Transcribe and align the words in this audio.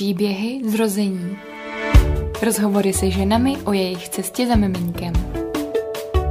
Příběhy 0.00 0.70
zrození. 0.70 1.36
Rozhovory 2.42 2.92
se 2.92 3.10
ženami 3.10 3.56
o 3.56 3.72
jejich 3.72 4.08
cestě 4.08 4.46
za 4.46 4.56
miminkem. 4.56 5.12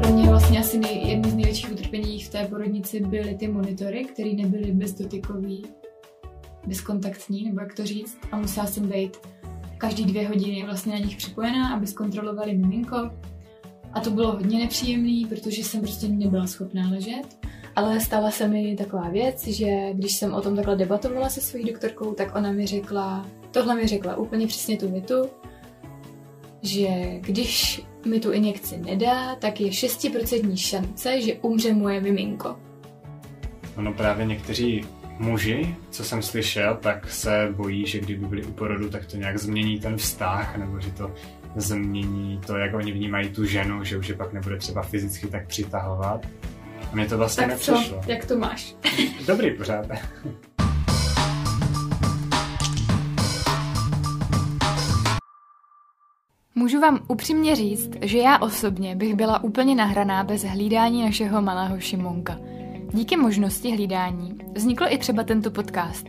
Pro 0.01 0.13
mě 0.13 0.29
vlastně 0.29 0.59
asi 0.59 0.77
nej, 0.77 1.07
jedno 1.07 1.29
z 1.29 1.35
největších 1.35 1.71
utrpení 1.71 2.19
v 2.19 2.29
té 2.29 2.47
porodnici 2.47 2.99
byly 2.99 3.35
ty 3.35 3.47
monitory, 3.47 4.05
které 4.05 4.29
nebyly 4.33 4.71
bezdotykový, 4.71 5.65
bezkontaktní, 6.67 7.43
nebo 7.43 7.61
jak 7.61 7.73
to 7.73 7.85
říct. 7.85 8.17
A 8.31 8.37
musela 8.37 8.67
jsem 8.67 8.87
být 8.87 9.17
každý 9.77 10.05
dvě 10.05 10.27
hodiny 10.27 10.63
vlastně 10.65 10.93
na 10.93 10.99
nich 10.99 11.17
připojená, 11.17 11.73
aby 11.75 11.87
zkontrolovali 11.87 12.57
miminko. 12.57 13.11
A 13.93 13.99
to 13.99 14.09
bylo 14.09 14.31
hodně 14.31 14.59
nepříjemné, 14.59 15.27
protože 15.29 15.63
jsem 15.63 15.81
prostě 15.81 16.07
nebyla 16.07 16.47
schopná 16.47 16.89
ležet. 16.89 17.37
Ale 17.75 17.99
stala 17.99 18.31
se 18.31 18.47
mi 18.47 18.75
taková 18.75 19.09
věc, 19.09 19.47
že 19.47 19.93
když 19.93 20.15
jsem 20.15 20.33
o 20.33 20.41
tom 20.41 20.55
takhle 20.55 20.75
debatovala 20.75 21.29
se 21.29 21.41
svojí 21.41 21.65
doktorkou, 21.65 22.13
tak 22.13 22.35
ona 22.35 22.51
mi 22.51 22.65
řekla, 22.65 23.25
tohle 23.51 23.75
mi 23.75 23.87
řekla 23.87 24.15
úplně 24.15 24.47
přesně 24.47 24.77
tu 24.77 24.91
větu, 24.91 25.29
že 26.61 26.87
když 27.19 27.81
mi 28.05 28.19
tu 28.19 28.31
injekci 28.31 28.77
nedá, 28.77 29.35
tak 29.35 29.61
je 29.61 29.69
6% 29.69 30.55
šance, 30.55 31.21
že 31.21 31.33
umře 31.33 31.73
moje 31.73 32.01
miminko. 32.01 32.55
Ono 33.77 33.93
právě 33.93 34.25
někteří 34.25 34.85
muži, 35.19 35.75
co 35.89 36.03
jsem 36.03 36.21
slyšel, 36.21 36.77
tak 36.81 37.11
se 37.11 37.53
bojí, 37.55 37.85
že 37.85 37.99
kdyby 37.99 38.25
byli 38.25 38.43
u 38.43 38.51
porodu, 38.51 38.89
tak 38.89 39.05
to 39.05 39.17
nějak 39.17 39.37
změní 39.37 39.79
ten 39.79 39.97
vztah, 39.97 40.57
nebo 40.57 40.79
že 40.79 40.91
to 40.91 41.11
změní 41.55 42.41
to, 42.47 42.57
jak 42.57 42.73
oni 42.73 42.91
vnímají 42.91 43.29
tu 43.29 43.45
ženu, 43.45 43.83
že 43.83 43.97
už 43.97 44.07
je 44.07 44.15
pak 44.15 44.33
nebude 44.33 44.57
třeba 44.57 44.81
fyzicky 44.81 45.27
tak 45.27 45.47
přitahovat. 45.47 46.25
A 46.91 46.95
mě 46.95 47.05
to 47.05 47.17
vlastně 47.17 47.41
tak 47.41 47.49
nepřišlo. 47.49 48.01
co? 48.03 48.11
Jak 48.11 48.25
to 48.25 48.37
máš? 48.37 48.75
Dobrý 49.27 49.51
pořád. 49.51 49.85
Můžu 56.59 56.79
vám 56.79 56.99
upřímně 57.07 57.55
říct, 57.55 57.89
že 58.01 58.17
já 58.17 58.37
osobně 58.37 58.95
bych 58.95 59.15
byla 59.15 59.43
úplně 59.43 59.75
nahraná 59.75 60.23
bez 60.23 60.43
hlídání 60.43 61.03
našeho 61.03 61.41
malého 61.41 61.79
Šimonka. 61.79 62.37
Díky 62.93 63.17
možnosti 63.17 63.71
hlídání 63.71 64.37
vznikl 64.55 64.85
i 64.87 64.97
třeba 64.97 65.23
tento 65.23 65.51
podcast 65.51 66.05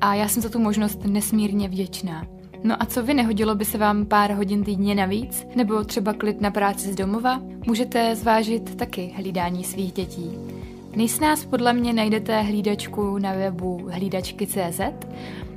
a 0.00 0.14
já 0.14 0.28
jsem 0.28 0.42
za 0.42 0.48
tu 0.48 0.58
možnost 0.58 1.04
nesmírně 1.04 1.68
vděčná. 1.68 2.26
No 2.64 2.82
a 2.82 2.86
co 2.86 3.02
vy, 3.02 3.14
nehodilo 3.14 3.54
by 3.54 3.64
se 3.64 3.78
vám 3.78 4.06
pár 4.06 4.32
hodin 4.32 4.64
týdně 4.64 4.94
navíc? 4.94 5.46
Nebo 5.56 5.84
třeba 5.84 6.12
klid 6.12 6.40
na 6.40 6.50
práci 6.50 6.92
z 6.92 6.94
domova? 6.94 7.42
Můžete 7.66 8.16
zvážit 8.16 8.76
taky 8.76 9.12
hlídání 9.16 9.64
svých 9.64 9.92
dětí. 9.92 10.30
Nejsnáz 10.96 11.44
podle 11.44 11.72
mě 11.72 11.92
najdete 11.92 12.40
hlídačku 12.40 13.18
na 13.18 13.32
webu 13.32 13.88
hlídačky.cz, 13.90 14.80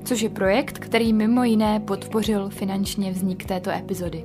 což 0.05 0.21
je 0.21 0.29
projekt, 0.29 0.79
který 0.79 1.13
mimo 1.13 1.43
jiné 1.43 1.79
podpořil 1.79 2.49
finančně 2.49 3.11
vznik 3.11 3.45
této 3.45 3.69
epizody. 3.69 4.23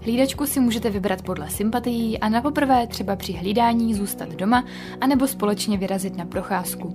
Hlídačku 0.00 0.46
si 0.46 0.60
můžete 0.60 0.90
vybrat 0.90 1.22
podle 1.22 1.50
sympatií 1.50 2.18
a 2.18 2.28
na 2.28 2.42
poprvé 2.42 2.86
třeba 2.86 3.16
při 3.16 3.32
hlídání 3.32 3.94
zůstat 3.94 4.28
doma 4.28 4.64
anebo 5.00 5.26
společně 5.26 5.78
vyrazit 5.78 6.16
na 6.16 6.24
procházku. 6.24 6.94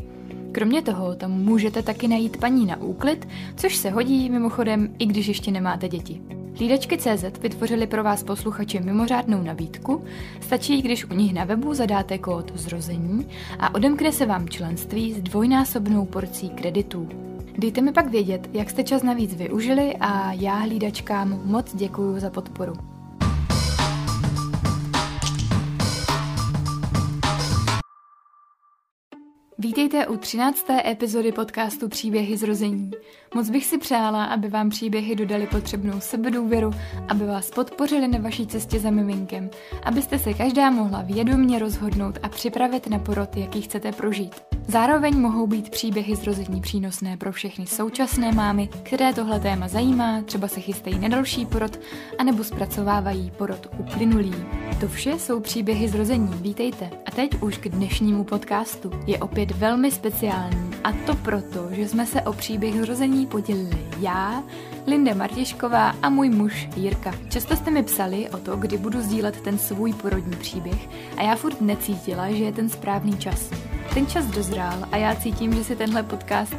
Kromě 0.52 0.82
toho 0.82 1.16
tam 1.16 1.32
můžete 1.32 1.82
taky 1.82 2.08
najít 2.08 2.38
paní 2.38 2.66
na 2.66 2.82
úklid, 2.82 3.28
což 3.56 3.76
se 3.76 3.90
hodí 3.90 4.30
mimochodem 4.30 4.96
i 5.00 5.06
když 5.06 5.28
ještě 5.28 5.52
nemáte 5.52 5.90
děti. 5.90 6.22
Hlídačky 6.58 6.98
CZ 6.98 7.40
vytvořili 7.42 7.88
pro 7.88 8.04
vás 8.04 8.24
posluchače 8.24 8.80
mimořádnou 8.80 9.44
nabídku, 9.44 10.04
stačí, 10.42 10.82
když 10.82 11.06
u 11.06 11.14
nich 11.14 11.34
na 11.34 11.44
webu 11.44 11.74
zadáte 11.74 12.18
kód 12.18 12.52
zrození 12.56 13.28
a 13.60 13.76
odemkne 13.76 14.12
se 14.12 14.26
vám 14.26 14.50
členství 14.50 15.14
s 15.14 15.22
dvojnásobnou 15.22 16.06
porcí 16.06 16.50
kreditů. 16.50 17.29
Dejte 17.60 17.82
mi 17.82 17.92
pak 17.94 18.08
vědět, 18.08 18.50
jak 18.54 18.70
jste 18.70 18.84
čas 18.84 19.04
navíc 19.04 19.36
využili 19.36 19.96
a 20.00 20.34
já 20.34 20.54
hlídačkám 20.56 21.42
moc 21.46 21.76
děkuju 21.76 22.20
za 22.20 22.30
podporu. 22.30 22.74
Vítejte 29.58 30.08
u 30.08 30.18
13. 30.18 30.66
epizody 30.86 31.32
podcastu 31.32 31.90
Příběhy 31.90 32.38
zrození. 32.38 32.92
Moc 33.36 33.50
bych 33.50 33.66
si 33.66 33.78
přála, 33.78 34.26
aby 34.26 34.48
vám 34.48 34.70
příběhy 34.70 35.16
dodali 35.16 35.48
potřebnou 35.48 36.00
sebedůvěru, 36.00 36.72
aby 37.08 37.26
vás 37.26 37.52
podpořili 37.52 38.08
na 38.08 38.20
vaší 38.20 38.48
cestě 38.48 38.80
za 38.80 38.90
miminkem, 38.90 39.50
abyste 39.84 40.20
se 40.20 40.34
každá 40.34 40.70
mohla 40.70 41.02
vědomně 41.02 41.60
rozhodnout 41.60 42.18
a 42.24 42.30
připravit 42.30 42.88
na 42.88 43.00
porod, 43.00 43.38
jaký 43.38 43.62
chcete 43.62 43.92
prožít. 43.92 44.36
Zároveň 44.68 45.20
mohou 45.20 45.48
být 45.48 45.70
příběhy 45.70 46.16
zrození 46.16 46.62
přínosné 46.62 47.18
pro 47.18 47.32
všechny 47.32 47.68
současné 47.68 48.32
mámy, 48.32 48.70
které 48.84 49.14
tohle 49.14 49.40
téma 49.40 49.68
zajímá, 49.68 50.22
třeba 50.22 50.48
se 50.48 50.60
chystají 50.60 51.00
na 51.00 51.08
další 51.08 51.46
porod, 51.46 51.80
anebo 52.18 52.44
zpracovávají 52.44 53.32
porod 53.38 53.68
uplynulý. 53.80 54.36
To 54.80 54.88
vše 54.88 55.20
jsou 55.20 55.40
příběhy 55.40 55.88
zrození, 55.88 56.30
vítejte. 56.42 56.90
A 57.06 57.12
teď 57.12 57.42
už 57.42 57.58
k 57.58 57.70
dnešnímu 57.70 58.24
podcastu. 58.24 58.92
Je 59.08 59.20
opět 59.20 59.52
velmi 59.52 59.92
speciální 59.92 60.70
a 60.84 60.92
to 60.92 61.16
proto, 61.16 61.68
že 61.72 61.88
jsme 61.88 62.06
se 62.06 62.22
o 62.22 62.34
příběh 62.34 62.76
zrození 62.76 63.19
podělili 63.26 63.88
já, 64.00 64.44
Linda 64.88 65.14
Martišková 65.14 65.96
a 66.02 66.10
můj 66.10 66.30
muž 66.30 66.70
Jirka. 66.76 67.14
Často 67.30 67.56
jste 67.56 67.72
mi 67.72 67.84
psali 67.84 68.30
o 68.30 68.38
to, 68.38 68.56
kdy 68.56 68.78
budu 68.78 69.02
sdílet 69.02 69.42
ten 69.42 69.58
svůj 69.58 69.94
porodní 69.94 70.36
příběh 70.36 70.90
a 71.18 71.24
já 71.24 71.36
furt 71.36 71.62
necítila, 71.62 72.32
že 72.32 72.44
je 72.44 72.52
ten 72.52 72.70
správný 72.70 73.18
čas. 73.18 73.50
Ten 73.94 74.08
čas 74.08 74.26
dozrál 74.26 74.80
a 74.92 74.98
já 74.98 75.16
cítím, 75.16 75.54
že 75.54 75.64
si 75.64 75.76
tenhle 75.76 76.04
podcast 76.04 76.56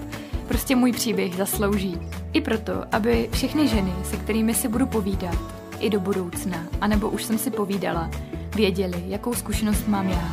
prostě 0.49 0.77
můj 0.77 0.93
příběh 0.93 1.37
zaslouží. 1.37 1.99
I 2.33 2.41
proto, 2.41 2.73
aby 2.93 3.29
všechny 3.33 3.69
ženy, 3.69 3.93
se 4.05 4.17
kterými 4.17 4.55
si 4.55 4.69
budu 4.69 4.87
povídat, 4.87 5.39
i 5.81 5.91
do 5.91 6.01
budoucna, 6.01 6.67
anebo 6.81 7.09
už 7.09 7.25
jsem 7.25 7.39
si 7.39 7.51
povídala, 7.51 8.11
věděli, 8.55 9.05
jakou 9.07 9.35
zkušenost 9.35 9.89
mám 9.89 10.09
já. 10.09 10.33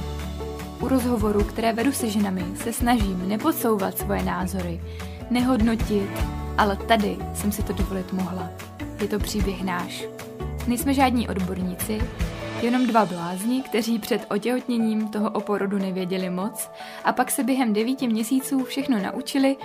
U 0.81 0.87
rozhovorů, 0.87 1.43
které 1.43 1.73
vedu 1.73 1.91
se 1.91 2.09
ženami, 2.09 2.45
se 2.55 2.73
snažím 2.73 3.29
nepodsouvat 3.29 3.97
svoje 3.97 4.23
názory, 4.23 4.81
nehodnotit, 5.29 6.09
ale 6.57 6.75
tady 6.75 7.17
jsem 7.33 7.51
si 7.51 7.63
to 7.63 7.73
dovolit 7.73 8.13
mohla. 8.13 8.49
Je 9.01 9.07
to 9.07 9.19
příběh 9.19 9.63
náš. 9.63 10.03
Nejsme 10.67 10.93
žádní 10.93 11.29
odborníci, 11.29 12.01
jenom 12.61 12.87
dva 12.87 13.05
blázni, 13.05 13.61
kteří 13.61 13.99
před 13.99 14.25
otěhotněním 14.29 15.07
toho 15.07 15.29
o 15.29 15.41
porodu 15.41 15.77
nevěděli 15.77 16.29
moc 16.29 16.71
a 17.03 17.13
pak 17.13 17.31
se 17.31 17.43
během 17.43 17.73
devíti 17.73 18.07
měsíců 18.07 18.63
všechno 18.63 18.99
naučili, 18.99 19.57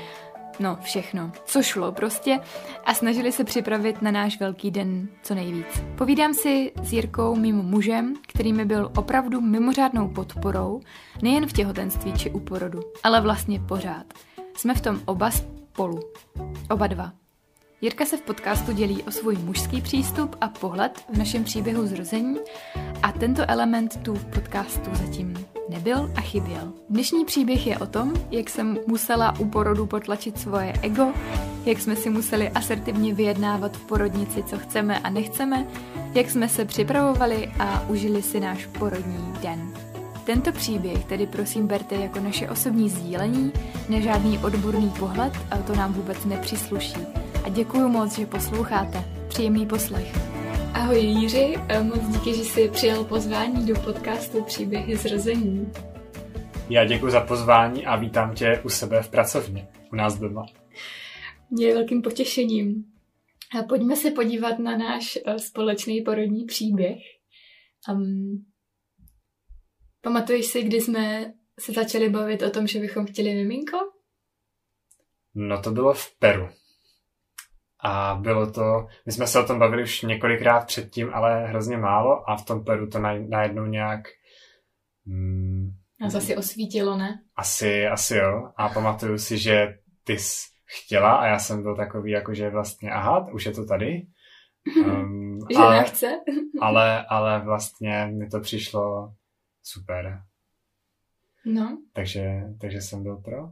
no 0.60 0.78
všechno, 0.82 1.32
co 1.44 1.62
šlo 1.62 1.92
prostě 1.92 2.40
a 2.84 2.94
snažili 2.94 3.32
se 3.32 3.44
připravit 3.44 4.02
na 4.02 4.10
náš 4.10 4.40
velký 4.40 4.70
den 4.70 5.08
co 5.22 5.34
nejvíc. 5.34 5.82
Povídám 5.98 6.34
si 6.34 6.72
s 6.82 6.92
Jirkou, 6.92 7.36
mým 7.36 7.56
mužem, 7.56 8.14
který 8.28 8.52
mi 8.52 8.64
byl 8.64 8.90
opravdu 8.96 9.40
mimořádnou 9.40 10.08
podporou, 10.08 10.80
nejen 11.22 11.46
v 11.46 11.52
těhotenství 11.52 12.12
či 12.12 12.30
u 12.30 12.40
porodu, 12.40 12.80
ale 13.02 13.20
vlastně 13.20 13.60
pořád. 13.60 14.31
Jsme 14.56 14.74
v 14.74 14.80
tom 14.80 15.00
oba 15.04 15.30
spolu. 15.30 16.00
Oba 16.70 16.86
dva. 16.86 17.12
Jirka 17.80 18.06
se 18.06 18.16
v 18.16 18.22
podcastu 18.22 18.72
dělí 18.72 19.02
o 19.02 19.10
svůj 19.10 19.36
mužský 19.36 19.80
přístup 19.80 20.36
a 20.40 20.48
pohled 20.48 21.04
v 21.12 21.18
našem 21.18 21.44
příběhu 21.44 21.86
zrození 21.86 22.38
a 23.02 23.12
tento 23.12 23.42
element 23.48 23.96
tu 24.02 24.14
v 24.14 24.24
podcastu 24.24 24.90
zatím 24.94 25.46
nebyl 25.68 26.12
a 26.16 26.20
chyběl. 26.20 26.72
Dnešní 26.90 27.24
příběh 27.24 27.66
je 27.66 27.78
o 27.78 27.86
tom, 27.86 28.12
jak 28.30 28.50
jsem 28.50 28.78
musela 28.86 29.38
u 29.38 29.48
porodu 29.48 29.86
potlačit 29.86 30.38
svoje 30.38 30.72
ego, 30.82 31.12
jak 31.64 31.80
jsme 31.80 31.96
si 31.96 32.10
museli 32.10 32.50
asertivně 32.50 33.14
vyjednávat 33.14 33.76
v 33.76 33.86
porodnici, 33.86 34.42
co 34.42 34.58
chceme 34.58 34.98
a 34.98 35.10
nechceme, 35.10 35.66
jak 36.14 36.30
jsme 36.30 36.48
se 36.48 36.64
připravovali 36.64 37.52
a 37.58 37.88
užili 37.88 38.22
si 38.22 38.40
náš 38.40 38.66
porodní 38.66 39.34
den. 39.42 39.91
Tento 40.24 40.52
příběh 40.52 41.04
tedy 41.04 41.26
prosím 41.26 41.66
berte 41.66 41.94
jako 41.94 42.20
naše 42.20 42.48
osobní 42.48 42.90
sdílení, 42.90 43.52
nežádný 43.88 44.38
odborný 44.38 44.92
pohled, 44.98 45.32
a 45.50 45.58
to 45.58 45.74
nám 45.74 45.92
vůbec 45.92 46.24
nepřísluší. 46.24 47.00
A 47.44 47.48
děkuji 47.48 47.88
moc, 47.88 48.18
že 48.18 48.26
posloucháte. 48.26 49.04
Příjemný 49.28 49.66
poslech. 49.66 50.12
Ahoj 50.74 50.98
Jiři, 50.98 51.54
moc 51.82 52.08
díky, 52.08 52.34
že 52.34 52.44
jsi 52.44 52.68
přijal 52.68 53.04
pozvání 53.04 53.66
do 53.66 53.74
podcastu 53.74 54.42
Příběhy 54.44 54.96
zrození. 54.96 55.72
Já 56.70 56.84
děkuji 56.84 57.10
za 57.10 57.20
pozvání 57.20 57.86
a 57.86 57.96
vítám 57.96 58.34
tě 58.34 58.60
u 58.64 58.68
sebe 58.68 59.02
v 59.02 59.08
pracovně, 59.08 59.68
u 59.92 59.96
nás 59.96 60.18
doma. 60.18 60.46
Mě 61.50 61.66
je 61.66 61.74
velkým 61.74 62.02
potěšením. 62.02 62.84
A 63.60 63.62
pojďme 63.62 63.96
se 63.96 64.10
podívat 64.10 64.58
na 64.58 64.76
náš 64.76 65.18
společný 65.36 66.00
porodní 66.00 66.44
příběh. 66.44 66.98
Um, 67.92 68.44
pamatuješ 70.02 70.46
si, 70.46 70.62
kdy 70.62 70.80
jsme 70.80 71.32
se 71.60 71.72
začali 71.72 72.08
bavit 72.08 72.42
o 72.42 72.50
tom, 72.50 72.66
že 72.66 72.80
bychom 72.80 73.06
chtěli 73.06 73.34
miminko? 73.34 73.78
No 75.34 75.62
to 75.62 75.70
bylo 75.70 75.94
v 75.94 76.18
Peru. 76.18 76.48
A 77.84 78.14
bylo 78.14 78.50
to, 78.50 78.86
my 79.06 79.12
jsme 79.12 79.26
se 79.26 79.40
o 79.40 79.46
tom 79.46 79.58
bavili 79.58 79.82
už 79.82 80.02
několikrát 80.02 80.66
předtím, 80.66 81.10
ale 81.14 81.46
hrozně 81.46 81.76
málo 81.76 82.30
a 82.30 82.36
v 82.36 82.44
tom 82.44 82.64
Peru 82.64 82.88
to 82.88 82.98
najednou 83.28 83.66
nějak... 83.66 84.00
Mm, 85.06 85.70
Nás 86.00 86.14
asi 86.14 86.36
osvítilo, 86.36 86.96
ne? 86.96 87.22
Asi, 87.36 87.86
asi 87.86 88.16
jo. 88.16 88.52
A 88.56 88.68
pamatuju 88.68 89.18
si, 89.18 89.38
že 89.38 89.78
ty 90.04 90.18
jsi 90.18 90.48
chtěla 90.64 91.12
a 91.12 91.26
já 91.26 91.38
jsem 91.38 91.62
byl 91.62 91.76
takový, 91.76 92.10
jako 92.10 92.34
že 92.34 92.50
vlastně, 92.50 92.90
aha, 92.90 93.28
už 93.32 93.46
je 93.46 93.52
to 93.52 93.66
tady. 93.66 94.06
Um, 94.86 95.38
že 95.50 95.56
ale, 95.58 95.76
nechce. 95.76 96.10
ale, 96.60 97.06
ale 97.06 97.44
vlastně 97.44 98.06
mi 98.06 98.28
to 98.28 98.40
přišlo 98.40 99.12
super. 99.62 100.22
No. 101.46 101.78
Takže, 101.92 102.42
takže 102.60 102.80
jsem 102.80 103.02
byl 103.02 103.16
pro. 103.16 103.48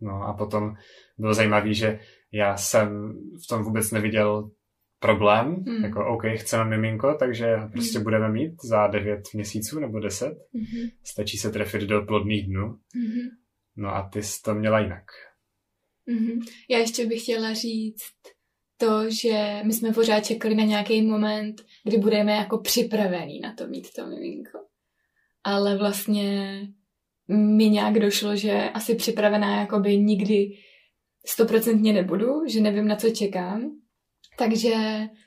No 0.00 0.22
a 0.22 0.32
potom 0.32 0.74
bylo 1.18 1.34
zajímavé, 1.34 1.74
že 1.74 2.00
já 2.32 2.56
jsem 2.56 3.12
v 3.44 3.46
tom 3.48 3.62
vůbec 3.62 3.90
neviděl 3.90 4.50
problém, 4.98 5.64
mm. 5.66 5.84
jako 5.84 6.06
OK, 6.06 6.22
chceme 6.36 6.64
miminko, 6.64 7.14
takže 7.18 7.56
prostě 7.72 7.98
mm. 7.98 8.04
budeme 8.04 8.28
mít 8.28 8.54
za 8.64 8.86
9 8.86 9.22
měsíců 9.34 9.80
nebo 9.80 10.00
10. 10.00 10.26
Mm-hmm. 10.26 10.90
Stačí 11.02 11.38
se 11.38 11.50
trefit 11.50 11.82
do 11.82 12.02
plodných 12.02 12.46
dnů. 12.46 12.66
Mm-hmm. 12.68 13.28
No 13.76 13.88
a 13.88 14.08
ty 14.08 14.22
jsi 14.22 14.42
to 14.42 14.54
měla 14.54 14.80
jinak. 14.80 15.04
Mm-hmm. 16.08 16.40
Já 16.70 16.78
ještě 16.78 17.06
bych 17.06 17.22
chtěla 17.22 17.54
říct 17.54 18.02
to, 18.76 19.10
že 19.10 19.60
my 19.64 19.72
jsme 19.72 19.92
pořád 19.92 20.20
čekali 20.20 20.54
na 20.54 20.64
nějaký 20.64 21.02
moment, 21.02 21.62
kdy 21.84 21.98
budeme 21.98 22.32
jako 22.32 22.58
připravení 22.58 23.40
na 23.40 23.54
to 23.54 23.66
mít 23.66 23.92
to 23.96 24.06
miminko. 24.06 24.58
Ale 25.44 25.78
vlastně 25.78 26.60
mi 27.28 27.68
nějak 27.68 27.98
došlo, 27.98 28.36
že 28.36 28.70
asi 28.70 28.94
připravená 28.94 29.60
jakoby 29.60 29.98
nikdy 29.98 30.50
stoprocentně 31.26 31.92
nebudu, 31.92 32.46
že 32.46 32.60
nevím, 32.60 32.88
na 32.88 32.96
co 32.96 33.10
čekám. 33.10 33.70
Takže 34.38 34.74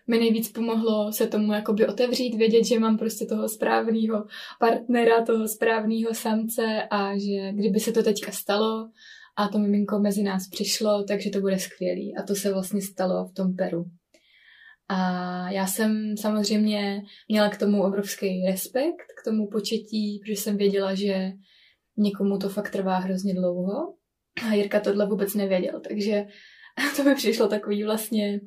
mi 0.08 0.19
nejvíc 0.19 0.52
pomohlo 0.52 1.12
se 1.12 1.28
tomu 1.28 1.54
jakoby 1.54 1.88
otevřít, 1.88 2.36
vědět, 2.36 2.64
že 2.64 2.80
mám 2.80 2.98
prostě 2.98 3.25
toho 3.25 3.50
správného 3.50 4.25
partnera, 4.60 5.25
toho 5.25 5.48
správného 5.48 6.14
samce 6.14 6.84
a 6.92 7.18
že 7.18 7.52
kdyby 7.52 7.80
se 7.80 7.92
to 7.92 8.04
teďka 8.04 8.31
stalo 8.31 8.90
a 9.36 9.48
to 9.48 9.60
miminko 9.60 10.00
mezi 10.00 10.24
nás 10.24 10.48
přišlo, 10.48 11.04
takže 11.04 11.30
to 11.30 11.40
bude 11.40 11.60
skvělý. 11.60 12.18
A 12.18 12.24
to 12.24 12.36
se 12.36 12.54
vlastně 12.54 12.81
stalo 12.81 13.25
v 13.25 13.34
tom 13.34 13.56
Peru. 13.56 13.86
A 14.89 15.50
já 15.50 15.68
jsem 15.68 16.18
samozřejmě 16.18 17.01
měla 17.30 17.50
k 17.50 17.57
tomu 17.57 17.84
obrovský 17.84 18.45
respekt, 18.48 19.06
k 19.22 19.24
tomu 19.24 19.48
početí, 19.48 20.19
protože 20.19 20.42
jsem 20.42 20.57
věděla, 20.57 20.95
že 20.95 21.31
někomu 21.98 22.38
to 22.38 22.50
fakt 22.50 22.72
trvá 22.72 22.98
hrozně 22.98 23.34
dlouho. 23.34 23.94
A 24.50 24.54
Jirka 24.54 24.80
tohle 24.80 25.07
vůbec 25.07 25.34
nevěděl, 25.34 25.81
takže 25.88 26.25
to 26.95 27.04
mi 27.04 27.16
přišlo 27.16 27.48
takový 27.48 27.84
vlastně 27.84 28.39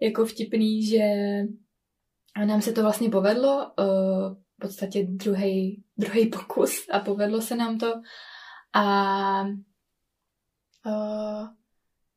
jako 0.00 0.26
vtipný, 0.26 0.86
že 0.86 1.04
nám 2.44 2.62
se 2.62 2.72
to 2.72 2.82
vlastně 2.82 3.10
povedlo, 3.10 3.72
uh, 3.78 4.34
v 4.34 4.60
podstatě 4.60 5.06
druhý 5.96 6.30
pokus 6.32 6.86
a 6.92 7.00
povedlo 7.00 7.40
se 7.40 7.56
nám 7.56 7.78
to. 7.78 7.92
A 8.74 9.44
uh, 10.86 11.48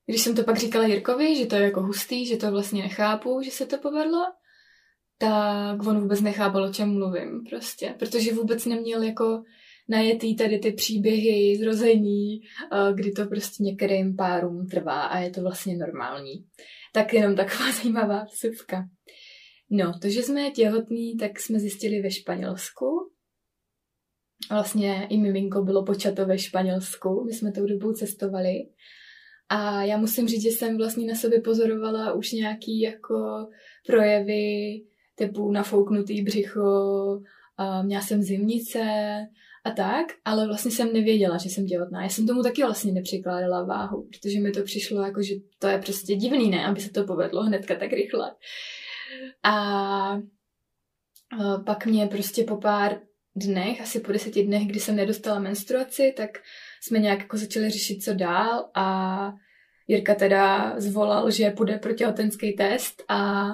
když 0.06 0.22
jsem 0.22 0.36
to 0.36 0.44
pak 0.44 0.58
říkala 0.58 0.86
Jirkovi, 0.86 1.36
že 1.36 1.46
to 1.46 1.56
je 1.56 1.62
jako 1.62 1.82
hustý, 1.82 2.26
že 2.26 2.38
to 2.38 2.52
vlastně 2.52 2.84
nechápu, 2.84 3.42
že 3.42 3.52
se 3.52 3.66
to 3.66 3.78
povedlo, 3.78 4.22
tak 5.18 5.88
on 5.88 6.02
vůbec 6.02 6.22
nechápal, 6.22 6.64
o 6.64 6.74
čem 6.74 6.94
mluvím 6.94 7.44
prostě, 7.50 7.96
protože 8.00 8.34
vůbec 8.34 8.66
neměl 8.66 9.04
jako 9.04 9.44
najetý 9.90 10.36
tady 10.36 10.60
ty 10.60 10.72
příběhy 10.72 11.58
zrození, 11.58 12.42
eh, 12.42 12.94
kdy 12.94 13.12
to 13.12 13.26
prostě 13.26 13.64
některým 13.64 14.16
párům 14.16 14.68
trvá 14.68 15.02
a 15.02 15.20
je 15.20 15.30
to 15.30 15.42
vlastně 15.42 15.78
normální. 15.78 16.46
Tak 16.94 17.14
jenom 17.14 17.36
taková 17.36 17.72
zajímavá 17.82 18.24
vsuvka. 18.24 18.90
No, 19.70 20.00
to, 20.02 20.10
že 20.10 20.24
jsme 20.24 20.52
těhotní, 20.52 21.18
tak 21.18 21.40
jsme 21.40 21.60
zjistili 21.60 22.02
ve 22.02 22.12
Španělsku. 22.12 23.12
Vlastně 24.52 25.08
i 25.10 25.18
miminko 25.18 25.64
bylo 25.64 25.86
počato 25.86 26.26
ve 26.26 26.40
Španělsku, 26.40 27.24
my 27.26 27.34
jsme 27.34 27.52
tou 27.52 27.66
dobou 27.66 27.94
cestovali. 27.94 28.54
A 29.50 29.84
já 29.84 29.98
musím 29.98 30.28
říct, 30.28 30.42
že 30.42 30.50
jsem 30.50 30.78
vlastně 30.78 31.08
na 31.08 31.16
sobě 31.16 31.42
pozorovala 31.42 32.14
už 32.14 32.32
nějaký 32.32 32.82
jako 32.82 33.48
projevy 33.88 34.82
typu 35.16 35.52
nafouknutý 35.52 36.22
břicho, 36.22 37.20
měla 37.84 38.02
jsem 38.02 38.22
zimnice 38.22 38.82
a 39.64 39.72
tak, 39.72 40.06
ale 40.26 40.48
vlastně 40.48 40.72
jsem 40.72 40.94
nevěděla, 40.94 41.38
že 41.38 41.50
jsem 41.50 41.68
těhotná. 41.68 42.04
Já 42.04 42.10
jsem 42.10 42.28
tomu 42.28 42.44
taky 42.44 42.62
vlastně 42.62 42.92
nepřikládala 42.92 43.64
váhu, 43.64 44.10
protože 44.12 44.40
mi 44.40 44.52
to 44.52 44.64
přišlo 44.64 45.02
jako, 45.02 45.22
že 45.22 45.36
to 45.60 45.68
je 45.68 45.78
prostě 45.78 46.16
divný, 46.16 46.50
ne, 46.50 46.66
aby 46.66 46.82
se 46.82 46.90
to 46.90 47.04
povedlo 47.04 47.44
hnedka 47.44 47.76
tak 47.76 47.94
rychle. 47.94 48.36
A, 49.44 49.54
a 49.54 50.20
pak 51.66 51.86
mě 51.86 52.08
prostě 52.08 52.44
po 52.44 52.58
pár 52.58 53.00
dnech, 53.36 53.82
asi 53.82 54.00
po 54.00 54.12
deseti 54.12 54.44
dnech, 54.44 54.68
kdy 54.68 54.80
jsem 54.80 54.96
nedostala 54.96 55.40
menstruaci, 55.40 56.14
tak 56.18 56.30
jsme 56.82 57.00
nějak 57.00 57.20
jako 57.20 57.38
začali 57.38 57.70
řešit, 57.70 58.04
co 58.04 58.14
dál 58.14 58.70
a 58.76 59.32
Jirka 59.88 60.16
teda 60.16 60.74
zvolal, 60.78 61.32
že 61.32 61.52
půjde 61.52 61.78
pro 61.78 61.94
těhotenský 61.94 62.54
test 62.54 63.04
a 63.10 63.46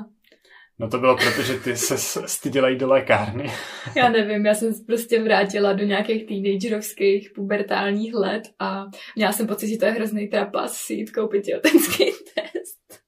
No 0.81 0.89
to 0.89 0.97
bylo 0.97 1.18
proto, 1.18 1.41
že 1.41 1.59
ty 1.59 1.77
se 1.77 1.97
styděla 2.27 2.69
jít 2.69 2.79
do 2.79 2.88
lékárny. 2.88 3.51
já 3.95 4.09
nevím, 4.09 4.45
já 4.45 4.53
jsem 4.53 4.73
se 4.73 4.83
prostě 4.85 5.23
vrátila 5.23 5.73
do 5.73 5.83
nějakých 5.83 6.27
teenagerovských 6.27 7.31
pubertálních 7.35 8.13
let 8.13 8.44
a 8.59 8.85
měla 9.15 9.31
jsem 9.31 9.47
pocit, 9.47 9.67
že 9.67 9.77
to 9.77 9.85
je 9.85 9.91
hrozný 9.91 10.27
trapas 10.27 10.77
si 10.77 10.94
jít 10.94 11.12
koupit 11.12 11.45
těhotenský 11.45 12.06
test. 12.35 13.01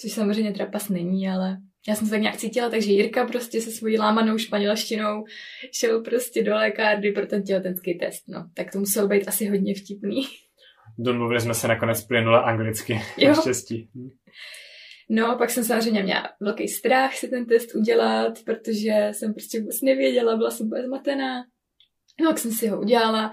Což 0.00 0.12
samozřejmě 0.12 0.52
trapas 0.52 0.88
není, 0.88 1.28
ale 1.28 1.56
já 1.88 1.94
jsem 1.94 2.06
se 2.06 2.10
tak 2.10 2.20
nějak 2.20 2.36
cítila, 2.36 2.70
takže 2.70 2.92
Jirka 2.92 3.26
prostě 3.26 3.60
se 3.60 3.70
svojí 3.70 3.98
lámanou 3.98 4.38
španělštinou 4.38 5.24
šel 5.72 6.00
prostě 6.02 6.42
do 6.42 6.54
lékárny 6.54 7.12
pro 7.12 7.26
ten 7.26 7.42
těhotenský 7.42 7.98
test. 7.98 8.28
No, 8.28 8.44
tak 8.54 8.72
to 8.72 8.78
muselo 8.78 9.08
být 9.08 9.28
asi 9.28 9.46
hodně 9.46 9.74
vtipný. 9.74 10.22
Domluvili 10.98 11.40
jsme 11.40 11.54
se 11.54 11.68
nakonec 11.68 12.06
plynule 12.06 12.42
anglicky. 12.42 13.00
Jo. 13.16 13.34
Štěstí. 13.40 13.88
No, 15.10 15.36
pak 15.38 15.50
jsem 15.50 15.64
samozřejmě 15.64 16.02
měla 16.02 16.30
velký 16.40 16.68
strach 16.68 17.14
si 17.14 17.28
ten 17.28 17.46
test 17.46 17.74
udělat, 17.74 18.38
protože 18.44 19.08
jsem 19.12 19.34
prostě 19.34 19.60
vůbec 19.60 19.82
nevěděla, 19.82 20.36
byla 20.36 20.50
jsem 20.50 20.66
úplně 20.66 20.82
zmatená. 20.82 21.44
No, 22.20 22.30
tak 22.30 22.38
jsem 22.38 22.52
si 22.52 22.68
ho 22.68 22.80
udělala 22.80 23.32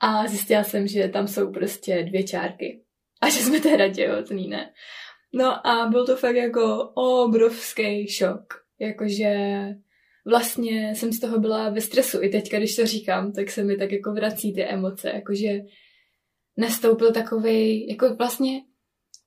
a 0.00 0.26
zjistila 0.26 0.64
jsem, 0.64 0.86
že 0.86 1.08
tam 1.08 1.28
jsou 1.28 1.52
prostě 1.52 2.02
dvě 2.02 2.22
čárky. 2.22 2.82
A 3.22 3.28
že 3.28 3.38
jsme 3.38 3.60
teda 3.60 3.88
těhotný, 3.88 4.48
ne? 4.48 4.72
No 5.36 5.66
a 5.66 5.88
byl 5.88 6.06
to 6.06 6.16
fakt 6.16 6.36
jako 6.36 6.90
obrovský 6.94 8.08
šok. 8.08 8.54
Jakože 8.78 9.34
vlastně 10.26 10.94
jsem 10.94 11.12
z 11.12 11.20
toho 11.20 11.38
byla 11.38 11.68
ve 11.68 11.80
stresu. 11.80 12.22
I 12.22 12.28
teďka, 12.28 12.58
když 12.58 12.76
to 12.76 12.86
říkám, 12.86 13.32
tak 13.32 13.50
se 13.50 13.64
mi 13.64 13.76
tak 13.76 13.92
jako 13.92 14.12
vrací 14.12 14.52
ty 14.52 14.64
emoce. 14.64 15.10
Jakože 15.14 15.60
nastoupil 16.56 17.12
takový, 17.12 17.88
jako 17.88 18.14
vlastně 18.14 18.62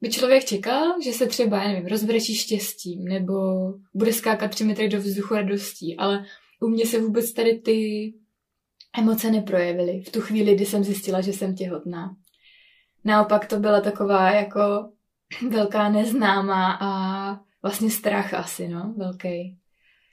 by 0.02 0.10
člověk 0.10 0.46
čekal, 0.46 1.02
že 1.04 1.14
se 1.14 1.28
třeba, 1.28 1.64
já 1.64 1.68
nevím, 1.68 1.88
rozbrečí 1.88 2.36
štěstím, 2.36 3.06
nebo 3.06 3.36
bude 3.94 4.14
skákat 4.14 4.52
tři 4.52 4.64
metry 4.64 4.90
do 4.90 4.98
vzduchu 4.98 5.36
radostí, 5.36 5.98
ale 5.98 6.26
u 6.62 6.68
mě 6.68 6.86
se 6.86 7.00
vůbec 7.02 7.34
tady 7.34 7.60
ty 7.60 8.14
emoce 8.98 9.32
neprojevily 9.32 10.02
v 10.02 10.12
tu 10.12 10.22
chvíli, 10.22 10.56
kdy 10.56 10.66
jsem 10.66 10.84
zjistila, 10.84 11.22
že 11.22 11.34
jsem 11.34 11.56
těhotná. 11.56 12.16
Naopak 13.06 13.48
to 13.48 13.60
byla 13.60 13.82
taková 13.82 14.32
jako 14.32 14.92
velká 15.50 15.90
neznámá 15.90 16.78
a 16.82 17.40
vlastně 17.62 17.90
strach 17.90 18.34
asi, 18.34 18.68
no, 18.68 18.94
velký. 18.98 19.58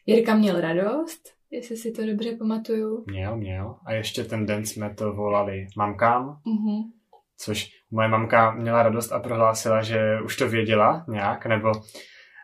Jirka 0.07 0.35
měl 0.35 0.61
radost, 0.61 1.21
jestli 1.51 1.77
si 1.77 1.93
to 1.93 2.07
dobře 2.07 2.37
pamatuju. 2.37 3.05
Měl, 3.07 3.37
měl. 3.37 3.77
A 3.87 3.93
ještě 3.93 4.25
ten 4.25 4.47
den 4.47 4.67
jsme 4.67 4.95
to 4.95 5.13
volali 5.13 5.67
mamkám. 5.77 6.41
Mm-hmm 6.47 6.97
což 7.39 7.69
moje 7.91 8.09
mamka 8.09 8.51
měla 8.51 8.83
radost 8.83 9.13
a 9.13 9.21
prohlásila, 9.21 9.83
že 9.83 9.99
už 10.25 10.37
to 10.37 10.49
věděla 10.49 11.05
nějak, 11.09 11.47
nebo 11.47 11.73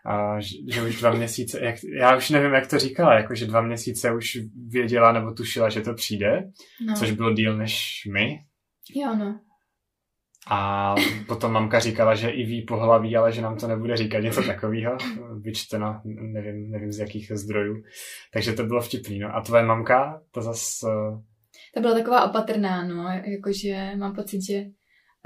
a, 0.06 0.40
že 0.72 0.82
už 0.82 1.00
dva 1.00 1.10
měsíce, 1.10 1.64
jak, 1.64 1.76
já 1.98 2.16
už 2.16 2.30
nevím, 2.30 2.52
jak 2.52 2.66
to 2.66 2.78
říkala, 2.78 3.14
jako 3.14 3.34
že 3.34 3.46
dva 3.46 3.60
měsíce 3.60 4.14
už 4.14 4.38
věděla 4.68 5.12
nebo 5.12 5.32
tušila, 5.32 5.68
že 5.68 5.80
to 5.80 5.94
přijde, 5.94 6.50
no. 6.86 6.94
což 6.94 7.10
bylo 7.10 7.32
díl 7.32 7.56
než 7.56 8.02
my. 8.12 8.44
Jo, 8.94 9.14
no. 9.16 9.40
A 10.50 10.94
potom 11.28 11.52
mamka 11.52 11.80
říkala, 11.80 12.14
že 12.14 12.30
i 12.30 12.44
ví 12.44 12.62
pohlaví, 12.62 13.16
ale 13.16 13.32
že 13.32 13.42
nám 13.42 13.58
to 13.58 13.68
nebude 13.68 13.96
říkat 13.96 14.18
něco 14.18 14.42
takového. 14.42 14.96
Vyčteno, 15.40 16.00
nevím, 16.04 16.70
nevím 16.70 16.92
z 16.92 16.98
jakých 16.98 17.32
zdrojů. 17.34 17.82
Takže 18.32 18.52
to 18.52 18.64
bylo 18.64 18.80
vtipný. 18.80 19.18
No. 19.18 19.36
A 19.36 19.40
tvoje 19.40 19.62
mamka, 19.62 20.22
to 20.30 20.42
zas... 20.42 20.80
Ta 21.74 21.80
byla 21.80 21.94
taková 21.94 22.30
opatrná, 22.30 22.84
no. 22.84 23.08
Jakože 23.24 23.92
mám 23.96 24.14
pocit, 24.14 24.42
že 24.42 24.64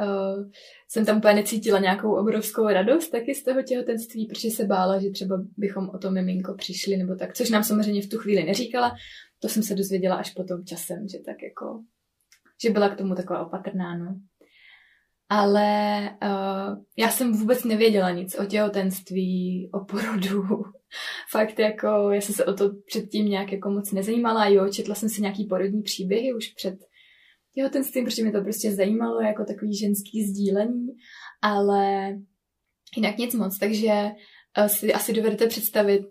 uh, 0.04 0.50
jsem 0.88 1.06
tam 1.06 1.16
úplně 1.16 1.34
necítila 1.34 1.78
nějakou 1.78 2.14
obrovskou 2.14 2.68
radost 2.68 3.10
taky 3.10 3.34
z 3.34 3.44
toho 3.44 3.62
těhotenství, 3.62 4.26
protože 4.26 4.50
se 4.50 4.64
bála, 4.64 5.00
že 5.00 5.10
třeba 5.10 5.36
bychom 5.56 5.88
o 5.88 5.98
to 5.98 6.10
miminko 6.10 6.54
přišli 6.54 6.96
nebo 6.96 7.14
tak, 7.14 7.34
což 7.34 7.50
nám 7.50 7.64
samozřejmě 7.64 8.02
v 8.02 8.08
tu 8.08 8.18
chvíli 8.18 8.44
neříkala. 8.44 8.94
To 9.38 9.48
jsem 9.48 9.62
se 9.62 9.74
dozvěděla 9.74 10.16
až 10.16 10.30
potom 10.30 10.64
časem, 10.64 11.08
že 11.08 11.18
tak 11.18 11.36
jako, 11.42 11.82
že 12.62 12.70
byla 12.70 12.88
k 12.88 12.98
tomu 12.98 13.14
taková 13.14 13.46
opatrná, 13.46 13.98
no. 13.98 14.20
Ale 15.28 16.00
uh, 16.22 16.84
já 16.96 17.10
jsem 17.10 17.32
vůbec 17.32 17.64
nevěděla 17.64 18.10
nic 18.10 18.38
o 18.38 18.44
těhotenství, 18.44 19.70
o 19.72 19.84
porodu. 19.84 20.42
Fakt 21.30 21.58
jako, 21.58 21.86
já 21.86 22.20
jsem 22.20 22.34
se 22.34 22.44
o 22.44 22.52
to 22.54 22.70
předtím 22.86 23.28
nějak 23.28 23.52
jako 23.52 23.70
moc 23.70 23.92
nezajímala. 23.92 24.48
Jo, 24.48 24.68
četla 24.68 24.94
jsem 24.94 25.08
si 25.08 25.20
nějaký 25.20 25.44
porodní 25.44 25.82
příběhy 25.82 26.34
už 26.34 26.48
před 26.48 26.74
těhotenstvím, 27.54 28.04
protože 28.04 28.22
mě 28.22 28.32
to 28.32 28.40
prostě 28.40 28.72
zajímalo 28.72 29.20
jako 29.20 29.44
takový 29.44 29.76
ženský 29.76 30.26
sdílení, 30.26 30.86
ale 31.42 32.12
jinak 32.96 33.18
nic 33.18 33.34
moc, 33.34 33.58
takže 33.58 34.10
uh, 34.58 34.66
si 34.66 34.92
asi 34.92 35.12
dovedete 35.12 35.46
představit 35.46 36.06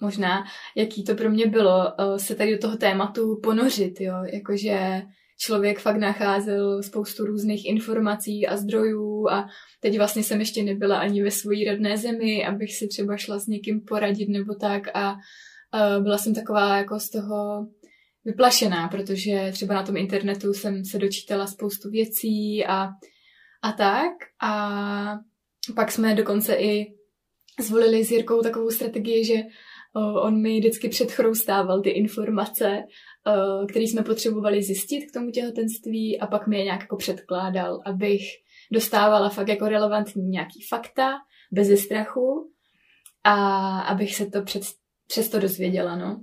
možná, 0.00 0.44
jaký 0.76 1.04
to 1.04 1.14
pro 1.14 1.30
mě 1.30 1.46
bylo 1.46 1.78
uh, 1.78 2.16
se 2.16 2.34
tady 2.34 2.52
do 2.52 2.58
toho 2.58 2.76
tématu 2.76 3.40
ponořit, 3.42 4.00
jo, 4.00 4.14
jakože 4.32 5.02
člověk 5.40 5.80
fakt 5.80 5.96
nacházel 5.96 6.82
spoustu 6.82 7.24
různých 7.24 7.66
informací 7.66 8.46
a 8.46 8.56
zdrojů 8.56 9.28
a 9.28 9.48
teď 9.80 9.96
vlastně 9.96 10.22
jsem 10.22 10.40
ještě 10.40 10.62
nebyla 10.62 10.98
ani 10.98 11.22
ve 11.22 11.30
své 11.30 11.54
rodné 11.70 11.96
zemi, 11.96 12.46
abych 12.46 12.76
si 12.76 12.88
třeba 12.88 13.16
šla 13.16 13.38
s 13.38 13.46
někým 13.46 13.80
poradit 13.80 14.28
nebo 14.28 14.54
tak 14.54 14.96
a 14.96 15.16
byla 16.00 16.18
jsem 16.18 16.34
taková 16.34 16.76
jako 16.76 17.00
z 17.00 17.10
toho 17.10 17.66
vyplašená, 18.24 18.88
protože 18.88 19.50
třeba 19.52 19.74
na 19.74 19.82
tom 19.82 19.96
internetu 19.96 20.52
jsem 20.52 20.84
se 20.84 20.98
dočítala 20.98 21.46
spoustu 21.46 21.90
věcí 21.90 22.66
a, 22.66 22.88
a 23.62 23.72
tak 23.72 24.12
a 24.42 25.18
pak 25.74 25.92
jsme 25.92 26.14
dokonce 26.14 26.54
i 26.54 26.94
zvolili 27.60 28.04
s 28.04 28.10
Jirkou 28.10 28.42
takovou 28.42 28.70
strategii, 28.70 29.24
že 29.24 29.34
on 30.22 30.42
mi 30.42 30.58
vždycky 30.58 30.88
předchroustával 30.88 31.82
ty 31.82 31.90
informace 31.90 32.82
který 33.70 33.88
jsme 33.88 34.02
potřebovali 34.02 34.62
zjistit 34.62 35.06
k 35.06 35.12
tomu 35.12 35.30
těhotenství 35.30 36.20
a 36.20 36.26
pak 36.26 36.46
mi 36.46 36.58
je 36.58 36.64
nějak 36.64 36.80
jako 36.80 36.96
předkládal, 36.96 37.80
abych 37.86 38.22
dostávala 38.72 39.28
fakt 39.28 39.48
jako 39.48 39.68
relevantní 39.68 40.28
nějaký 40.28 40.62
fakta, 40.68 41.12
bez 41.52 41.80
strachu 41.80 42.52
a 43.24 43.34
abych 43.80 44.14
se 44.14 44.26
to 44.26 44.42
před, 44.42 44.62
přesto 45.06 45.38
dozvěděla, 45.38 45.96
no. 45.96 46.20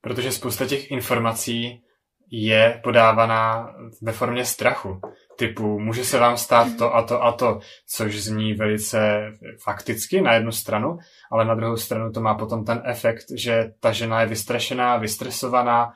Protože 0.00 0.32
spousta 0.32 0.66
těch 0.66 0.90
informací 0.90 1.82
je 2.30 2.80
podávaná 2.84 3.74
ve 4.02 4.12
formě 4.12 4.44
strachu. 4.44 5.00
Typu, 5.38 5.78
může 5.78 6.04
se 6.04 6.18
vám 6.18 6.36
stát 6.36 6.68
to 6.78 6.94
a 6.94 7.02
to 7.02 7.22
a 7.22 7.32
to, 7.32 7.60
což 7.86 8.22
zní 8.22 8.54
velice 8.54 9.32
fakticky 9.62 10.20
na 10.20 10.34
jednu 10.34 10.52
stranu, 10.52 10.98
ale 11.30 11.44
na 11.44 11.54
druhou 11.54 11.76
stranu 11.76 12.12
to 12.12 12.20
má 12.20 12.34
potom 12.34 12.64
ten 12.64 12.82
efekt, 12.84 13.24
že 13.36 13.72
ta 13.80 13.92
žena 13.92 14.20
je 14.20 14.26
vystrašená, 14.26 14.96
vystresovaná, 14.96 15.92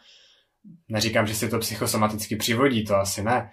neříkám, 0.89 1.27
že 1.27 1.35
si 1.35 1.49
to 1.49 1.59
psychosomaticky 1.59 2.37
přivodí, 2.37 2.85
to 2.85 2.97
asi 2.97 3.23
ne, 3.23 3.51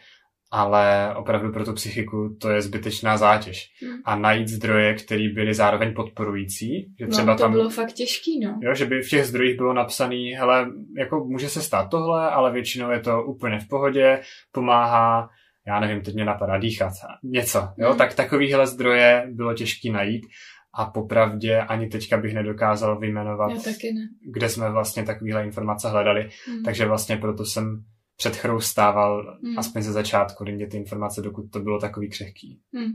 ale 0.52 1.16
opravdu 1.16 1.52
pro 1.52 1.66
tu 1.66 1.74
psychiku 1.74 2.38
to 2.42 2.50
je 2.50 2.62
zbytečná 2.62 3.18
zátěž. 3.18 3.70
Hmm. 3.82 3.98
A 4.06 4.16
najít 4.16 4.48
zdroje, 4.48 4.94
které 4.94 5.30
byly 5.34 5.54
zároveň 5.54 5.94
podporující, 5.94 6.94
že 7.00 7.06
no, 7.06 7.12
třeba 7.12 7.32
no, 7.32 7.38
to 7.38 7.44
tam... 7.44 7.52
bylo 7.52 7.70
fakt 7.70 7.94
těžký, 7.94 8.40
no. 8.40 8.60
Jo, 8.62 8.76
že 8.76 8.86
by 8.86 9.02
v 9.02 9.10
těch 9.10 9.26
zdrojích 9.26 9.58
bylo 9.58 9.74
napsané, 9.74 10.16
hele, 10.38 10.68
jako 10.98 11.26
může 11.26 11.50
se 11.50 11.62
stát 11.62 11.90
tohle, 11.90 12.30
ale 12.30 12.52
většinou 12.52 12.92
je 12.92 13.00
to 13.00 13.24
úplně 13.24 13.60
v 13.60 13.68
pohodě, 13.68 14.20
pomáhá, 14.52 15.30
já 15.68 15.80
nevím, 15.80 16.02
teď 16.02 16.14
mě 16.14 16.26
napadá 16.26 16.58
dýchat, 16.58 16.94
něco, 17.24 17.68
jo, 17.78 17.90
hmm. 17.90 17.98
tak 17.98 18.16
takovýhle 18.16 18.68
zdroje 18.68 19.28
bylo 19.32 19.54
těžký 19.54 19.92
najít 19.92 20.26
a 20.74 20.86
popravdě 20.86 21.58
ani 21.62 21.88
teďka 21.88 22.18
bych 22.18 22.34
nedokázal 22.34 23.00
vyjmenovat, 23.00 23.52
ne. 23.94 24.08
kde 24.32 24.50
jsme 24.50 24.72
vlastně 24.72 25.04
takovéhle 25.04 25.46
informace 25.46 25.90
hledali, 25.90 26.30
Hmm. 26.48 26.64
takže 26.64 26.86
vlastně 26.86 27.18
proto 27.18 27.46
jsem 27.46 27.84
předchroustával 28.18 29.38
Hmm. 29.44 29.60
aspoň 29.60 29.82
ze 29.82 29.92
začátku 29.92 30.44
mě 30.44 30.68
ty 30.68 30.78
informace, 30.78 31.22
dokud 31.22 31.52
to 31.52 31.60
bylo 31.60 31.80
takový 31.80 32.10
křehký. 32.10 32.62
Hmm. 32.74 32.92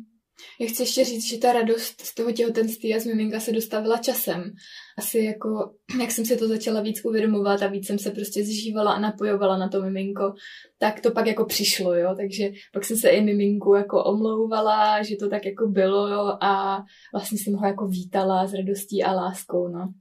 Já 0.60 0.68
chci 0.68 0.82
ještě 0.82 1.04
říct, 1.04 1.28
že 1.28 1.38
ta 1.38 1.52
radost 1.52 2.00
z 2.00 2.14
toho 2.14 2.32
těhotenství 2.32 2.94
a 2.94 3.00
z 3.00 3.06
miminka 3.06 3.40
se 3.40 3.52
dostavila 3.52 3.98
časem. 3.98 4.52
Asi 4.98 5.18
jako, 5.18 5.70
jak 6.00 6.10
jsem 6.10 6.24
si 6.24 6.36
to 6.36 6.48
začala 6.48 6.80
víc 6.80 7.04
uvědomovat 7.04 7.62
a 7.62 7.66
víc 7.66 7.86
jsem 7.86 7.98
se 7.98 8.10
prostě 8.10 8.44
zžívala 8.44 8.92
a 8.92 9.00
napojovala 9.00 9.58
na 9.58 9.68
to 9.68 9.82
miminko, 9.82 10.32
tak 10.78 11.00
to 11.00 11.10
pak 11.10 11.26
jako 11.26 11.44
přišlo, 11.44 11.94
jo. 11.94 12.14
Takže 12.16 12.50
pak 12.72 12.84
jsem 12.84 12.96
se 12.96 13.08
i 13.08 13.20
miminku 13.20 13.74
jako 13.74 14.04
omlouvala, 14.04 15.02
že 15.02 15.16
to 15.16 15.28
tak 15.28 15.46
jako 15.46 15.66
bylo, 15.66 16.08
jo, 16.08 16.38
a 16.40 16.82
vlastně 17.12 17.38
jsem 17.38 17.54
ho 17.54 17.66
jako 17.66 17.88
vítala 17.88 18.46
s 18.46 18.54
radostí 18.54 19.02
a 19.02 19.12
láskou, 19.12 19.68
no. 19.68 19.92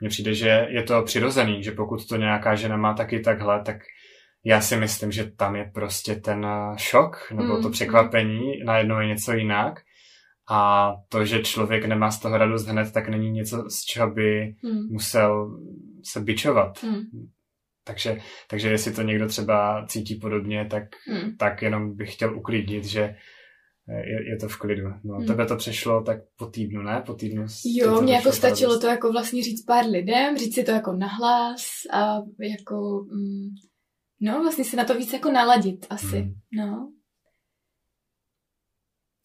Mně 0.00 0.08
přijde, 0.08 0.34
že 0.34 0.66
je 0.68 0.82
to 0.82 1.02
přirozený, 1.02 1.62
že 1.62 1.72
pokud 1.72 2.08
to 2.08 2.16
nějaká 2.16 2.54
žena 2.54 2.76
má 2.76 2.94
taky 2.94 3.20
takhle, 3.20 3.62
tak 3.62 3.76
já 4.44 4.60
si 4.60 4.76
myslím, 4.76 5.12
že 5.12 5.30
tam 5.30 5.56
je 5.56 5.70
prostě 5.74 6.14
ten 6.14 6.44
eh, 6.44 6.78
šok 6.78 7.30
nebo 7.30 7.54
Mm, 7.54 7.62
to 7.62 7.68
mm. 7.68 7.72
překvapení, 7.72 8.64
najednou 8.64 9.00
je 9.00 9.06
něco 9.06 9.32
jinak. 9.32 9.80
A 10.50 10.92
to, 11.08 11.24
že 11.24 11.42
člověk 11.42 11.84
nemá 11.84 12.10
z 12.10 12.20
toho 12.20 12.38
radost 12.38 12.66
hned, 12.66 12.92
tak 12.92 13.08
není 13.08 13.30
něco, 13.30 13.64
z 13.70 13.84
čeho 13.84 14.10
by 14.10 14.54
Hmm. 14.64 14.86
musel 14.90 15.58
se 16.04 16.20
bičovat. 16.20 16.82
Hmm. 16.82 17.02
Takže, 17.84 18.18
takže 18.50 18.68
jestli 18.68 18.92
to 18.92 19.02
někdo 19.02 19.28
třeba 19.28 19.86
cítí 19.88 20.14
podobně, 20.14 20.66
tak, 20.70 20.82
Hmm. 21.08 21.36
tak 21.36 21.62
jenom 21.62 21.96
bych 21.96 22.14
chtěl 22.14 22.36
uklidnit, 22.38 22.84
že 22.84 23.00
je, 23.88 24.28
je 24.30 24.36
to 24.40 24.48
v 24.48 24.56
klidu. 24.58 24.88
No, 25.04 25.14
Hmm. 25.16 25.26
Tebe 25.26 25.46
to 25.46 25.56
přešlo 25.56 26.02
tak 26.02 26.18
po 26.38 26.46
týdnu, 26.46 26.82
ne? 26.82 27.02
Po 27.06 27.14
týdnu. 27.14 27.46
Jo, 27.64 28.00
mně 28.02 28.14
jako 28.14 28.32
stačilo 28.32 28.70
radost. 28.70 28.80
to 28.80 28.86
jako 28.86 29.12
vlastně 29.12 29.42
říct 29.42 29.64
pár 29.64 29.86
lidem, 29.86 30.36
říct 30.38 30.54
si 30.54 30.64
to 30.64 30.70
jako 30.70 30.92
nahlas 30.92 31.62
a 31.92 32.14
jako, 32.40 33.04
mm, 33.12 33.48
no 34.20 34.42
vlastně 34.42 34.64
si 34.64 34.76
na 34.76 34.84
to 34.84 34.94
víc 34.98 35.12
jako 35.12 35.30
naladit 35.32 35.86
asi, 35.90 36.16
Hmm. 36.18 36.34
no. 36.52 36.92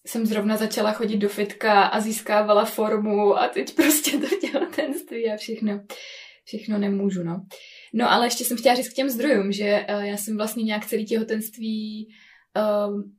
Jsem 0.07 0.25
zrovna 0.25 0.57
začala 0.57 0.91
chodit 0.91 1.17
do 1.17 1.29
fitka 1.29 1.83
a 1.83 1.99
získávala 1.99 2.65
formu 2.65 3.37
a 3.37 3.47
teď 3.47 3.75
prostě 3.75 4.17
to 4.17 4.27
těhotenství 4.41 5.31
a 5.31 5.37
všechno, 5.37 5.83
všechno 6.43 6.77
nemůžu, 6.77 7.23
no. 7.23 7.45
No 7.93 8.11
ale 8.11 8.25
ještě 8.25 8.43
jsem 8.43 8.57
chtěla 8.57 8.75
říct 8.75 8.89
k 8.89 8.93
těm 8.93 9.09
zdrojům, 9.09 9.51
že 9.51 9.85
uh, 9.89 10.01
já 10.01 10.17
jsem 10.17 10.37
vlastně 10.37 10.63
nějak 10.63 10.85
celý 10.85 11.05
těhotenství, 11.05 12.07
um, 12.87 13.15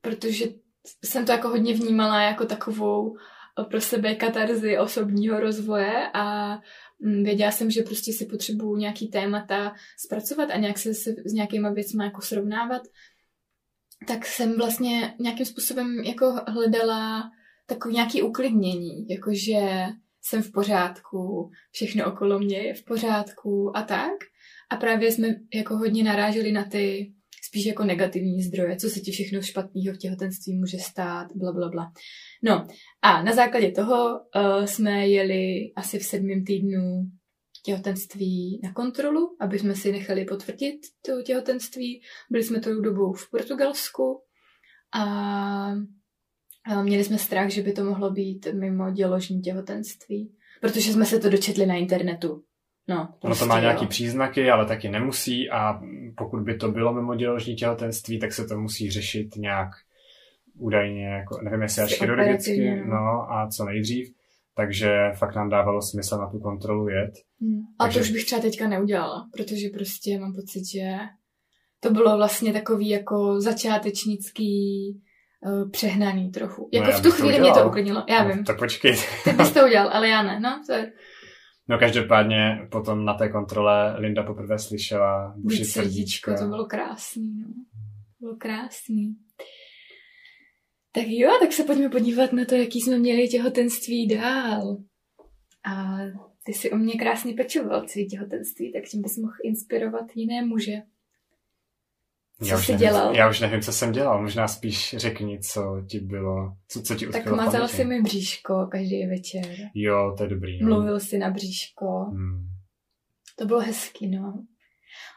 protože 0.00 0.46
jsem 1.04 1.26
to 1.26 1.32
jako 1.32 1.48
hodně 1.48 1.74
vnímala 1.74 2.22
jako 2.22 2.46
takovou 2.46 3.16
eh, 3.16 3.64
pro 3.64 3.80
sebe 3.80 4.14
katarzi 4.14 4.78
osobního 4.78 5.40
rozvoje 5.40 6.10
a 6.14 6.54
mm, 7.00 7.24
věděla 7.24 7.50
jsem, 7.50 7.70
že 7.70 7.82
prostě 7.82 8.12
si 8.12 8.26
potřebuju 8.26 8.76
nějaký 8.76 9.08
témata 9.08 9.72
zpracovat 9.98 10.50
a 10.50 10.56
nějak 10.56 10.78
se, 10.78 10.94
se 10.94 11.10
s 11.26 11.32
nějakýma 11.32 11.70
věcmi 11.70 12.04
jako 12.04 12.20
srovnávat. 12.20 12.82
Tak 14.06 14.26
jsem 14.26 14.56
vlastně 14.56 15.14
nějakým 15.20 15.46
způsobem 15.46 15.98
jako 16.04 16.34
hledala 16.48 17.30
takový 17.66 17.94
nějaký 17.94 18.22
uklidnění, 18.22 19.08
jakože 19.08 19.86
jsem 20.22 20.42
v 20.42 20.52
pořádku, 20.52 21.50
všechno 21.70 22.12
okolo 22.12 22.38
mě 22.38 22.58
je 22.58 22.74
v 22.74 22.84
pořádku 22.84 23.76
a 23.76 23.82
tak. 23.82 24.12
A 24.70 24.76
právě 24.76 25.12
jsme 25.12 25.28
jako 25.54 25.76
hodně 25.76 26.04
naráželi 26.04 26.52
na 26.52 26.64
ty 26.64 27.12
spíš 27.48 27.66
jako 27.66 27.84
negativní 27.84 28.42
zdroje, 28.42 28.76
co 28.76 28.88
se 28.88 29.00
ti 29.00 29.12
všechno 29.12 29.42
špatného 29.42 29.94
v 29.94 29.98
těhotenství 29.98 30.56
může 30.56 30.78
stát, 30.78 31.26
bla, 31.34 31.52
bla, 31.52 31.68
bla. 31.68 31.92
No 32.42 32.66
a 33.02 33.22
na 33.22 33.32
základě 33.32 33.70
toho 33.70 34.10
uh, 34.10 34.64
jsme 34.64 35.08
jeli 35.08 35.72
asi 35.76 35.98
v 35.98 36.02
sedmém 36.02 36.44
týdnu 36.44 37.02
těhotenství 37.64 38.60
na 38.62 38.72
kontrolu, 38.72 39.36
aby 39.40 39.58
jsme 39.58 39.74
si 39.74 39.92
nechali 39.92 40.24
potvrdit 40.24 40.80
to 41.06 41.22
těhotenství. 41.22 42.02
Byli 42.30 42.44
jsme 42.44 42.60
tou 42.60 42.80
dobou 42.80 43.12
v 43.12 43.30
Portugalsku 43.30 44.22
a 44.94 45.72
měli 46.82 47.04
jsme 47.04 47.18
strach, 47.18 47.50
že 47.50 47.62
by 47.62 47.72
to 47.72 47.84
mohlo 47.84 48.10
být 48.10 48.46
mimo 48.52 48.90
děložní 48.90 49.40
těhotenství, 49.40 50.32
protože 50.60 50.92
jsme 50.92 51.04
se 51.04 51.18
to 51.18 51.30
dočetli 51.30 51.66
na 51.66 51.74
internetu. 51.74 52.44
No, 52.88 52.96
Ono 52.96 53.06
to 53.06 53.26
prostě, 53.26 53.44
má 53.44 53.60
nějaký 53.60 53.84
jo. 53.84 53.88
příznaky, 53.88 54.50
ale 54.50 54.66
taky 54.66 54.88
nemusí 54.88 55.50
a 55.50 55.80
pokud 56.16 56.42
by 56.42 56.56
to 56.56 56.68
bylo 56.68 56.94
mimoděložní 56.94 57.54
těhotenství, 57.54 58.18
tak 58.18 58.32
se 58.32 58.46
to 58.46 58.58
musí 58.58 58.90
řešit 58.90 59.36
nějak 59.36 59.68
údajně, 60.58 61.06
jako, 61.06 61.38
nevím 61.42 61.62
jestli 61.62 61.82
až 61.82 61.94
chirurgicky, 61.98 62.76
no. 62.76 62.86
no 62.86 63.32
a 63.32 63.48
co 63.48 63.64
nejdřív. 63.64 64.17
Takže 64.58 65.12
fakt 65.14 65.34
nám 65.34 65.48
dávalo 65.48 65.82
smysl 65.82 66.18
na 66.18 66.30
tu 66.30 66.38
kontrolu 66.38 66.88
jet. 66.88 67.12
Hmm. 67.40 67.60
A 67.78 67.84
Takže- 67.84 67.98
to 67.98 68.02
už 68.02 68.10
bych 68.10 68.24
třeba 68.24 68.40
teďka 68.40 68.68
neudělala, 68.68 69.28
protože 69.32 69.68
prostě 69.74 70.18
mám 70.18 70.34
pocit, 70.34 70.62
že 70.74 70.90
to 71.80 71.90
bylo 71.90 72.16
vlastně 72.16 72.52
takový 72.52 72.88
jako 72.88 73.40
začátečnický 73.40 74.52
uh, 75.46 75.70
přehnaný 75.70 76.30
trochu. 76.30 76.68
Jako 76.72 76.90
já 76.90 76.98
v 76.98 77.02
tu 77.02 77.10
chvíli 77.10 77.40
mě 77.40 77.52
to 77.52 77.68
uklidnilo. 77.68 78.04
Já 78.08 78.24
no, 78.24 78.34
vím. 78.34 78.44
Tak 78.44 78.58
počkej. 78.58 78.96
Ty 79.24 79.32
bys 79.32 79.52
to 79.52 79.64
udělal, 79.64 79.88
ale 79.92 80.08
já 80.08 80.22
ne. 80.22 80.40
No, 80.40 80.62
to 80.66 80.72
je 80.72 80.92
No 81.68 81.78
každopádně 81.78 82.68
potom 82.70 83.04
na 83.04 83.14
té 83.14 83.28
kontrole 83.28 83.98
Linda 83.98 84.22
poprvé 84.22 84.58
slyšela 84.58 85.34
bušit 85.36 85.64
srdíčko, 85.64 86.30
srdíčko. 86.30 86.34
to 86.44 86.48
bylo 86.48 86.66
krásný. 86.66 87.34
No. 87.40 87.46
Bylo 88.20 88.36
krásný. 88.36 89.16
Tak 90.98 91.06
jo, 91.08 91.30
tak 91.40 91.52
se 91.52 91.64
pojďme 91.64 91.88
podívat 91.88 92.32
na 92.32 92.44
to, 92.44 92.54
jaký 92.54 92.80
jsme 92.80 92.98
měli 92.98 93.28
těhotenství 93.28 94.08
dál. 94.08 94.76
A 95.64 95.96
ty 96.44 96.52
si 96.52 96.70
o 96.70 96.76
mě 96.76 96.94
krásně 96.94 97.34
pečoval 97.34 97.86
celý 97.86 98.08
těhotenství, 98.08 98.72
tak 98.72 98.84
tím 98.84 99.02
bys 99.02 99.16
mohl 99.16 99.34
inspirovat 99.44 100.04
jiné 100.14 100.46
muže. 100.46 100.72
Co 102.42 102.46
já 102.48 102.58
už 102.58 102.66
jsi 102.66 102.72
nevím, 102.72 102.86
dělal? 102.88 103.16
Já 103.16 103.30
už 103.30 103.40
nevím, 103.40 103.60
co 103.60 103.72
jsem 103.72 103.92
dělal. 103.92 104.22
Možná 104.22 104.48
spíš 104.48 104.94
řekni, 104.98 105.40
co 105.40 105.82
ti 105.90 106.00
bylo, 106.00 106.56
co, 106.68 106.82
co 106.82 106.94
ti 106.94 107.06
Tak 107.06 107.14
utkvělo 107.14 107.36
v 107.36 107.40
mazal 107.40 107.60
paměti. 107.60 107.76
si 107.76 107.84
mi 107.84 108.02
bříško 108.02 108.66
každý 108.70 109.06
večer. 109.06 109.56
Jo, 109.74 110.14
to 110.16 110.22
je 110.22 110.28
dobrý. 110.28 110.62
No. 110.62 110.68
Mluvil 110.68 111.00
si 111.00 111.18
na 111.18 111.30
bříško. 111.30 111.86
Hmm. 111.86 112.48
To 113.36 113.46
bylo 113.46 113.60
hezký, 113.60 114.08
no. 114.10 114.44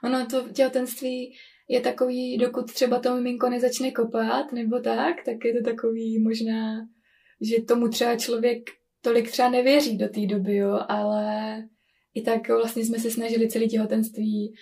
Ono 0.03 0.25
to 0.25 0.49
těhotenství 0.49 1.33
je 1.71 1.81
takový, 1.81 2.37
dokud 2.37 2.73
třeba 2.73 2.99
to 2.99 3.15
miminko 3.15 3.49
nezačne 3.49 3.91
kopat 3.91 4.51
nebo 4.51 4.79
tak, 4.79 5.15
tak 5.25 5.45
je 5.45 5.53
to 5.53 5.69
takový 5.69 6.19
možná, 6.19 6.87
že 7.41 7.61
tomu 7.61 7.87
třeba 7.87 8.15
člověk 8.15 8.69
tolik 9.01 9.31
třeba 9.31 9.49
nevěří 9.49 9.97
do 9.97 10.09
té 10.09 10.25
doby, 10.25 10.55
jo, 10.55 10.79
ale 10.87 11.55
i 12.13 12.21
tak 12.21 12.47
vlastně 12.47 12.85
jsme 12.85 12.99
se 12.99 13.11
snažili 13.11 13.49
celý 13.49 13.67
těhotenství 13.67 14.53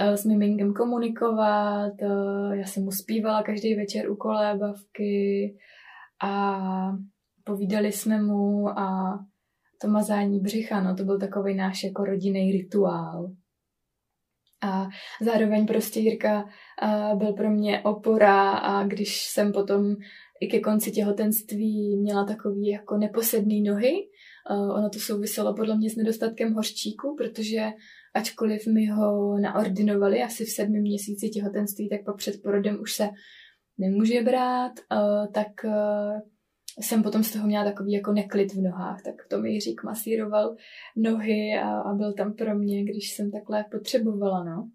uh, 0.00 0.14
s 0.14 0.24
miminkem 0.24 0.74
komunikovat, 0.74 1.92
uh, 2.02 2.52
já 2.52 2.66
jsem 2.66 2.84
mu 2.84 2.90
zpívala 2.90 3.42
každý 3.42 3.74
večer 3.74 4.10
u 4.10 4.16
kolébavky 4.16 5.56
a 6.22 6.60
povídali 7.44 7.92
jsme 7.92 8.22
mu 8.22 8.68
a 8.68 9.18
to 9.82 9.88
mazání 9.88 10.40
břicha, 10.40 10.82
no 10.82 10.96
to 10.96 11.04
byl 11.04 11.18
takový 11.18 11.54
náš 11.54 11.84
jako 11.84 12.04
rodinný 12.04 12.52
rituál. 12.52 13.30
A 14.62 14.88
zároveň 15.20 15.66
prostě 15.66 16.00
Jirka 16.00 16.44
byl 17.14 17.32
pro 17.32 17.50
mě 17.50 17.80
opora 17.80 18.50
a 18.50 18.84
když 18.84 19.26
jsem 19.26 19.52
potom 19.52 19.96
i 20.40 20.48
ke 20.48 20.60
konci 20.60 20.90
těhotenství 20.90 21.96
měla 21.96 22.24
takový 22.24 22.68
jako 22.68 22.96
neposedný 22.96 23.62
nohy, 23.62 23.92
ono 24.50 24.90
to 24.90 24.98
souviselo 24.98 25.54
podle 25.54 25.76
mě 25.76 25.90
s 25.90 25.96
nedostatkem 25.96 26.52
hořčíku, 26.52 27.14
protože 27.18 27.66
ačkoliv 28.14 28.66
mi 28.66 28.86
ho 28.86 29.38
naordinovali 29.38 30.22
asi 30.22 30.44
v 30.44 30.50
sedmi 30.50 30.80
měsíci 30.80 31.28
těhotenství, 31.28 31.88
tak 31.88 32.04
pak 32.04 32.16
před 32.16 32.42
porodem 32.42 32.80
už 32.80 32.92
se 32.94 33.08
nemůže 33.78 34.22
brát, 34.22 34.72
tak 35.34 35.66
jsem 36.78 37.02
potom 37.02 37.24
z 37.24 37.32
toho 37.32 37.46
měla 37.46 37.64
takový 37.64 37.92
jako 37.92 38.12
neklid 38.12 38.54
v 38.54 38.62
nohách, 38.62 39.02
tak 39.02 39.14
to 39.28 39.40
mi 39.40 39.52
Jiřík 39.52 39.82
masíroval 39.82 40.56
nohy 40.96 41.58
a, 41.62 41.80
a 41.80 41.94
byl 41.94 42.12
tam 42.12 42.32
pro 42.32 42.58
mě, 42.58 42.84
když 42.84 43.10
jsem 43.12 43.30
takhle 43.30 43.64
potřebovala, 43.70 44.44
no. 44.44 44.70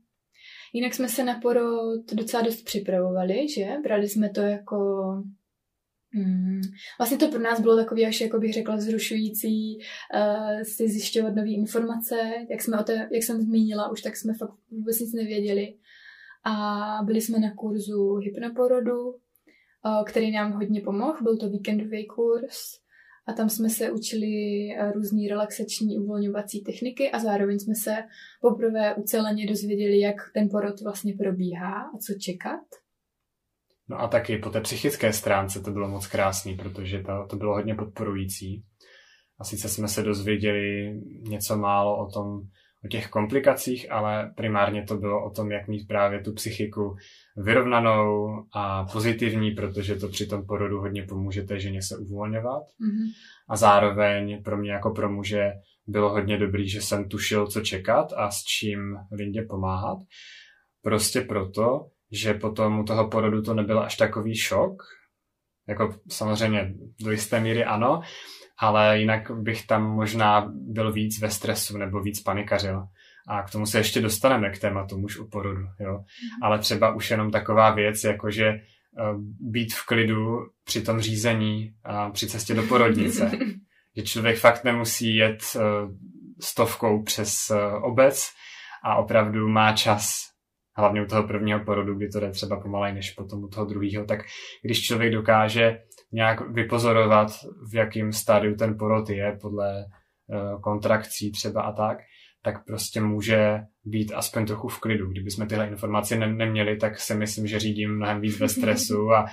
Jinak 0.73 0.93
jsme 0.93 1.09
se 1.09 1.23
na 1.23 1.39
porod 1.39 2.13
docela 2.13 2.43
dost 2.43 2.63
připravovali, 2.63 3.49
že? 3.49 3.67
Brali 3.83 4.09
jsme 4.09 4.29
to 4.29 4.41
jako... 4.41 4.75
Hmm, 6.13 6.61
vlastně 6.99 7.17
to 7.17 7.27
pro 7.27 7.39
nás 7.39 7.61
bylo 7.61 7.75
takový 7.75 8.05
až, 8.05 8.21
jako 8.21 8.39
bych 8.39 8.53
řekla, 8.53 8.75
vzrušující 8.75 9.77
uh, 9.77 10.61
si 10.61 10.89
zjišťovat 10.89 11.35
nové 11.35 11.49
informace. 11.49 12.15
Jak, 12.49 12.61
jsme 12.61 12.79
o 12.79 12.83
té, 12.83 13.09
jak 13.11 13.23
jsem 13.23 13.41
zmínila 13.41 13.91
už, 13.91 14.01
tak 14.01 14.17
jsme 14.17 14.33
fakt 14.33 14.53
vůbec 14.71 14.99
nic 14.99 15.13
nevěděli. 15.13 15.77
A 16.45 16.99
byli 17.03 17.21
jsme 17.21 17.39
na 17.39 17.53
kurzu 17.55 18.15
hypnoporodu, 18.15 19.15
který 20.05 20.31
nám 20.31 20.51
hodně 20.51 20.81
pomohl. 20.81 21.23
Byl 21.23 21.37
to 21.37 21.49
víkendový 21.49 22.07
kurz 22.07 22.85
a 23.27 23.33
tam 23.33 23.49
jsme 23.49 23.69
se 23.69 23.91
učili 23.91 24.25
různé 24.93 25.21
relaxační 25.29 25.99
uvolňovací 25.99 26.63
techniky 26.63 27.11
a 27.11 27.19
zároveň 27.19 27.59
jsme 27.59 27.75
se 27.75 27.95
poprvé 28.41 28.95
uceleně 28.95 29.47
dozvěděli, 29.47 29.99
jak 29.99 30.15
ten 30.33 30.49
porod 30.49 30.81
vlastně 30.81 31.13
probíhá 31.13 31.81
a 31.81 31.97
co 31.97 32.13
čekat. 32.21 32.61
No 33.89 33.99
a 33.99 34.07
taky 34.07 34.37
po 34.37 34.49
té 34.49 34.61
psychické 34.61 35.13
stránce 35.13 35.59
to 35.59 35.71
bylo 35.71 35.87
moc 35.89 36.07
krásný, 36.07 36.55
protože 36.55 36.99
to, 36.99 37.27
to 37.29 37.35
bylo 37.35 37.53
hodně 37.53 37.75
podporující. 37.75 38.63
A 39.39 39.43
sice 39.43 39.69
jsme 39.69 39.87
se 39.87 40.03
dozvěděli 40.03 40.93
něco 41.29 41.57
málo 41.57 42.07
o 42.07 42.11
tom, 42.11 42.41
o 42.85 42.87
těch 42.87 43.07
komplikacích, 43.07 43.91
ale 43.91 44.33
primárně 44.35 44.83
to 44.83 44.97
bylo 44.97 45.25
o 45.25 45.29
tom, 45.29 45.51
jak 45.51 45.67
mít 45.67 45.87
právě 45.87 46.19
tu 46.19 46.33
psychiku 46.33 46.95
vyrovnanou 47.37 48.27
a 48.55 48.85
pozitivní, 48.91 49.51
protože 49.51 49.95
to 49.95 50.07
při 50.07 50.27
tom 50.27 50.45
porodu 50.45 50.79
hodně 50.79 51.03
pomůže 51.03 51.43
té 51.43 51.59
ženě 51.59 51.81
se 51.81 51.97
uvolňovat. 51.97 52.63
Mm-hmm. 52.63 53.11
A 53.49 53.55
zároveň 53.55 54.43
pro 54.43 54.57
mě 54.57 54.71
jako 54.71 54.91
pro 54.91 55.09
muže 55.11 55.51
bylo 55.87 56.09
hodně 56.09 56.37
dobrý, 56.37 56.69
že 56.69 56.81
jsem 56.81 57.09
tušil, 57.09 57.47
co 57.47 57.61
čekat 57.61 58.13
a 58.17 58.31
s 58.31 58.43
čím 58.43 58.95
Lindě 59.11 59.41
pomáhat. 59.49 59.97
Prostě 60.81 61.21
proto, 61.21 61.87
že 62.11 62.33
potom 62.33 62.79
u 62.79 62.83
toho 62.83 63.09
porodu 63.09 63.41
to 63.41 63.53
nebyl 63.53 63.79
až 63.79 63.97
takový 63.97 64.37
šok. 64.37 64.83
Jako 65.67 65.95
samozřejmě 66.09 66.73
do 67.03 67.11
jisté 67.11 67.39
míry 67.39 67.65
ano, 67.65 68.01
ale 68.59 68.99
jinak 68.99 69.31
bych 69.31 69.67
tam 69.67 69.83
možná 69.83 70.51
byl 70.51 70.91
víc 70.91 71.21
ve 71.21 71.29
stresu 71.29 71.77
nebo 71.77 72.01
víc 72.01 72.21
panikařil. 72.21 72.83
A 73.27 73.43
k 73.43 73.51
tomu 73.51 73.65
se 73.65 73.77
ještě 73.77 74.01
dostaneme 74.01 74.49
k 74.49 74.59
tématu 74.59 74.97
muž 74.97 75.17
u 75.17 75.27
porodu. 75.27 75.61
Jo? 75.79 75.91
Mhm. 75.91 76.43
Ale 76.43 76.59
třeba 76.59 76.95
už 76.95 77.11
jenom 77.11 77.31
taková 77.31 77.71
věc, 77.71 78.03
jako 78.03 78.31
že 78.31 78.49
uh, 78.49 79.21
být 79.39 79.73
v 79.73 79.85
klidu 79.85 80.39
při 80.63 80.81
tom 80.81 80.99
řízení 80.99 81.73
a 81.83 82.09
při 82.09 82.27
cestě 82.27 82.53
do 82.53 82.63
porodnice. 82.63 83.31
že 83.97 84.03
člověk 84.03 84.37
fakt 84.37 84.63
nemusí 84.63 85.15
jet 85.15 85.43
uh, 85.55 85.61
stovkou 86.41 87.03
přes 87.03 87.51
uh, 87.51 87.83
obec 87.83 88.29
a 88.83 88.95
opravdu 88.95 89.49
má 89.49 89.73
čas 89.73 90.35
hlavně 90.77 91.01
u 91.01 91.05
toho 91.05 91.23
prvního 91.23 91.59
porodu, 91.59 91.95
kdy 91.95 92.09
to 92.09 92.19
jde 92.19 92.31
třeba 92.31 92.59
pomalej 92.59 92.93
než 92.93 93.11
potom 93.11 93.43
u 93.43 93.47
toho 93.47 93.65
druhého, 93.65 94.05
tak 94.05 94.19
když 94.63 94.81
člověk 94.81 95.13
dokáže 95.13 95.77
nějak 96.11 96.49
vypozorovat, 96.49 97.31
v 97.71 97.75
jakém 97.75 98.11
stádiu 98.11 98.55
ten 98.55 98.77
porod 98.77 99.09
je 99.09 99.37
podle 99.41 99.85
uh, 100.27 100.61
kontrakcí 100.61 101.31
třeba 101.31 101.61
a 101.61 101.71
tak, 101.71 101.97
tak 102.43 102.65
prostě 102.65 103.01
může 103.01 103.59
být 103.85 104.11
aspoň 104.15 104.45
trochu 104.45 104.67
v 104.67 104.79
klidu. 104.79 105.09
Kdyby 105.09 105.31
jsme 105.31 105.45
tyhle 105.45 105.67
informace 105.67 106.15
ne- 106.15 106.33
neměli, 106.33 106.77
tak 106.77 106.99
si 106.99 107.15
myslím, 107.15 107.47
že 107.47 107.59
řídím 107.59 107.95
mnohem 107.95 108.21
víc 108.21 108.39
ve 108.39 108.49
stresu 108.49 109.11
a, 109.11 109.25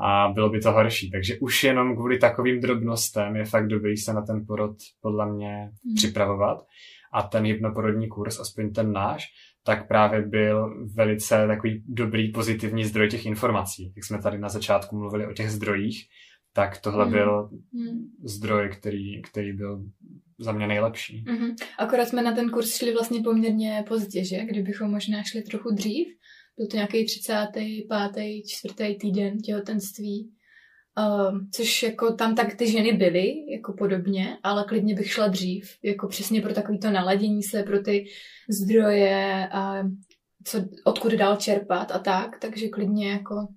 a 0.00 0.28
bylo 0.32 0.48
by 0.50 0.60
to 0.60 0.72
horší. 0.72 1.10
Takže 1.10 1.34
už 1.40 1.64
jenom 1.64 1.96
kvůli 1.96 2.18
takovým 2.18 2.60
drobnostem 2.60 3.36
je 3.36 3.44
fakt 3.44 3.66
dobrý 3.66 3.96
se 3.96 4.12
na 4.12 4.22
ten 4.22 4.46
porod 4.46 4.76
podle 5.00 5.32
mě 5.32 5.70
mm. 5.84 5.94
připravovat. 5.94 6.58
A 7.12 7.22
ten 7.22 7.44
hypnoporodní 7.44 8.08
kurz, 8.08 8.40
aspoň 8.40 8.72
ten 8.72 8.92
náš, 8.92 9.24
tak 9.66 9.88
právě 9.88 10.22
byl 10.22 10.84
velice 10.94 11.46
takový 11.46 11.82
dobrý, 11.88 12.32
pozitivní 12.32 12.84
zdroj 12.84 13.08
těch 13.08 13.26
informací. 13.26 13.92
Jak 13.96 14.04
jsme 14.04 14.22
tady 14.22 14.38
na 14.38 14.48
začátku 14.48 14.96
mluvili 14.96 15.26
o 15.26 15.32
těch 15.32 15.50
zdrojích, 15.50 16.08
tak 16.52 16.80
tohle 16.80 17.04
mm. 17.04 17.12
byl 17.12 17.48
mm. 17.72 18.10
zdroj, 18.24 18.70
který, 18.78 19.22
který 19.22 19.52
byl 19.52 19.84
za 20.38 20.52
mě 20.52 20.66
nejlepší. 20.66 21.24
Mm-hmm. 21.24 21.54
Akorát 21.78 22.08
jsme 22.08 22.22
na 22.22 22.32
ten 22.32 22.50
kurz 22.50 22.76
šli 22.76 22.92
vlastně 22.92 23.22
poměrně 23.22 23.84
pozdě, 23.88 24.24
že? 24.24 24.44
Kdybychom 24.44 24.90
možná 24.90 25.22
šli 25.22 25.42
trochu 25.42 25.70
dřív. 25.70 26.08
Byl 26.56 26.66
to 26.66 26.76
nějaký 26.76 27.06
35. 27.06 28.42
4. 28.48 28.74
týden 29.00 29.38
těhotenství. 29.38 30.30
Um, 30.98 31.48
což 31.52 31.82
jako 31.82 32.12
tam 32.12 32.34
tak 32.34 32.54
ty 32.54 32.70
ženy 32.70 32.92
byly, 32.92 33.52
jako 33.52 33.72
podobně, 33.72 34.38
ale 34.42 34.64
klidně 34.68 34.94
bych 34.94 35.12
šla 35.12 35.28
dřív, 35.28 35.78
jako 35.82 36.08
přesně 36.08 36.42
pro 36.42 36.54
takovýto 36.54 36.90
naladění 36.90 37.42
se, 37.42 37.62
pro 37.62 37.82
ty 37.82 38.06
zdroje 38.48 39.48
a 39.52 39.82
co, 40.44 40.64
odkud 40.84 41.12
dál 41.12 41.36
čerpat 41.36 41.90
a 41.90 41.98
tak, 41.98 42.38
takže 42.38 42.68
klidně 42.68 43.10
jako 43.10 43.48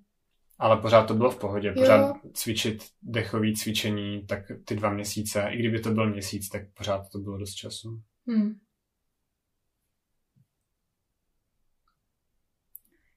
ale 0.59 0.77
pořád 0.77 1.03
to 1.03 1.13
bylo 1.13 1.31
v 1.31 1.39
pohodě. 1.39 1.71
Pořád 1.71 2.07
jo. 2.07 2.31
cvičit 2.33 2.83
dechové 3.01 3.53
cvičení, 3.53 4.25
tak 4.27 4.43
ty 4.65 4.75
dva 4.75 4.89
měsíce, 4.89 5.47
i 5.51 5.57
kdyby 5.57 5.79
to 5.79 5.91
byl 5.91 6.09
měsíc, 6.09 6.49
tak 6.49 6.61
pořád 6.73 7.09
to 7.09 7.19
bylo 7.19 7.37
dost 7.37 7.53
času. 7.53 8.01
Hmm. 8.27 8.59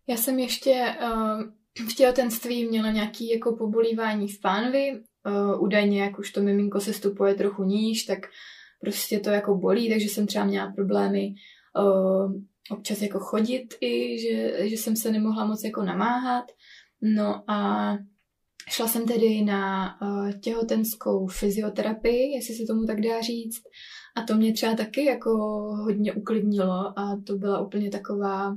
Já 0.07 0.17
jsem 0.17 0.39
ještě 0.39 0.95
uh, 1.03 1.43
v 1.79 1.95
těhotenství 1.95 2.69
měla 2.69 2.91
nějaký 2.91 3.31
jako 3.31 3.57
pobolívání 3.57 4.29
v 4.29 4.41
pánvi. 4.41 5.01
Uh, 5.27 5.63
údajně, 5.63 6.03
jak 6.03 6.19
už 6.19 6.33
to 6.33 6.43
miminko 6.43 6.81
se 6.81 6.93
stupuje 6.93 7.35
trochu 7.35 7.65
níž, 7.65 8.05
tak 8.05 8.19
prostě 8.81 9.19
to 9.19 9.31
jako 9.31 9.55
bolí, 9.55 9.91
takže 9.91 10.07
jsem 10.07 10.27
třeba 10.27 10.45
měla 10.45 10.73
problémy 10.73 11.35
uh, 11.79 12.33
občas 12.71 13.03
jako 13.03 13.19
chodit 13.19 13.75
i, 13.81 14.19
že, 14.19 14.69
že 14.69 14.77
jsem 14.77 14.97
se 14.97 15.13
nemohla 15.13 15.47
moc 15.47 15.65
jako 15.65 15.83
namáhat. 15.83 16.45
No 17.03 17.51
a 17.51 17.99
šla 18.71 18.89
jsem 18.89 19.07
tedy 19.07 19.43
na 19.43 19.95
uh, 20.03 20.31
těhotenskou 20.33 21.27
fyzioterapii, 21.27 22.35
jestli 22.35 22.55
se 22.55 22.65
tomu 22.67 22.87
tak 22.87 23.01
dá 23.01 23.21
říct. 23.21 23.63
A 24.17 24.23
to 24.23 24.35
mě 24.35 24.53
třeba 24.53 24.75
taky 24.75 25.05
jako 25.05 25.31
hodně 25.85 26.13
uklidnilo 26.13 26.99
a 26.99 27.21
to 27.27 27.37
byla 27.37 27.61
úplně 27.61 27.91
taková 27.91 28.57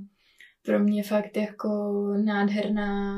pro 0.66 0.80
mě 0.80 1.04
fakt 1.04 1.38
jako 1.38 1.70
nádherná 2.26 3.18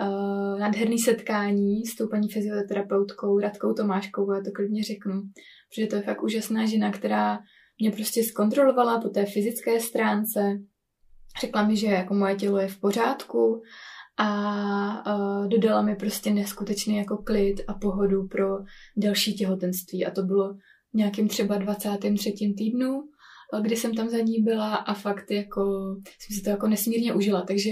uh, 0.00 0.58
nádherný 0.58 0.98
setkání 0.98 1.86
s 1.86 1.96
tou 1.96 2.08
paní 2.08 2.28
fyzioterapeutkou 2.28 3.38
Radkou 3.38 3.72
Tomáškou, 3.72 4.32
já 4.32 4.40
to 4.40 4.50
klidně 4.54 4.82
řeknu, 4.82 5.22
protože 5.70 5.86
to 5.86 5.96
je 5.96 6.02
fakt 6.02 6.22
úžasná 6.22 6.66
žena, 6.66 6.92
která 6.92 7.38
mě 7.80 7.90
prostě 7.90 8.24
zkontrolovala 8.24 9.00
po 9.00 9.08
té 9.08 9.26
fyzické 9.26 9.80
stránce, 9.80 10.58
řekla 11.40 11.66
mi, 11.66 11.76
že 11.76 11.86
jako 11.86 12.14
moje 12.14 12.34
tělo 12.34 12.58
je 12.58 12.68
v 12.68 12.80
pořádku 12.80 13.62
a 14.18 15.16
uh, 15.16 15.48
dodala 15.48 15.82
mi 15.82 15.96
prostě 15.96 16.30
neskutečný 16.30 16.96
jako 16.96 17.16
klid 17.16 17.60
a 17.68 17.74
pohodu 17.74 18.26
pro 18.28 18.46
další 18.96 19.34
těhotenství 19.34 20.06
a 20.06 20.10
to 20.10 20.22
bylo 20.22 20.56
nějakým 20.94 21.28
třeba 21.28 21.58
23. 21.58 22.32
týdnu, 22.58 23.02
kdy 23.62 23.76
jsem 23.76 23.94
tam 23.94 24.08
za 24.08 24.18
ní 24.18 24.42
byla 24.42 24.74
a 24.74 24.94
fakt 24.94 25.30
jako 25.30 25.62
jsem 26.18 26.36
si 26.36 26.42
to 26.42 26.50
jako 26.50 26.68
nesmírně 26.68 27.14
užila, 27.14 27.42
takže 27.42 27.70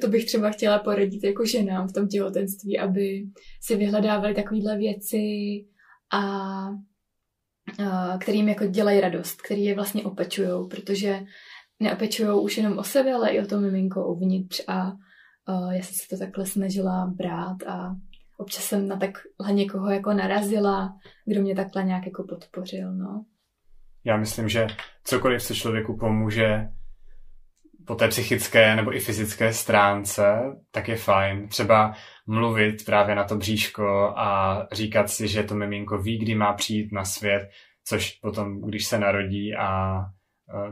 to 0.00 0.08
bych 0.08 0.24
třeba 0.24 0.50
chtěla 0.50 0.78
poradit 0.78 1.24
jako 1.24 1.46
ženám 1.46 1.88
v 1.88 1.92
tom 1.92 2.08
těhotenství, 2.08 2.78
aby 2.78 3.26
si 3.62 3.76
vyhledávali 3.76 4.34
takovéhle 4.34 4.76
věci 4.76 5.26
a, 6.12 6.20
a 7.84 8.18
kterým 8.18 8.48
jako 8.48 8.66
dělají 8.66 9.00
radost, 9.00 9.42
který 9.42 9.64
je 9.64 9.74
vlastně 9.74 10.04
opečujou, 10.04 10.68
protože 10.68 11.20
neopečují 11.80 12.40
už 12.40 12.56
jenom 12.56 12.78
o 12.78 12.84
sebe, 12.84 13.12
ale 13.12 13.30
i 13.30 13.40
o 13.40 13.46
to 13.46 13.60
miminko 13.60 14.08
uvnitř 14.08 14.62
a 14.68 14.92
uh, 14.92 15.72
já 15.72 15.82
jsem 15.82 15.94
se 15.94 16.08
to 16.10 16.18
takhle 16.18 16.46
snažila 16.46 17.12
brát 17.16 17.56
a 17.66 17.96
občas 18.38 18.64
jsem 18.64 18.88
na 18.88 18.96
takhle 18.96 19.52
někoho 19.52 19.90
jako 19.90 20.12
narazila, 20.12 20.96
kdo 21.26 21.42
mě 21.42 21.54
takhle 21.54 21.84
nějak 21.84 22.06
jako 22.06 22.24
podpořil, 22.24 22.94
no. 22.94 23.24
Já 24.04 24.16
myslím, 24.16 24.48
že 24.48 24.66
cokoliv, 25.04 25.42
co 25.42 25.54
člověku 25.54 25.96
pomůže 25.96 26.68
po 27.86 27.94
té 27.94 28.08
psychické 28.08 28.76
nebo 28.76 28.96
i 28.96 29.00
fyzické 29.00 29.52
stránce, 29.52 30.38
tak 30.70 30.88
je 30.88 30.96
fajn. 30.96 31.48
Třeba 31.48 31.94
mluvit 32.26 32.84
právě 32.84 33.14
na 33.14 33.24
to 33.24 33.36
bříško 33.36 34.12
a 34.16 34.58
říkat 34.72 35.10
si, 35.10 35.28
že 35.28 35.42
to 35.42 35.54
miminko 35.54 35.98
ví, 35.98 36.18
kdy 36.18 36.34
má 36.34 36.52
přijít 36.52 36.92
na 36.92 37.04
svět, 37.04 37.50
což 37.84 38.10
potom, 38.10 38.60
když 38.60 38.86
se 38.86 38.98
narodí 38.98 39.54
a 39.54 40.00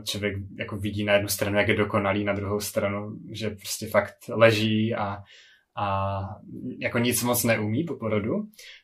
člověk 0.03 0.35
jako 0.59 0.77
vidí 0.77 1.03
na 1.03 1.13
jednu 1.13 1.27
stranu, 1.27 1.57
jak 1.57 1.67
je 1.67 1.75
dokonalý, 1.75 2.23
na 2.23 2.33
druhou 2.33 2.59
stranu, 2.59 3.17
že 3.31 3.49
prostě 3.49 3.87
fakt 3.87 4.15
leží 4.29 4.95
a, 4.95 5.17
a 5.77 6.19
jako 6.79 6.97
nic 6.97 7.23
moc 7.23 7.43
neumí 7.43 7.83
po 7.83 7.95
porodu, 7.95 8.33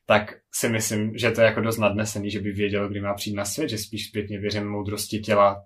tak 0.05 0.35
si 0.53 0.69
myslím, 0.69 1.17
že 1.17 1.31
to 1.31 1.41
je 1.41 1.45
jako 1.45 1.61
dost 1.61 1.77
nadnesený, 1.77 2.31
že 2.31 2.39
by 2.39 2.51
věděl, 2.51 2.89
kdy 2.89 3.01
má 3.01 3.13
přijít 3.13 3.35
na 3.35 3.45
svět, 3.45 3.69
že 3.69 3.77
spíš 3.77 4.07
zpětně 4.07 4.39
věřím 4.39 4.67
moudrosti 4.67 5.19
těla 5.19 5.63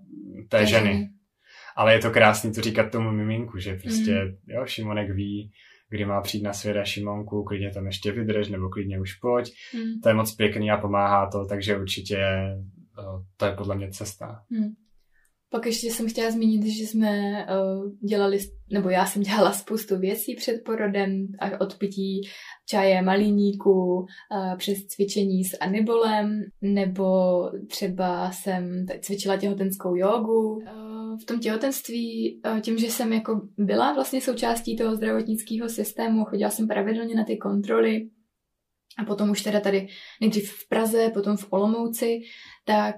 té 0.50 0.66
ženy. 0.66 1.10
Ale 1.76 1.94
je 1.94 2.00
to 2.00 2.12
krásný 2.12 2.54
to 2.54 2.62
říkat 2.62 2.92
tomu 2.92 3.12
miminku, 3.12 3.60
že 3.60 3.76
prostě, 3.76 4.24
mm. 4.24 4.36
jo, 4.48 4.66
Šimonek 4.66 5.12
ví, 5.12 5.52
kdy 5.90 6.06
má 6.06 6.22
přijít 6.22 6.44
na 6.44 6.54
svět 6.54 6.78
a 6.78 6.84
Šimonku, 6.84 7.44
klidně 7.44 7.72
tam 7.72 7.86
ještě 7.86 8.12
vydrž, 8.12 8.48
nebo 8.48 8.70
klidně 8.70 9.00
už 9.00 9.14
pojď. 9.14 9.54
Mm. 9.76 10.02
To 10.04 10.10
je 10.10 10.16
moc 10.16 10.36
pěkný 10.36 10.72
a 10.72 10.78
pomáhá 10.78 11.30
to, 11.32 11.46
takže 11.46 11.78
určitě 11.78 12.18
to 13.38 13.46
je 13.46 13.52
podle 13.52 13.76
mě 13.76 13.92
cesta. 13.92 14.42
Mm. 14.50 14.87
Pak 15.50 15.66
ještě 15.66 15.88
jsem 15.88 16.10
chtěla 16.10 16.32
zmínit, 16.32 16.66
že 16.66 16.84
jsme 16.84 17.10
uh, 17.46 17.92
dělali, 18.10 18.40
nebo 18.72 18.90
já 18.90 19.06
jsem 19.06 19.22
dělala 19.22 19.52
spoustu 19.52 20.00
věcí 20.00 20.36
před 20.36 20.62
porodem, 20.66 21.28
a 21.40 21.62
od 21.62 21.78
pití 21.78 22.22
čaje 22.70 23.02
malíníku, 23.02 23.72
uh, 23.72 24.58
přes 24.58 24.86
cvičení 24.86 25.44
s 25.44 25.58
anibolem, 25.62 26.44
nebo 26.62 27.06
třeba 27.68 28.32
jsem 28.32 28.86
cvičila 29.02 29.38
těhotenskou 29.38 29.96
jogu. 29.96 30.50
Uh, 30.50 31.20
v 31.22 31.26
tom 31.26 31.40
těhotenství, 31.40 32.42
uh, 32.46 32.60
tím, 32.60 32.78
že 32.78 32.88
jsem 32.88 33.14
jako 33.14 33.42
byla 33.58 33.94
vlastně 33.94 34.22
součástí 34.22 34.78
toho 34.78 34.96
zdravotnického 34.96 35.70
systému, 35.70 36.26
chodila 36.26 36.50
jsem 36.50 36.68
pravidelně 36.68 37.16
na 37.16 37.24
ty 37.24 37.38
kontroly, 37.38 38.10
a 39.00 39.06
potom 39.06 39.30
už 39.30 39.42
teda 39.42 39.60
tady 39.60 39.88
nejdřív 40.22 40.52
v 40.52 40.70
Praze, 40.70 41.12
potom 41.14 41.38
v 41.38 41.48
Olomouci, 41.50 42.20
tak 42.66 42.96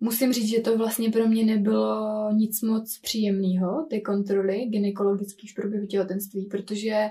Musím 0.00 0.32
říct, 0.32 0.48
že 0.48 0.60
to 0.60 0.78
vlastně 0.78 1.10
pro 1.10 1.28
mě 1.28 1.44
nebylo 1.44 2.30
nic 2.32 2.62
moc 2.62 2.98
příjemného, 3.02 3.86
ty 3.90 4.00
kontroly 4.00 4.66
gynekologických 4.66 5.52
v 5.52 5.54
průběhu 5.54 5.86
těhotenství, 5.86 6.46
protože 6.46 7.08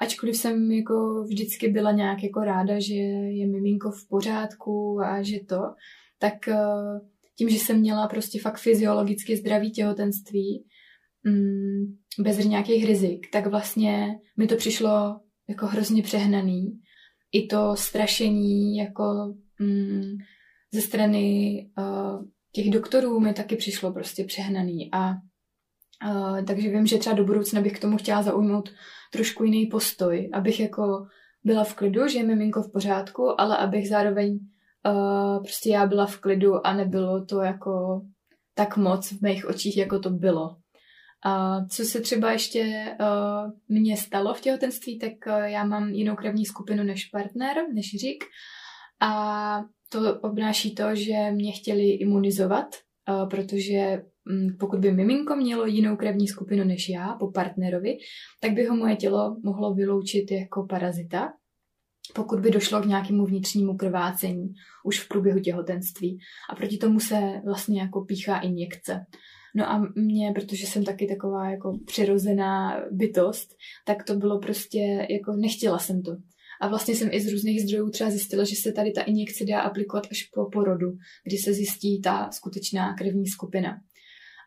ačkoliv 0.00 0.36
jsem 0.36 0.72
jako 0.72 1.24
vždycky 1.24 1.68
byla 1.68 1.92
nějak 1.92 2.22
jako 2.22 2.40
ráda, 2.40 2.80
že 2.80 2.94
je 2.94 3.46
miminko 3.46 3.90
v 3.90 4.08
pořádku 4.08 5.00
a 5.00 5.22
že 5.22 5.40
to, 5.48 5.60
tak 6.18 6.48
eh, 6.48 6.56
tím, 7.38 7.48
že 7.48 7.56
jsem 7.56 7.80
měla 7.80 8.08
prostě 8.08 8.40
fakt 8.40 8.58
fyziologicky 8.58 9.36
zdravý 9.36 9.72
těhotenství, 9.72 10.64
mm, 11.24 11.96
bez 12.18 12.44
nějakých 12.44 12.86
rizik, 12.86 13.26
tak 13.32 13.46
vlastně 13.46 14.18
mi 14.36 14.46
to 14.46 14.56
přišlo 14.56 15.20
jako 15.48 15.66
hrozně 15.66 16.02
přehnaný. 16.02 16.80
I 17.32 17.46
to 17.46 17.76
strašení 17.76 18.76
jako 18.76 19.34
mm, 19.58 20.16
ze 20.72 20.80
strany 20.80 21.66
uh, 21.78 22.24
těch 22.52 22.70
doktorů 22.70 23.20
mi 23.20 23.34
taky 23.34 23.56
přišlo 23.56 23.92
prostě 23.92 24.24
přehnaný 24.24 24.88
a 24.92 25.10
uh, 25.10 26.44
takže 26.44 26.68
vím, 26.68 26.86
že 26.86 26.98
třeba 26.98 27.16
do 27.16 27.24
budoucna 27.24 27.60
bych 27.60 27.72
k 27.72 27.80
tomu 27.80 27.96
chtěla 27.96 28.22
zaujmout 28.22 28.68
trošku 29.12 29.44
jiný 29.44 29.66
postoj, 29.66 30.30
abych 30.32 30.60
jako 30.60 31.06
byla 31.44 31.64
v 31.64 31.74
klidu, 31.74 32.08
že 32.08 32.18
je 32.18 32.24
miminko 32.24 32.62
v 32.62 32.72
pořádku, 32.72 33.40
ale 33.40 33.56
abych 33.56 33.88
zároveň 33.88 34.32
uh, 34.32 35.42
prostě 35.42 35.70
já 35.70 35.86
byla 35.86 36.06
v 36.06 36.16
klidu 36.16 36.66
a 36.66 36.74
nebylo 36.74 37.24
to 37.24 37.40
jako 37.40 38.02
tak 38.54 38.76
moc 38.76 39.12
v 39.12 39.22
mých 39.22 39.46
očích, 39.46 39.76
jako 39.76 39.98
to 39.98 40.10
bylo. 40.10 40.56
A 41.24 41.64
co 41.64 41.84
se 41.84 42.00
třeba 42.00 42.32
ještě 42.32 42.84
uh, 43.00 43.50
mně 43.68 43.96
stalo 43.96 44.34
v 44.34 44.40
těhotenství, 44.40 44.98
tak 44.98 45.12
uh, 45.26 45.42
já 45.42 45.64
mám 45.64 45.88
jinou 45.88 46.16
krevní 46.16 46.46
skupinu 46.46 46.84
než 46.84 47.04
partner, 47.04 47.56
než 47.74 47.90
řík. 48.00 48.24
A 49.00 49.62
to 49.92 50.20
obnáší 50.20 50.74
to, 50.74 50.94
že 50.94 51.30
mě 51.30 51.52
chtěli 51.52 51.90
imunizovat, 51.90 52.66
eh, 52.74 53.26
protože 53.26 54.02
mm, 54.24 54.56
pokud 54.60 54.78
by 54.78 54.92
miminko 54.92 55.36
mělo 55.36 55.66
jinou 55.66 55.96
krevní 55.96 56.28
skupinu 56.28 56.64
než 56.64 56.88
já 56.88 57.16
po 57.20 57.30
partnerovi, 57.30 57.96
tak 58.40 58.52
by 58.52 58.64
ho 58.64 58.76
moje 58.76 58.96
tělo 58.96 59.36
mohlo 59.44 59.74
vyloučit 59.74 60.30
jako 60.30 60.66
parazita, 60.66 61.32
pokud 62.14 62.40
by 62.40 62.50
došlo 62.50 62.82
k 62.82 62.86
nějakému 62.86 63.26
vnitřnímu 63.26 63.76
krvácení 63.76 64.52
už 64.84 65.00
v 65.00 65.08
průběhu 65.08 65.40
těhotenství. 65.40 66.18
A 66.50 66.54
proti 66.54 66.78
tomu 66.78 67.00
se 67.00 67.20
vlastně 67.44 67.80
jako 67.80 68.04
píchá 68.04 68.38
injekce. 68.38 69.06
No 69.54 69.70
a 69.70 69.82
mě, 69.96 70.32
protože 70.34 70.66
jsem 70.66 70.84
taky 70.84 71.06
taková 71.06 71.50
jako 71.50 71.78
přirozená 71.86 72.80
bytost, 72.90 73.48
tak 73.86 74.04
to 74.04 74.14
bylo 74.14 74.38
prostě, 74.38 75.06
jako 75.10 75.32
nechtěla 75.32 75.78
jsem 75.78 76.02
to. 76.02 76.16
A 76.62 76.68
vlastně 76.68 76.96
jsem 76.96 77.08
i 77.12 77.20
z 77.20 77.32
různých 77.32 77.62
zdrojů 77.62 77.90
třeba 77.90 78.10
zjistila, 78.10 78.44
že 78.44 78.54
se 78.56 78.72
tady 78.72 78.92
ta 78.92 79.02
injekce 79.02 79.44
dá 79.44 79.60
aplikovat 79.60 80.06
až 80.10 80.22
po 80.22 80.50
porodu, 80.50 80.86
kdy 81.24 81.36
se 81.36 81.52
zjistí 81.52 82.00
ta 82.00 82.30
skutečná 82.30 82.94
krevní 82.94 83.26
skupina. 83.26 83.80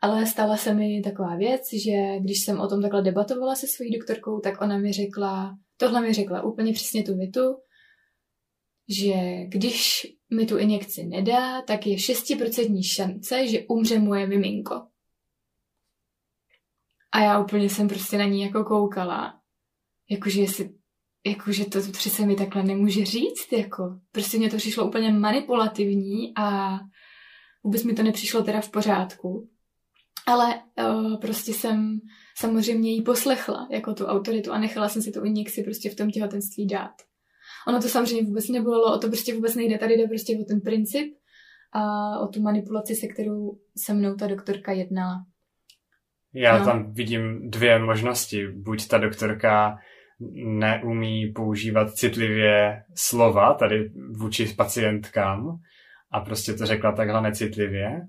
Ale 0.01 0.25
stala 0.25 0.57
se 0.57 0.73
mi 0.73 1.01
taková 1.01 1.35
věc, 1.35 1.61
že 1.85 2.19
když 2.19 2.37
jsem 2.43 2.59
o 2.59 2.67
tom 2.67 2.81
takhle 2.81 3.01
debatovala 3.01 3.55
se 3.55 3.67
svojí 3.67 3.91
doktorkou, 3.91 4.39
tak 4.39 4.61
ona 4.61 4.77
mi 4.77 4.93
řekla, 4.93 5.57
tohle 5.77 6.01
mi 6.01 6.13
řekla 6.13 6.43
úplně 6.43 6.73
přesně 6.73 7.03
tu 7.03 7.17
větu, 7.17 7.41
že 8.99 9.13
když 9.47 10.07
mi 10.33 10.45
tu 10.45 10.57
injekci 10.57 11.03
nedá, 11.03 11.61
tak 11.61 11.87
je 11.87 11.95
6% 11.95 12.81
šance, 12.95 13.47
že 13.47 13.65
umře 13.69 13.99
moje 13.99 14.27
miminko. 14.27 14.75
A 17.11 17.23
já 17.23 17.39
úplně 17.39 17.69
jsem 17.69 17.87
prostě 17.87 18.17
na 18.17 18.25
ní 18.25 18.41
jako 18.41 18.63
koukala. 18.63 19.41
Jakože 20.09 20.41
jestli 20.41 20.69
jakože 21.25 21.65
to 21.65 21.79
přece 21.91 22.25
mi 22.25 22.35
takhle 22.35 22.63
nemůže 22.63 23.05
říct, 23.05 23.51
jako. 23.51 23.99
Prostě 24.11 24.37
mě 24.37 24.49
to 24.49 24.57
přišlo 24.57 24.87
úplně 24.87 25.11
manipulativní 25.11 26.33
a 26.37 26.77
vůbec 27.63 27.83
mi 27.83 27.93
to 27.93 28.03
nepřišlo 28.03 28.43
teda 28.43 28.61
v 28.61 28.71
pořádku. 28.71 29.49
Ale 30.27 30.61
uh, 30.79 31.19
prostě 31.19 31.53
jsem 31.53 31.99
samozřejmě 32.37 32.91
jí 32.91 33.01
poslechla 33.01 33.67
jako 33.71 33.93
tu 33.93 34.05
autoritu 34.05 34.51
a 34.51 34.59
nechala 34.59 34.89
jsem 34.89 35.01
si 35.01 35.11
tu 35.11 35.23
injekci 35.23 35.63
prostě 35.63 35.89
v 35.89 35.95
tom 35.95 36.09
těhotenství 36.09 36.67
dát. 36.67 36.91
Ono 37.67 37.81
to 37.81 37.87
samozřejmě 37.87 38.23
vůbec 38.23 38.49
nebylo, 38.49 38.95
o 38.95 38.99
to 38.99 39.07
prostě 39.07 39.35
vůbec 39.35 39.55
nejde, 39.55 39.77
tady 39.77 39.97
jde 39.97 40.07
prostě 40.07 40.37
o 40.41 40.43
ten 40.43 40.61
princip 40.61 41.15
a 41.71 42.19
o 42.19 42.27
tu 42.27 42.41
manipulaci, 42.41 42.95
se 42.95 43.07
kterou 43.07 43.59
se 43.77 43.93
mnou 43.93 44.15
ta 44.15 44.27
doktorka 44.27 44.71
jednala. 44.71 45.25
Já 46.33 46.59
no. 46.59 46.65
tam 46.65 46.93
vidím 46.93 47.49
dvě 47.49 47.79
možnosti. 47.79 48.47
Buď 48.47 48.87
ta 48.87 48.97
doktorka 48.97 49.77
neumí 50.45 51.31
používat 51.31 51.93
citlivě 51.93 52.83
slova 52.95 53.53
tady 53.53 53.89
vůči 54.11 54.45
pacientkám 54.45 55.59
a 56.11 56.19
prostě 56.19 56.53
to 56.53 56.65
řekla 56.65 56.91
takhle 56.91 57.21
necitlivě. 57.21 58.01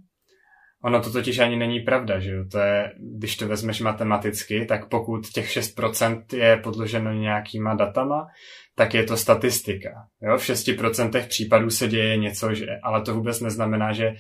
Ono 0.85 1.03
to 1.03 1.13
totiž 1.13 1.39
ani 1.39 1.57
není 1.57 1.81
pravda, 1.81 2.19
že 2.19 2.31
jo? 2.31 2.45
To 2.53 2.59
je, 2.59 2.93
když 3.19 3.37
to 3.37 3.49
vezmeš 3.49 3.81
matematicky, 3.81 4.67
tak 4.67 4.89
pokud 4.89 5.29
těch 5.29 5.49
6% 5.49 6.23
je 6.33 6.57
podloženo 6.57 7.13
nějakýma 7.13 7.75
datama, 7.75 8.27
tak 8.75 8.95
je 8.95 9.05
to 9.05 9.17
statistika. 9.17 9.91
Jo? 10.23 10.39
V 10.39 10.41
6% 10.41 11.27
případů 11.29 11.71
se 11.71 11.89
děje 11.89 12.17
něco, 12.17 12.55
že, 12.55 12.67
ale 12.83 13.03
to 13.03 13.15
vůbec 13.15 13.41
neznamená, 13.41 13.93
že, 13.93 14.15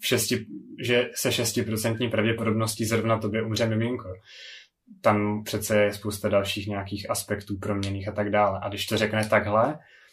v 0.00 0.06
6, 0.06 0.32
že 0.82 1.10
se 1.14 1.28
6% 1.28 2.10
pravděpodobností 2.10 2.84
zrovna 2.84 3.18
tobě 3.18 3.42
umře 3.42 3.66
miminko 3.66 4.08
tam 5.00 5.44
přece 5.44 5.82
je 5.82 5.92
spousta 5.92 6.28
dalších 6.28 6.66
nějakých 6.66 7.10
aspektů 7.10 7.58
proměných 7.58 8.08
a 8.08 8.12
tak 8.12 8.30
dále. 8.30 8.60
A 8.62 8.68
když 8.68 8.86
to 8.86 8.96
řekne 8.96 9.28
takhle, 9.28 9.64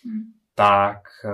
hmm. 0.06 0.24
tak 0.56 1.02
eh, 1.26 1.30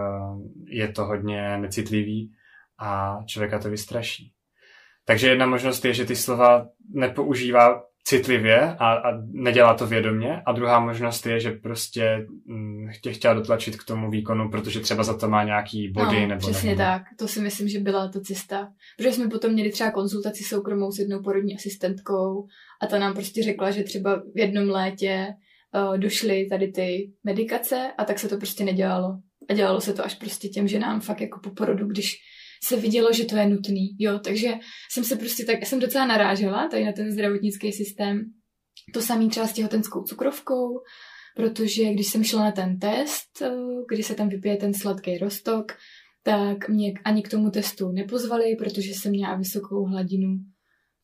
je 0.66 0.88
to 0.88 1.06
hodně 1.06 1.58
necitlivý 1.58 2.32
a 2.80 3.18
člověka 3.26 3.60
to 3.60 3.70
vystraší. 3.70 4.32
Takže 5.06 5.30
jedna 5.30 5.46
možnost 5.46 5.86
je, 5.86 5.94
že 5.94 6.06
ty 6.06 6.16
slova 6.16 6.68
nepoužívá 6.94 7.84
citlivě 8.08 8.60
a, 8.62 8.94
a 8.94 9.22
nedělá 9.32 9.74
to 9.74 9.88
vědomě. 9.88 10.42
A 10.46 10.52
druhá 10.52 10.80
možnost 10.80 11.26
je, 11.26 11.40
že 11.40 11.52
prostě 11.52 12.28
hm, 12.48 12.90
tě 13.02 13.14
chtěla 13.14 13.34
dotlačit 13.34 13.76
k 13.76 13.84
tomu 13.84 14.10
výkonu, 14.12 14.50
protože 14.50 14.80
třeba 14.80 15.04
za 15.04 15.18
to 15.18 15.30
má 15.30 15.44
nějaký 15.44 15.92
body 15.92 16.22
no, 16.22 16.28
nebo 16.28 16.40
přesně 16.40 16.70
nebo... 16.70 16.82
tak. 16.82 17.04
To 17.20 17.28
si 17.28 17.42
myslím, 17.42 17.68
že 17.68 17.80
byla 17.80 18.08
ta 18.08 18.20
cesta. 18.20 18.72
Protože 18.98 19.12
jsme 19.12 19.28
potom 19.28 19.52
měli 19.52 19.72
třeba 19.72 19.92
konzultaci 19.92 20.44
soukromou 20.44 20.92
s 20.92 21.00
jednou 21.00 21.22
porodní 21.22 21.56
asistentkou 21.56 22.48
a 22.82 22.88
ta 22.88 23.00
nám 23.00 23.14
prostě 23.14 23.44
řekla, 23.44 23.72
že 23.72 23.84
třeba 23.84 24.16
v 24.36 24.40
jednom 24.40 24.70
létě 24.70 25.28
uh, 25.76 25.98
došly 25.98 26.48
tady 26.50 26.68
ty 26.72 27.12
medikace 27.24 27.92
a 27.98 28.06
tak 28.06 28.20
se 28.20 28.30
to 28.30 28.38
prostě 28.38 28.64
nedělalo. 28.64 29.18
A 29.50 29.54
dělalo 29.54 29.82
se 29.82 29.94
to 29.94 30.06
až 30.06 30.16
prostě 30.16 30.48
těm 30.48 30.68
ženám 30.68 31.02
fakt 31.02 31.22
jako 31.22 31.40
po 31.40 31.50
porodu, 31.50 31.88
když 31.88 32.18
se 32.68 32.76
vidělo, 32.76 33.14
že 33.14 33.26
to 33.26 33.36
je 33.36 33.50
nutný, 33.50 33.96
jo, 34.00 34.20
takže 34.20 34.54
jsem 34.92 35.04
se 35.04 35.16
prostě 35.16 35.46
tak, 35.46 35.66
jsem 35.66 35.80
docela 35.80 36.06
narážela 36.06 36.68
tady 36.68 36.86
na 36.86 36.92
ten 36.92 37.12
zdravotnický 37.12 37.72
systém, 37.72 38.22
to 38.94 39.02
samý 39.02 39.30
třeba 39.30 39.48
s 39.48 39.54
těhotenskou 39.54 40.04
cukrovkou, 40.04 40.80
protože 41.36 41.94
když 41.94 42.08
jsem 42.08 42.24
šla 42.24 42.44
na 42.44 42.52
ten 42.52 42.80
test, 42.80 43.42
eh, 43.42 43.52
kdy 43.90 44.04
se 44.04 44.16
tam 44.16 44.30
vypije 44.30 44.58
ten 44.58 44.74
sladký 44.74 45.18
rostok, 45.18 45.72
tak 46.24 46.70
mě 46.70 46.94
ani 47.06 47.24
k 47.24 47.30
tomu 47.30 47.50
testu 47.52 47.92
nepozvali, 47.92 48.56
protože 48.56 48.92
jsem 48.92 49.12
měla 49.12 49.36
vysokou 49.36 49.86
hladinu 49.86 50.38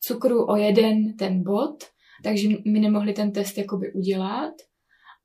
cukru 0.00 0.46
o 0.48 0.56
jeden 0.56 1.16
ten 1.16 1.42
bod, 1.42 1.84
takže 2.24 2.48
mi 2.48 2.80
nemohli 2.80 3.12
ten 3.12 3.32
test 3.32 3.58
jakoby 3.58 3.92
udělat. 3.92 4.54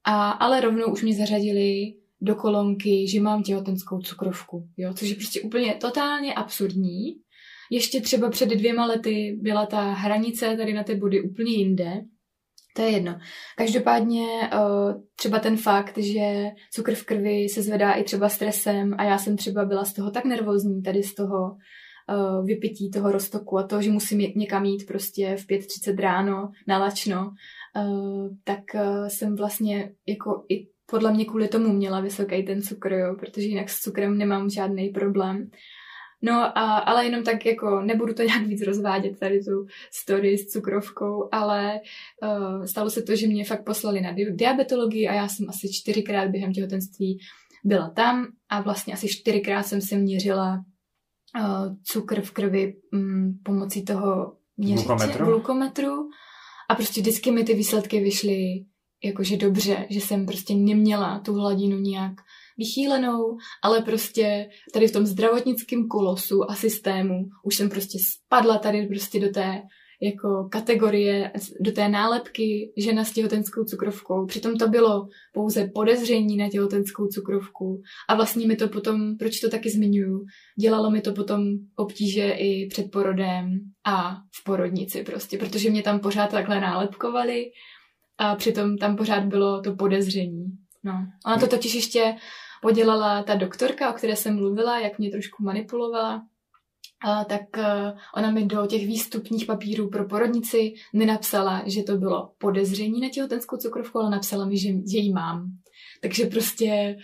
A, 0.04 0.30
ale 0.30 0.62
rovnou 0.62 0.91
už 0.91 1.04
mě 1.04 1.15
zařadili 1.15 1.93
do 2.22 2.36
kolonky, 2.36 3.08
že 3.08 3.22
mám 3.22 3.44
těhotenskou 3.44 4.00
cukrovku, 4.00 4.68
jo, 4.78 4.94
což 4.94 5.10
je 5.10 5.16
prostě 5.16 5.42
úplně 5.42 5.76
totálně 5.76 6.34
absurdní. 6.34 7.06
Ještě 7.72 8.02
třeba 8.02 8.30
před 8.30 8.50
dvěma 8.50 8.86
lety 8.86 9.38
byla 9.42 9.66
ta 9.66 9.92
hranice 9.92 10.58
tady 10.58 10.74
na 10.74 10.84
ty 10.84 10.96
body 10.96 11.22
úplně 11.22 11.52
jinde, 11.52 12.02
to 12.78 12.84
je 12.84 12.90
jedno. 12.90 13.20
Každopádně 13.58 14.26
uh, 14.54 15.02
třeba 15.16 15.40
ten 15.40 15.58
fakt, 15.58 15.98
že 15.98 16.46
cukr 16.74 16.96
v 16.96 17.06
krvi 17.06 17.50
se 17.50 17.62
zvedá 17.62 17.94
i 17.94 18.04
třeba 18.04 18.30
stresem 18.30 18.96
a 18.98 19.04
já 19.04 19.18
jsem 19.18 19.38
třeba 19.38 19.66
byla 19.66 19.86
z 19.86 19.94
toho 19.94 20.12
tak 20.12 20.26
nervózní, 20.26 20.82
tady 20.84 21.04
z 21.04 21.16
toho 21.16 21.38
uh, 21.42 22.46
vypití 22.46 22.92
toho 22.92 23.12
roztoku 23.12 23.58
a 23.58 23.64
to, 23.64 23.82
že 23.82 23.92
musím 23.92 24.20
někam 24.20 24.66
jít 24.66 24.88
prostě 24.88 25.36
v 25.36 25.48
5.30 25.48 26.00
ráno 26.00 26.52
na 26.68 26.78
lačno, 26.78 27.32
uh, 27.76 28.28
tak 28.44 28.62
jsem 29.08 29.36
vlastně 29.36 29.92
jako 30.08 30.46
i 30.50 30.68
podle 30.89 31.13
mě 31.13 31.26
kvůli 31.26 31.47
tomu 31.47 31.73
měla 31.73 32.00
vysoký 32.02 32.43
ten 32.43 32.62
cukr, 32.62 32.93
jo, 32.93 33.15
protože 33.19 33.47
jinak 33.47 33.69
s 33.69 33.80
cukrem 33.80 34.17
nemám 34.17 34.50
žádný 34.50 34.89
problém. 34.89 35.50
No, 36.21 36.34
a, 36.34 36.78
ale 36.78 37.06
jenom 37.06 37.23
tak 37.23 37.45
jako 37.45 37.82
nebudu 37.82 38.13
to 38.13 38.23
nějak 38.23 38.47
víc 38.47 38.62
rozvádět 38.62 39.19
tady 39.19 39.39
tu 39.39 39.65
story 39.91 40.38
s 40.38 40.45
cukrovkou, 40.45 41.30
ale 41.32 41.80
uh, 42.23 42.63
stalo 42.63 42.89
se 42.89 43.02
to, 43.02 43.15
že 43.15 43.28
mě 43.28 43.45
fakt 43.45 43.63
poslali 43.63 44.02
na 44.02 44.15
diabetologii 44.32 45.08
a 45.08 45.13
já 45.13 45.28
jsem 45.28 45.50
asi 45.50 45.67
čtyřikrát 45.71 46.30
během 46.30 46.54
těhotenství 46.54 47.17
byla 47.63 47.89
tam 47.89 48.28
a 48.50 48.62
vlastně 48.62 48.93
asi 48.93 49.08
čtyřikrát 49.08 49.63
jsem 49.63 49.82
si 49.82 49.97
měřila 49.97 50.63
uh, 51.39 51.76
cukr 51.84 52.21
v 52.21 52.32
krvi 52.32 52.73
um, 52.93 53.39
pomocí 53.43 53.86
toho 53.86 54.34
měřiče, 54.58 54.88
glukometru. 54.88 55.26
glukometru 55.26 56.10
a 56.69 56.76
prostě 56.76 57.02
vždycky 57.02 57.32
mi 57.32 57.43
ty 57.43 57.54
výsledky 57.54 58.00
vyšly 58.00 58.65
jakože 59.04 59.38
dobře, 59.38 59.88
že 59.90 60.02
jsem 60.02 60.26
prostě 60.26 60.54
neměla 60.56 61.20
tu 61.20 61.34
hladinu 61.34 61.80
nějak 61.80 62.14
vychýlenou, 62.58 63.38
ale 63.64 63.82
prostě 63.82 64.50
tady 64.74 64.88
v 64.88 64.92
tom 64.92 65.06
zdravotnickém 65.06 65.88
kolosu 65.88 66.52
a 66.52 66.56
systému 66.56 67.14
už 67.44 67.56
jsem 67.56 67.70
prostě 67.70 67.98
spadla 68.02 68.58
tady 68.58 68.88
prostě 68.88 69.20
do 69.20 69.30
té 69.30 69.62
jako 70.02 70.48
kategorie, 70.52 71.32
do 71.60 71.72
té 71.72 71.90
nálepky 71.90 72.74
žena 72.78 73.04
s 73.04 73.12
těhotenskou 73.12 73.64
cukrovkou. 73.64 74.26
Přitom 74.26 74.58
to 74.58 74.68
bylo 74.68 75.08
pouze 75.34 75.70
podezření 75.74 76.38
na 76.38 76.50
těhotenskou 76.50 77.08
cukrovku. 77.08 77.82
A 78.10 78.16
vlastně 78.16 78.48
mi 78.48 78.56
to 78.56 78.68
potom, 78.68 79.18
proč 79.18 79.40
to 79.40 79.50
taky 79.50 79.70
zmiňuju, 79.70 80.26
dělalo 80.60 80.92
mi 80.92 81.02
to 81.02 81.14
potom 81.14 81.44
obtíže 81.76 82.32
i 82.32 82.68
před 82.68 82.92
porodem 82.92 83.60
a 83.86 84.16
v 84.42 84.44
porodnici 84.44 85.04
prostě, 85.04 85.38
protože 85.38 85.70
mě 85.70 85.84
tam 85.84 86.00
pořád 86.00 86.32
takhle 86.32 86.62
nálepkovali 86.62 87.46
a 88.18 88.36
přitom 88.36 88.78
tam 88.78 88.96
pořád 88.96 89.24
bylo 89.24 89.62
to 89.62 89.76
podezření. 89.76 90.46
No. 90.84 91.08
Ona 91.26 91.38
to 91.38 91.48
totiž 91.48 91.74
ještě 91.74 92.16
podělala 92.62 93.24
ta 93.24 93.36
doktorka, 93.36 93.90
o 93.90 93.94
které 93.94 94.16
jsem 94.16 94.36
mluvila, 94.36 94.80
jak 94.80 95.00
mě 95.00 95.12
trošku 95.12 95.44
manipulovala, 95.44 96.24
a 97.06 97.24
tak 97.24 97.42
uh, 97.58 98.00
ona 98.16 98.32
mi 98.32 98.46
do 98.46 98.68
těch 98.68 98.88
výstupních 98.88 99.46
papírů 99.46 99.90
pro 99.90 100.06
porodnici 100.06 100.74
nenapsala, 100.94 101.64
že 101.66 101.84
to 101.84 101.98
bylo 101.98 102.32
podezření 102.38 103.02
na 103.02 103.10
těhotenskou 103.10 103.58
cukrovku, 103.58 104.00
ale 104.00 104.10
napsala 104.10 104.46
mi, 104.46 104.58
že, 104.58 104.70
že 104.70 104.98
ji 104.98 105.14
mám. 105.14 105.52
Takže 106.02 106.26
prostě 106.26 106.98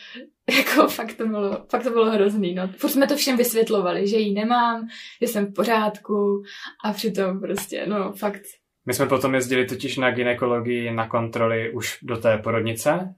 jako 0.49 0.87
fakt 0.87 1.13
to 1.13 1.27
bylo, 1.27 1.65
fakt 1.71 1.83
to 1.83 1.89
bylo 1.89 2.11
hrozný. 2.11 2.53
No. 2.53 2.69
Furt 2.77 2.89
jsme 2.89 3.07
to 3.07 3.15
všem 3.15 3.37
vysvětlovali, 3.37 4.07
že 4.07 4.17
ji 4.17 4.33
nemám, 4.33 4.87
že 5.21 5.27
jsem 5.27 5.45
v 5.45 5.53
pořádku 5.53 6.43
a 6.83 6.93
přitom 6.93 7.39
prostě, 7.39 7.85
no 7.87 8.13
fakt. 8.13 8.41
My 8.85 8.93
jsme 8.93 9.05
potom 9.05 9.35
jezdili 9.35 9.65
totiž 9.65 9.97
na 9.97 10.11
ginekologii 10.11 10.91
na 10.91 11.07
kontroly 11.07 11.73
už 11.73 11.97
do 12.01 12.17
té 12.17 12.37
porodnice 12.37 13.15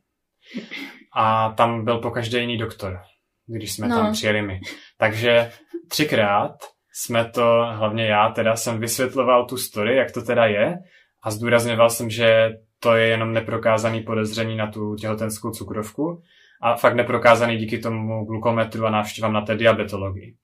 a 1.15 1.49
tam 1.49 1.85
byl 1.85 1.99
po 1.99 2.11
každé 2.11 2.39
jiný 2.39 2.57
doktor, 2.57 2.99
když 3.47 3.73
jsme 3.73 3.87
no. 3.87 3.95
tam 3.95 4.13
přijeli 4.13 4.41
my. 4.41 4.59
Takže 4.97 5.51
třikrát 5.87 6.55
jsme 6.93 7.29
to, 7.29 7.67
hlavně 7.71 8.05
já 8.05 8.29
teda, 8.29 8.55
jsem 8.55 8.79
vysvětloval 8.79 9.45
tu 9.45 9.57
story, 9.57 9.95
jak 9.95 10.11
to 10.11 10.21
teda 10.21 10.45
je 10.45 10.77
a 11.23 11.31
zdůrazňoval 11.31 11.89
jsem, 11.89 12.09
že 12.09 12.49
to 12.79 12.95
je 12.95 13.07
jenom 13.07 13.33
neprokázaný 13.33 14.01
podezření 14.01 14.57
na 14.57 14.71
tu 14.71 14.95
těhotenskou 14.95 15.51
cukrovku 15.51 16.21
a 16.61 16.75
fakt 16.75 16.95
neprokázaný 16.95 17.57
díky 17.57 17.77
tomu 17.77 18.25
glukometru 18.25 18.85
a 18.85 18.89
návštěvám 18.89 19.33
na 19.33 19.41
té 19.41 19.55
diabetologii. 19.55 20.35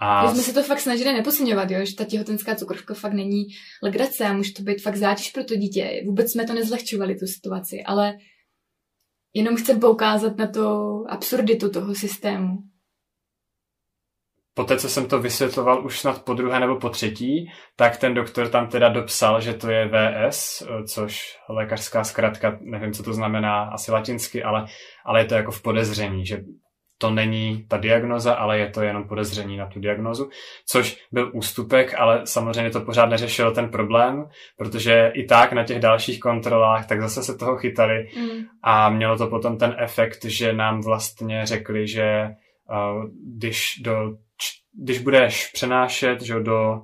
A... 0.00 0.22
My 0.22 0.28
jsme 0.28 0.42
se 0.42 0.52
to 0.52 0.62
fakt 0.62 0.80
snažili 0.80 1.12
nepodceňovat, 1.12 1.70
jo? 1.70 1.84
že 1.84 1.94
ta 1.94 2.04
těhotenská 2.04 2.54
cukrovka 2.54 2.94
fakt 2.94 3.12
není 3.12 3.44
legrace 3.82 4.24
a 4.24 4.32
může 4.32 4.52
to 4.52 4.62
být 4.62 4.82
fakt 4.82 4.96
zátěž 4.96 5.30
pro 5.30 5.44
to 5.44 5.56
dítě. 5.56 6.02
Vůbec 6.06 6.32
jsme 6.32 6.44
to 6.44 6.54
nezlehčovali, 6.54 7.14
tu 7.14 7.26
situaci, 7.26 7.82
ale 7.86 8.14
Jenom 9.34 9.56
chcem 9.56 9.80
poukázat 9.80 10.36
na 10.36 10.46
to 10.46 11.04
absurditu 11.08 11.70
toho 11.70 11.94
systému. 11.94 12.58
Poté, 14.54 14.78
co 14.78 14.88
jsem 14.88 15.08
to 15.08 15.20
vysvětloval 15.20 15.86
už 15.86 16.00
snad 16.00 16.24
po 16.24 16.34
druhé 16.34 16.60
nebo 16.60 16.76
po 16.76 16.88
třetí, 16.88 17.50
tak 17.76 17.96
ten 17.96 18.14
doktor 18.14 18.48
tam 18.48 18.68
teda 18.68 18.88
dopsal, 18.88 19.40
že 19.40 19.54
to 19.54 19.70
je 19.70 19.88
VS, 19.88 20.62
což 20.86 21.38
lékařská 21.48 22.04
zkratka, 22.04 22.58
nevím, 22.60 22.92
co 22.92 23.02
to 23.02 23.12
znamená, 23.12 23.64
asi 23.64 23.92
latinsky, 23.92 24.42
ale, 24.42 24.66
ale 25.04 25.20
je 25.20 25.24
to 25.24 25.34
jako 25.34 25.50
v 25.50 25.62
podezření, 25.62 26.26
že 26.26 26.44
to 26.98 27.10
není 27.10 27.64
ta 27.68 27.76
diagnoza, 27.76 28.34
ale 28.34 28.58
je 28.58 28.70
to 28.70 28.82
jenom 28.82 29.08
podezření 29.08 29.56
na 29.56 29.66
tu 29.66 29.80
diagnozu, 29.80 30.28
což 30.66 31.04
byl 31.12 31.30
ústupek, 31.34 31.94
ale 31.98 32.20
samozřejmě 32.24 32.70
to 32.70 32.80
pořád 32.80 33.06
neřešilo 33.06 33.50
ten 33.50 33.68
problém, 33.68 34.28
protože 34.56 35.12
i 35.14 35.24
tak 35.24 35.52
na 35.52 35.64
těch 35.64 35.80
dalších 35.80 36.20
kontrolách 36.20 36.86
tak 36.86 37.00
zase 37.00 37.22
se 37.22 37.38
toho 37.38 37.56
chytali 37.56 38.08
mm. 38.16 38.44
a 38.62 38.90
mělo 38.90 39.18
to 39.18 39.26
potom 39.26 39.58
ten 39.58 39.76
efekt, 39.78 40.24
že 40.24 40.52
nám 40.52 40.80
vlastně 40.82 41.46
řekli, 41.46 41.88
že 41.88 42.28
uh, 42.70 43.04
když, 43.36 43.80
do, 43.84 44.16
když 44.84 44.98
budeš 44.98 45.50
přenášet 45.54 46.22
že 46.22 46.40
do 46.40 46.82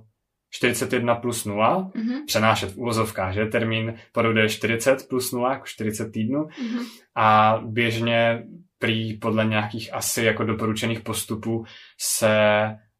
41 0.50 1.14
plus 1.14 1.44
0, 1.44 1.90
mm-hmm. 1.94 2.24
přenášet 2.26 2.72
v 2.72 2.78
úvozovkách, 2.78 3.34
že 3.34 3.46
termín 3.46 3.94
porody 4.12 4.40
je 4.40 4.48
40 4.48 5.08
plus 5.08 5.32
0, 5.32 5.52
jako 5.52 5.66
40 5.66 6.12
týdnů 6.12 6.42
mm-hmm. 6.44 6.84
a 7.14 7.60
běžně 7.66 8.42
prý 8.84 9.16
podle 9.16 9.44
nějakých 9.44 9.94
asi 9.94 10.24
jako 10.24 10.44
doporučených 10.44 11.00
postupů 11.00 11.64
se 12.00 12.30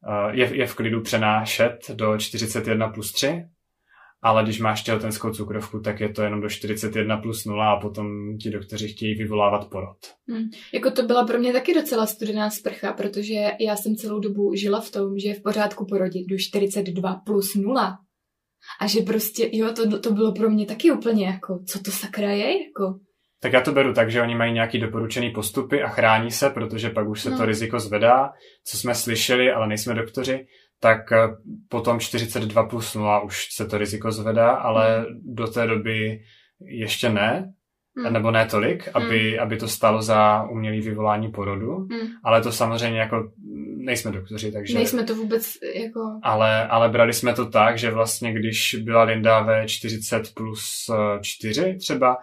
uh, 0.09 0.35
je, 0.35 0.57
je 0.57 0.66
v 0.66 0.75
klidu 0.75 1.03
přenášet 1.03 1.79
do 1.94 2.18
41 2.18 2.88
plus 2.88 3.12
3, 3.12 3.44
ale 4.23 4.42
když 4.42 4.61
máš 4.61 4.83
těhotenskou 4.83 5.31
cukrovku, 5.31 5.81
tak 5.81 6.01
je 6.01 6.09
to 6.09 6.23
jenom 6.23 6.40
do 6.40 6.49
41 6.49 7.16
plus 7.16 7.44
0 7.44 7.73
a 7.73 7.81
potom 7.81 8.38
ti 8.38 8.51
doktoři 8.51 8.88
chtějí 8.88 9.14
vyvolávat 9.14 9.70
porod. 9.70 9.97
Hmm. 10.29 10.44
Jako 10.75 10.90
to 10.90 11.03
byla 11.03 11.27
pro 11.27 11.38
mě 11.38 11.53
taky 11.53 11.75
docela 11.75 12.07
studená 12.07 12.51
sprcha, 12.51 12.92
protože 12.92 13.51
já 13.61 13.77
jsem 13.77 13.97
celou 13.97 14.20
dobu 14.20 14.55
žila 14.55 14.81
v 14.81 14.90
tom, 14.90 15.18
že 15.18 15.29
je 15.29 15.35
v 15.35 15.42
pořádku 15.42 15.87
porodit 15.87 16.27
do 16.27 16.38
42 16.38 17.14
plus 17.14 17.55
0. 17.55 17.99
A 18.81 18.87
že 18.87 19.01
prostě, 19.01 19.51
jo, 19.53 19.73
to, 19.73 19.99
to 19.99 20.12
bylo 20.12 20.33
pro 20.33 20.51
mě 20.51 20.66
taky 20.66 20.92
úplně 20.92 21.27
jako, 21.27 21.61
co 21.66 21.79
to 21.83 21.90
sakra 21.90 22.31
je, 22.31 22.62
jako 22.62 22.99
tak 23.44 23.52
já 23.52 23.61
to 23.61 23.72
beru 23.72 23.94
tak, 23.94 24.11
že 24.11 24.22
oni 24.22 24.35
mají 24.35 24.52
nějaký 24.52 24.78
doporučený 24.78 25.30
postupy 25.30 25.83
a 25.83 25.88
chrání 25.88 26.30
se, 26.30 26.50
protože 26.50 26.90
pak 26.90 27.09
už 27.09 27.20
se 27.20 27.30
no. 27.30 27.37
to 27.37 27.44
riziko 27.44 27.78
zvedá, 27.78 28.33
co 28.64 28.78
jsme 28.78 28.94
slyšeli, 28.94 29.52
ale 29.52 29.66
nejsme 29.66 29.94
doktoři, 29.94 30.46
tak 30.80 31.12
eh, 31.12 31.28
potom 31.68 32.00
42 32.00 32.62
plus 32.62 32.94
0 32.94 33.20
už 33.20 33.46
se 33.52 33.66
to 33.66 33.78
riziko 33.78 34.12
zvedá, 34.12 34.50
ale 34.50 35.00
mm. 35.00 35.07
do 35.35 35.46
té 35.46 35.66
doby 35.66 36.20
ještě 36.61 37.09
ne, 37.09 37.52
mm. 37.94 38.12
nebo 38.12 38.30
ne 38.30 38.46
tolik, 38.46 38.88
aby, 38.94 39.33
mm. 39.33 39.42
aby 39.42 39.57
to 39.57 39.68
stalo 39.68 40.02
za 40.02 40.42
umělý 40.42 40.80
vyvolání 40.80 41.30
porodu, 41.30 41.78
mm. 41.78 42.09
ale 42.24 42.42
to 42.42 42.52
samozřejmě 42.52 43.00
jako 43.00 43.30
nejsme 43.76 44.12
doktoři, 44.12 44.52
takže... 44.52 44.74
Nejsme 44.74 45.04
to 45.04 45.14
vůbec 45.14 45.59
jako... 45.74 46.00
Ale, 46.22 46.68
ale 46.68 46.88
brali 46.88 47.12
jsme 47.12 47.35
to 47.35 47.46
tak, 47.46 47.78
že 47.78 47.90
vlastně 47.90 48.33
když 48.33 48.76
byla 48.85 49.02
Linda 49.02 49.40
ve 49.40 49.68
40 49.68 50.35
plus 50.35 50.90
4 51.22 51.76
třeba, 51.80 52.16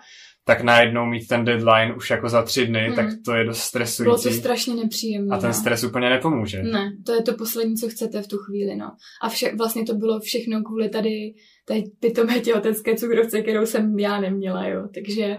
tak 0.56 0.64
najednou 0.64 1.06
mít 1.06 1.28
ten 1.28 1.46
deadline 1.46 1.96
už 1.96 2.10
jako 2.10 2.30
za 2.30 2.44
tři 2.44 2.68
dny, 2.68 2.80
hmm. 2.80 2.96
tak 2.96 3.06
to 3.26 3.34
je 3.34 3.46
dost 3.46 3.60
stresující. 3.60 4.04
Bylo 4.04 4.22
to 4.22 4.32
strašně 4.32 4.76
nepříjemné. 4.76 5.36
A 5.36 5.40
ten 5.40 5.50
no. 5.50 5.54
stres 5.54 5.84
úplně 5.84 6.10
nepomůže. 6.10 6.64
Ne, 6.64 6.92
to 7.06 7.14
je 7.14 7.22
to 7.22 7.34
poslední, 7.34 7.76
co 7.76 7.90
chcete 7.90 8.22
v 8.22 8.28
tu 8.28 8.38
chvíli, 8.38 8.76
no. 8.76 8.92
A 9.22 9.30
vše, 9.30 9.56
vlastně 9.56 9.84
to 9.84 9.94
bylo 9.94 10.20
všechno 10.20 10.64
kvůli 10.64 10.90
tady 10.90 11.34
té 11.66 11.82
pitomé 12.00 12.40
těhotenské 12.40 12.96
cukrovce, 12.96 13.42
kterou 13.42 13.66
jsem 13.66 14.00
já 14.00 14.22
neměla, 14.22 14.68
jo. 14.68 14.88
Takže 14.94 15.38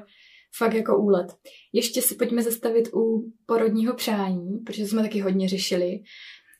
fakt 0.59 0.75
jako 0.75 0.99
úlet. 0.99 1.27
Ještě 1.73 2.03
si 2.03 2.15
pojďme 2.15 2.43
zastavit 2.43 2.89
u 2.95 3.33
porodního 3.47 3.95
přání, 3.95 4.59
protože 4.67 4.87
jsme 4.87 5.03
taky 5.03 5.21
hodně 5.21 5.49
řešili. 5.49 6.01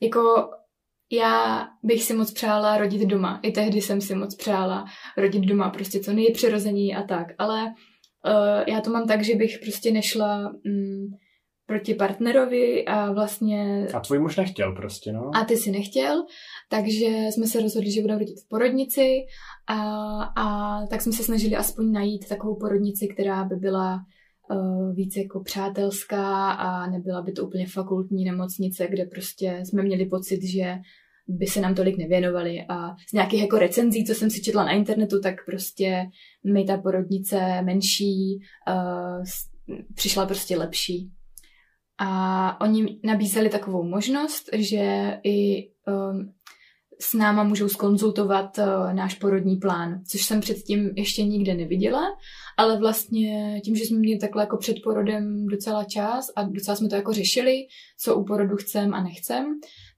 Jako 0.03 0.51
já 1.13 1.69
bych 1.83 2.03
si 2.03 2.15
moc 2.15 2.33
přála 2.33 2.79
rodit 2.79 3.03
doma. 3.03 3.41
I 3.43 3.53
tehdy 3.53 3.81
jsem 3.81 4.01
si 4.01 4.15
moc 4.15 4.35
přála 4.35 4.85
rodit 5.17 5.43
doma, 5.43 5.71
prostě 5.71 6.01
co 6.01 6.13
nejpřirození 6.13 6.95
a 6.95 7.03
tak. 7.03 7.27
Ale 7.39 7.75
uh, 8.27 8.65
já 8.75 8.81
to 8.81 8.91
mám 8.91 9.07
tak, 9.07 9.25
že 9.25 9.35
bych 9.35 9.59
prostě 9.59 9.91
nešla 9.91 10.53
um, 10.67 11.19
proti 11.67 11.95
partnerovi 11.95 12.85
a 12.85 13.13
vlastně... 13.13 13.87
A 13.95 14.01
tvůj 14.01 14.19
muž 14.19 14.37
nechtěl 14.37 14.75
prostě, 14.75 15.13
no? 15.13 15.31
A 15.35 15.45
ty 15.45 15.57
si 15.57 15.71
nechtěl, 15.71 16.23
takže 16.71 17.07
jsme 17.07 17.47
se 17.47 17.61
rozhodli, 17.61 17.91
že 17.91 18.01
budeme 18.01 18.19
rodit 18.19 18.41
v 18.45 18.49
porodnici 18.49 19.25
a, 19.67 19.79
a 20.23 20.87
tak 20.87 21.03
jsme 21.03 21.13
se 21.13 21.23
snažili 21.23 21.57
aspoň 21.57 21.93
najít 21.93 22.29
takovou 22.29 22.57
porodnici, 22.57 23.09
která 23.09 23.45
by 23.45 23.57
byla 23.57 23.99
uh, 24.51 24.95
víc 24.95 25.17
jako 25.17 25.43
přátelská 25.43 26.51
a 26.51 26.91
nebyla 26.91 27.23
by 27.23 27.33
to 27.33 27.47
úplně 27.47 27.67
fakultní 27.67 28.25
nemocnice, 28.25 28.87
kde 28.91 29.05
prostě 29.05 29.61
jsme 29.65 29.83
měli 29.83 30.07
pocit, 30.07 30.43
že 30.43 30.75
by 31.29 31.47
se 31.47 31.61
nám 31.61 31.75
tolik 31.75 31.99
nevěnovali 31.99 32.65
a 32.69 32.89
z 33.09 33.13
nějakých 33.13 33.41
jako 33.41 33.59
recenzí, 33.59 34.05
co 34.05 34.15
jsem 34.15 34.31
si 34.31 34.43
četla 34.43 34.65
na 34.65 34.73
internetu, 34.73 35.21
tak 35.21 35.35
prostě 35.47 36.05
mi 36.53 36.65
ta 36.65 36.77
porodnice 36.77 37.63
menší 37.63 38.39
uh, 38.69 39.25
přišla 39.95 40.27
prostě 40.27 40.57
lepší. 40.57 41.11
A 41.99 42.61
oni 42.61 43.01
nabízeli 43.05 43.49
takovou 43.49 43.85
možnost, 43.85 44.49
že 44.53 45.19
i 45.25 45.69
um, 45.87 46.35
s 47.03 47.15
náma 47.15 47.45
můžou 47.45 47.69
skonzultovat 47.69 48.59
uh, 48.59 48.93
náš 48.93 49.15
porodní 49.15 49.57
plán, 49.57 50.01
což 50.09 50.23
jsem 50.23 50.41
předtím 50.41 50.91
ještě 50.97 51.23
nikde 51.25 51.55
neviděla, 51.55 52.03
ale 52.59 52.79
vlastně 52.79 53.61
tím, 53.65 53.77
že 53.77 53.85
jsme 53.85 53.99
měli 53.99 54.19
takhle 54.19 54.43
jako 54.43 54.57
před 54.57 54.77
porodem 54.85 55.47
docela 55.47 55.85
čas 55.85 56.27
a 56.37 56.43
docela 56.43 56.77
jsme 56.77 56.89
to 56.89 56.97
jako 56.97 57.13
řešili, 57.13 57.57
co 57.99 58.17
u 58.17 58.25
porodu 58.25 58.57
chcem 58.57 58.95
a 58.95 59.03
nechcem, 59.03 59.45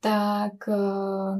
tak 0.01 0.53
uh, 0.69 1.39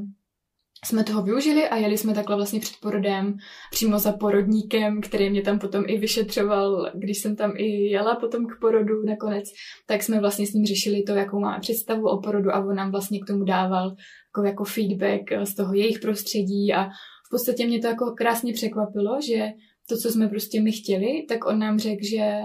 jsme 0.85 1.03
toho 1.03 1.23
využili 1.23 1.69
a 1.69 1.75
jeli 1.75 1.97
jsme 1.97 2.13
takhle 2.13 2.35
vlastně 2.35 2.59
před 2.59 2.75
porodem 2.81 3.37
přímo 3.71 3.99
za 3.99 4.11
porodníkem, 4.11 5.01
který 5.01 5.29
mě 5.29 5.41
tam 5.41 5.59
potom 5.59 5.83
i 5.87 5.97
vyšetřoval, 5.97 6.91
když 6.93 7.21
jsem 7.21 7.35
tam 7.35 7.53
i 7.57 7.65
jela 7.65 8.15
potom 8.15 8.45
k 8.45 8.59
porodu 8.61 9.05
nakonec, 9.05 9.43
tak 9.87 10.03
jsme 10.03 10.19
vlastně 10.19 10.47
s 10.47 10.53
ním 10.53 10.65
řešili 10.65 11.03
to, 11.03 11.15
jakou 11.15 11.39
máme 11.39 11.59
představu 11.59 12.07
o 12.07 12.21
porodu 12.21 12.51
a 12.51 12.59
on 12.59 12.75
nám 12.75 12.91
vlastně 12.91 13.19
k 13.19 13.27
tomu 13.27 13.43
dával 13.43 13.95
jako, 14.35 14.47
jako 14.47 14.63
feedback 14.63 15.47
z 15.47 15.55
toho 15.55 15.73
jejich 15.73 15.99
prostředí 15.99 16.73
a 16.73 16.85
v 17.27 17.29
podstatě 17.31 17.65
mě 17.65 17.79
to 17.79 17.87
jako 17.87 18.11
krásně 18.11 18.53
překvapilo, 18.53 19.21
že 19.21 19.47
to, 19.89 19.97
co 19.97 20.11
jsme 20.11 20.27
prostě 20.27 20.61
my 20.61 20.71
chtěli, 20.71 21.25
tak 21.29 21.45
on 21.45 21.59
nám 21.59 21.79
řekl, 21.79 22.05
že 22.09 22.41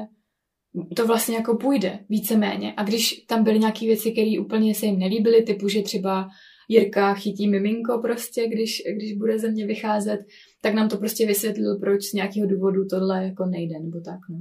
to 0.96 1.06
vlastně 1.06 1.36
jako 1.36 1.56
půjde 1.56 1.98
víceméně. 2.08 2.74
A 2.76 2.84
když 2.84 3.24
tam 3.28 3.44
byly 3.44 3.58
nějaké 3.58 3.86
věci, 3.86 4.12
které 4.12 4.40
úplně 4.40 4.74
se 4.74 4.86
jim 4.86 4.98
nelíbily, 4.98 5.42
typu, 5.42 5.68
že 5.68 5.82
třeba 5.82 6.28
Jirka 6.68 7.14
chytí 7.14 7.48
miminko 7.48 7.98
prostě, 8.02 8.48
když, 8.48 8.82
když 8.96 9.12
bude 9.16 9.38
ze 9.38 9.50
mě 9.50 9.66
vycházet, 9.66 10.20
tak 10.60 10.74
nám 10.74 10.88
to 10.88 10.96
prostě 10.96 11.26
vysvětlil, 11.26 11.78
proč 11.78 12.02
z 12.02 12.12
nějakého 12.12 12.46
důvodu 12.46 12.86
tohle 12.90 13.24
jako 13.24 13.46
nejde, 13.46 13.80
nebo 13.80 14.00
tak, 14.00 14.18
no. 14.30 14.38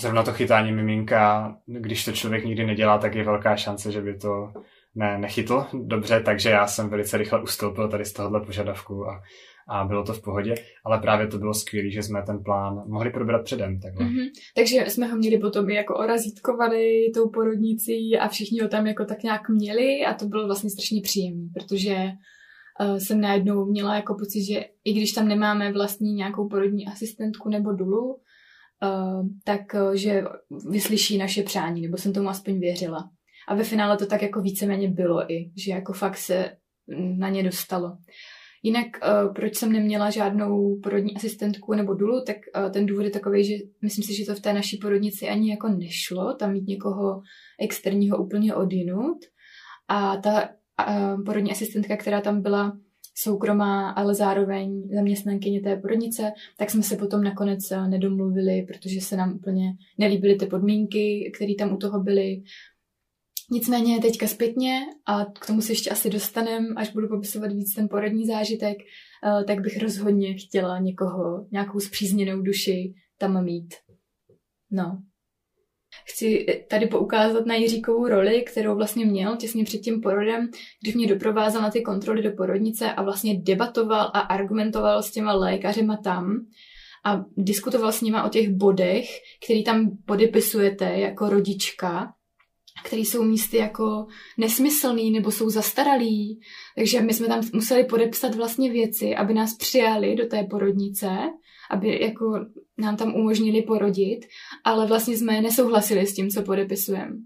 Zrovna 0.00 0.22
to 0.22 0.32
chytání 0.32 0.72
miminka, 0.72 1.56
když 1.66 2.04
to 2.04 2.12
člověk 2.12 2.44
nikdy 2.44 2.66
nedělá, 2.66 2.98
tak 2.98 3.14
je 3.14 3.24
velká 3.24 3.56
šance, 3.56 3.92
že 3.92 4.02
by 4.02 4.18
to 4.18 4.52
ne, 4.94 5.18
nechytl 5.18 5.64
dobře, 5.84 6.20
takže 6.20 6.50
já 6.50 6.66
jsem 6.66 6.88
velice 6.88 7.16
rychle 7.16 7.42
ustoupil 7.42 7.88
tady 7.88 8.04
z 8.04 8.12
tohohle 8.12 8.40
požadavku 8.40 9.06
a 9.06 9.20
a 9.68 9.84
bylo 9.84 10.04
to 10.04 10.12
v 10.12 10.22
pohodě, 10.22 10.54
ale 10.84 10.98
právě 10.98 11.26
to 11.26 11.38
bylo 11.38 11.54
skvělé, 11.54 11.90
že 11.90 12.02
jsme 12.02 12.22
ten 12.22 12.42
plán 12.42 12.82
mohli 12.88 13.10
probrat 13.10 13.44
předem. 13.44 13.80
Takhle. 13.80 14.06
Mm-hmm. 14.06 14.28
Takže 14.56 14.84
jsme 14.88 15.06
ho 15.06 15.16
měli 15.16 15.38
potom 15.38 15.70
i 15.70 15.74
jako 15.74 15.96
orazítkovali 15.96 17.10
tou 17.14 17.28
porodnicí 17.28 18.18
a 18.20 18.28
všichni 18.28 18.60
ho 18.60 18.68
tam 18.68 18.86
jako 18.86 19.04
tak 19.04 19.22
nějak 19.22 19.48
měli 19.48 20.04
a 20.06 20.14
to 20.14 20.26
bylo 20.26 20.46
vlastně 20.46 20.70
strašně 20.70 21.00
příjemné, 21.02 21.48
protože 21.54 21.96
uh, 22.80 22.96
jsem 22.96 23.20
najednou 23.20 23.64
měla 23.64 23.96
jako 23.96 24.14
pocit, 24.14 24.44
že 24.44 24.64
i 24.84 24.92
když 24.92 25.12
tam 25.12 25.28
nemáme 25.28 25.72
vlastní 25.72 26.12
nějakou 26.12 26.48
porodní 26.48 26.86
asistentku 26.86 27.48
nebo 27.48 27.72
dulu, 27.72 28.14
uh, 28.14 29.26
tak 29.44 29.60
uh, 29.74 29.94
že 29.94 30.22
vyslyší 30.70 31.18
naše 31.18 31.42
přání, 31.42 31.80
nebo 31.82 31.96
jsem 31.96 32.12
tomu 32.12 32.28
aspoň 32.28 32.60
věřila. 32.60 33.10
A 33.48 33.54
ve 33.54 33.64
finále 33.64 33.96
to 33.96 34.06
tak 34.06 34.22
jako 34.22 34.40
víceméně 34.40 34.90
bylo 34.90 35.32
i, 35.32 35.50
že 35.56 35.70
jako 35.70 35.92
fakt 35.92 36.16
se 36.16 36.52
na 37.16 37.28
ně 37.28 37.42
dostalo. 37.42 37.96
Jinak, 38.62 38.86
uh, 38.86 39.34
proč 39.34 39.56
jsem 39.56 39.72
neměla 39.72 40.10
žádnou 40.10 40.80
porodní 40.82 41.16
asistentku 41.16 41.74
nebo 41.74 41.94
dulu, 41.94 42.24
tak 42.26 42.36
uh, 42.56 42.70
ten 42.70 42.86
důvod 42.86 43.02
je 43.02 43.10
takový, 43.10 43.44
že 43.44 43.54
myslím 43.82 44.04
si, 44.04 44.14
že 44.14 44.26
to 44.26 44.34
v 44.34 44.40
té 44.40 44.52
naší 44.52 44.76
porodnici 44.76 45.28
ani 45.28 45.50
jako 45.50 45.68
nešlo, 45.68 46.34
tam 46.34 46.52
mít 46.52 46.66
někoho 46.66 47.22
externího 47.60 48.18
úplně 48.18 48.54
odinut. 48.54 49.18
A 49.88 50.16
ta 50.16 50.48
uh, 50.88 51.24
porodní 51.24 51.50
asistentka, 51.50 51.96
která 51.96 52.20
tam 52.20 52.42
byla 52.42 52.78
soukromá, 53.14 53.90
ale 53.90 54.14
zároveň 54.14 54.88
zaměstnankyně 54.94 55.60
té 55.60 55.76
porodnice, 55.76 56.32
tak 56.56 56.70
jsme 56.70 56.82
se 56.82 56.96
potom 56.96 57.22
nakonec 57.22 57.60
nedomluvili, 57.88 58.62
protože 58.62 59.00
se 59.00 59.16
nám 59.16 59.34
úplně 59.34 59.72
nelíbily 59.98 60.36
ty 60.36 60.46
podmínky, 60.46 61.32
které 61.36 61.54
tam 61.58 61.72
u 61.72 61.76
toho 61.76 62.00
byly. 62.00 62.42
Nicméně 63.50 64.00
teďka 64.00 64.26
zpětně, 64.26 64.80
a 65.06 65.24
k 65.24 65.46
tomu 65.46 65.60
se 65.60 65.72
ještě 65.72 65.90
asi 65.90 66.10
dostanem, 66.10 66.74
až 66.76 66.90
budu 66.90 67.08
popisovat 67.08 67.52
víc 67.52 67.74
ten 67.74 67.88
porodní 67.88 68.26
zážitek, 68.26 68.78
eh, 68.78 69.44
tak 69.44 69.60
bych 69.60 69.82
rozhodně 69.82 70.34
chtěla 70.34 70.78
někoho, 70.78 71.46
nějakou 71.52 71.80
zpřízněnou 71.80 72.42
duši 72.42 72.94
tam 73.18 73.44
mít. 73.44 73.74
No. 74.70 75.02
Chci 76.04 76.46
tady 76.70 76.86
poukázat 76.86 77.46
na 77.46 77.54
Jiříkovou 77.54 78.08
roli, 78.08 78.42
kterou 78.42 78.76
vlastně 78.76 79.06
měl 79.06 79.36
těsně 79.36 79.64
před 79.64 79.78
tím 79.78 80.00
porodem, 80.00 80.48
když 80.82 80.94
mě 80.94 81.06
doprovázel 81.06 81.62
na 81.62 81.70
ty 81.70 81.82
kontroly 81.82 82.22
do 82.22 82.32
porodnice 82.32 82.92
a 82.92 83.02
vlastně 83.02 83.40
debatoval 83.42 84.10
a 84.14 84.20
argumentoval 84.20 85.02
s 85.02 85.10
těma 85.10 85.32
lékařema 85.32 85.96
tam 85.96 86.46
a 87.04 87.24
diskutoval 87.36 87.92
s 87.92 88.00
nima 88.00 88.24
o 88.24 88.28
těch 88.28 88.50
bodech, 88.50 89.08
který 89.44 89.64
tam 89.64 89.90
podepisujete 90.06 90.84
jako 90.84 91.28
rodička 91.28 92.14
který 92.84 93.04
jsou 93.04 93.22
místy 93.22 93.56
jako 93.56 94.06
nesmyslný 94.38 95.10
nebo 95.10 95.30
jsou 95.30 95.50
zastaralý. 95.50 96.40
Takže 96.76 97.00
my 97.00 97.14
jsme 97.14 97.26
tam 97.26 97.42
museli 97.54 97.84
podepsat 97.84 98.34
vlastně 98.34 98.72
věci, 98.72 99.16
aby 99.16 99.34
nás 99.34 99.56
přijali 99.56 100.16
do 100.16 100.26
té 100.26 100.44
porodnice, 100.50 101.08
aby 101.70 102.02
jako 102.02 102.46
nám 102.78 102.96
tam 102.96 103.14
umožnili 103.14 103.62
porodit, 103.62 104.20
ale 104.64 104.86
vlastně 104.86 105.16
jsme 105.16 105.40
nesouhlasili 105.40 106.06
s 106.06 106.14
tím, 106.14 106.30
co 106.30 106.42
podepisujeme. 106.42 107.16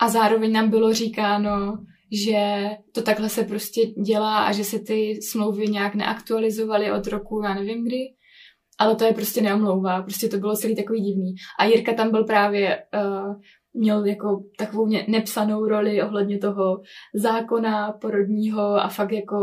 A 0.00 0.08
zároveň 0.08 0.52
nám 0.52 0.70
bylo 0.70 0.92
říkáno, 0.92 1.78
že 2.12 2.70
to 2.94 3.02
takhle 3.02 3.28
se 3.28 3.44
prostě 3.44 3.86
dělá 3.86 4.44
a 4.44 4.52
že 4.52 4.64
se 4.64 4.78
ty 4.78 5.22
smlouvy 5.22 5.68
nějak 5.68 5.94
neaktualizovaly 5.94 6.92
od 6.92 7.06
roku, 7.06 7.42
já 7.44 7.54
nevím 7.54 7.84
kdy. 7.84 7.98
Ale 8.78 8.96
to 8.96 9.04
je 9.04 9.12
prostě 9.12 9.40
neomlouvá, 9.40 10.02
prostě 10.02 10.28
to 10.28 10.36
bylo 10.36 10.56
celý 10.56 10.76
takový 10.76 11.00
divný. 11.00 11.34
A 11.58 11.64
Jirka 11.64 11.92
tam 11.92 12.10
byl 12.10 12.24
právě 12.24 12.78
uh, 12.94 13.34
měl 13.74 14.06
jako 14.06 14.44
takovou 14.58 14.86
nepsanou 15.08 15.66
roli 15.66 16.02
ohledně 16.02 16.38
toho 16.38 16.80
zákona 17.14 17.92
porodního 17.92 18.62
a 18.62 18.88
fakt 18.88 19.12
jako 19.12 19.36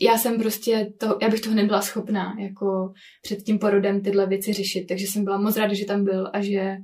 já 0.00 0.18
jsem 0.18 0.38
prostě 0.38 0.92
to, 0.98 1.18
já 1.22 1.28
bych 1.28 1.40
toho 1.40 1.56
nebyla 1.56 1.82
schopná 1.82 2.34
jako 2.40 2.92
před 3.22 3.36
tím 3.36 3.58
porodem 3.58 4.00
tyhle 4.00 4.26
věci 4.26 4.52
řešit, 4.52 4.86
takže 4.86 5.06
jsem 5.06 5.24
byla 5.24 5.40
moc 5.40 5.56
ráda, 5.56 5.74
že 5.74 5.84
tam 5.84 6.04
byl 6.04 6.30
a 6.32 6.40
že 6.40 6.76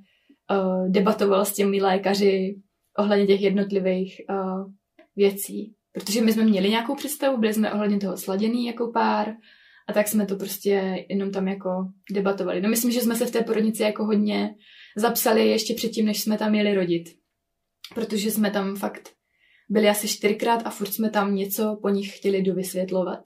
uh, 0.51 0.88
debatoval 0.88 1.44
s 1.44 1.55
těmi 1.55 1.83
lékaři 1.83 2.57
ohledně 2.98 3.27
těch 3.27 3.40
jednotlivých 3.40 4.20
uh, 4.31 4.72
věcí. 5.16 5.74
Protože 5.92 6.22
my 6.22 6.33
jsme 6.33 6.44
měli 6.44 6.70
nějakou 6.70 6.94
představu, 6.94 7.38
byli 7.38 7.55
jsme 7.55 7.72
ohledně 7.72 7.98
toho 7.98 8.16
sladěný 8.16 8.66
jako 8.66 8.90
pár 8.92 9.29
a 9.88 9.92
tak 9.92 10.09
jsme 10.09 10.27
to 10.27 10.37
prostě 10.37 11.05
jenom 11.09 11.31
tam 11.31 11.48
jako 11.48 11.70
debatovali. 12.12 12.61
No 12.61 12.68
myslím, 12.68 12.92
že 12.92 13.01
jsme 13.01 13.14
se 13.14 13.27
v 13.27 13.31
té 13.31 13.42
porodnici 13.42 13.83
jako 13.83 14.05
hodně 14.05 14.55
zapsali 14.98 15.48
ještě 15.48 15.74
předtím, 15.74 16.06
než 16.06 16.22
jsme 16.22 16.38
tam 16.38 16.50
měli 16.50 16.74
rodit. 16.74 17.04
Protože 17.94 18.30
jsme 18.30 18.50
tam 18.50 18.76
fakt 18.76 19.08
byli 19.68 19.88
asi 19.88 20.08
čtyřikrát 20.08 20.62
a 20.66 20.70
furt 20.70 20.92
jsme 20.92 21.11
tam 21.11 21.34
něco 21.34 21.78
po 21.82 21.88
nich 21.88 22.16
chtěli 22.16 22.42
dovysvětlovat. 22.42 23.20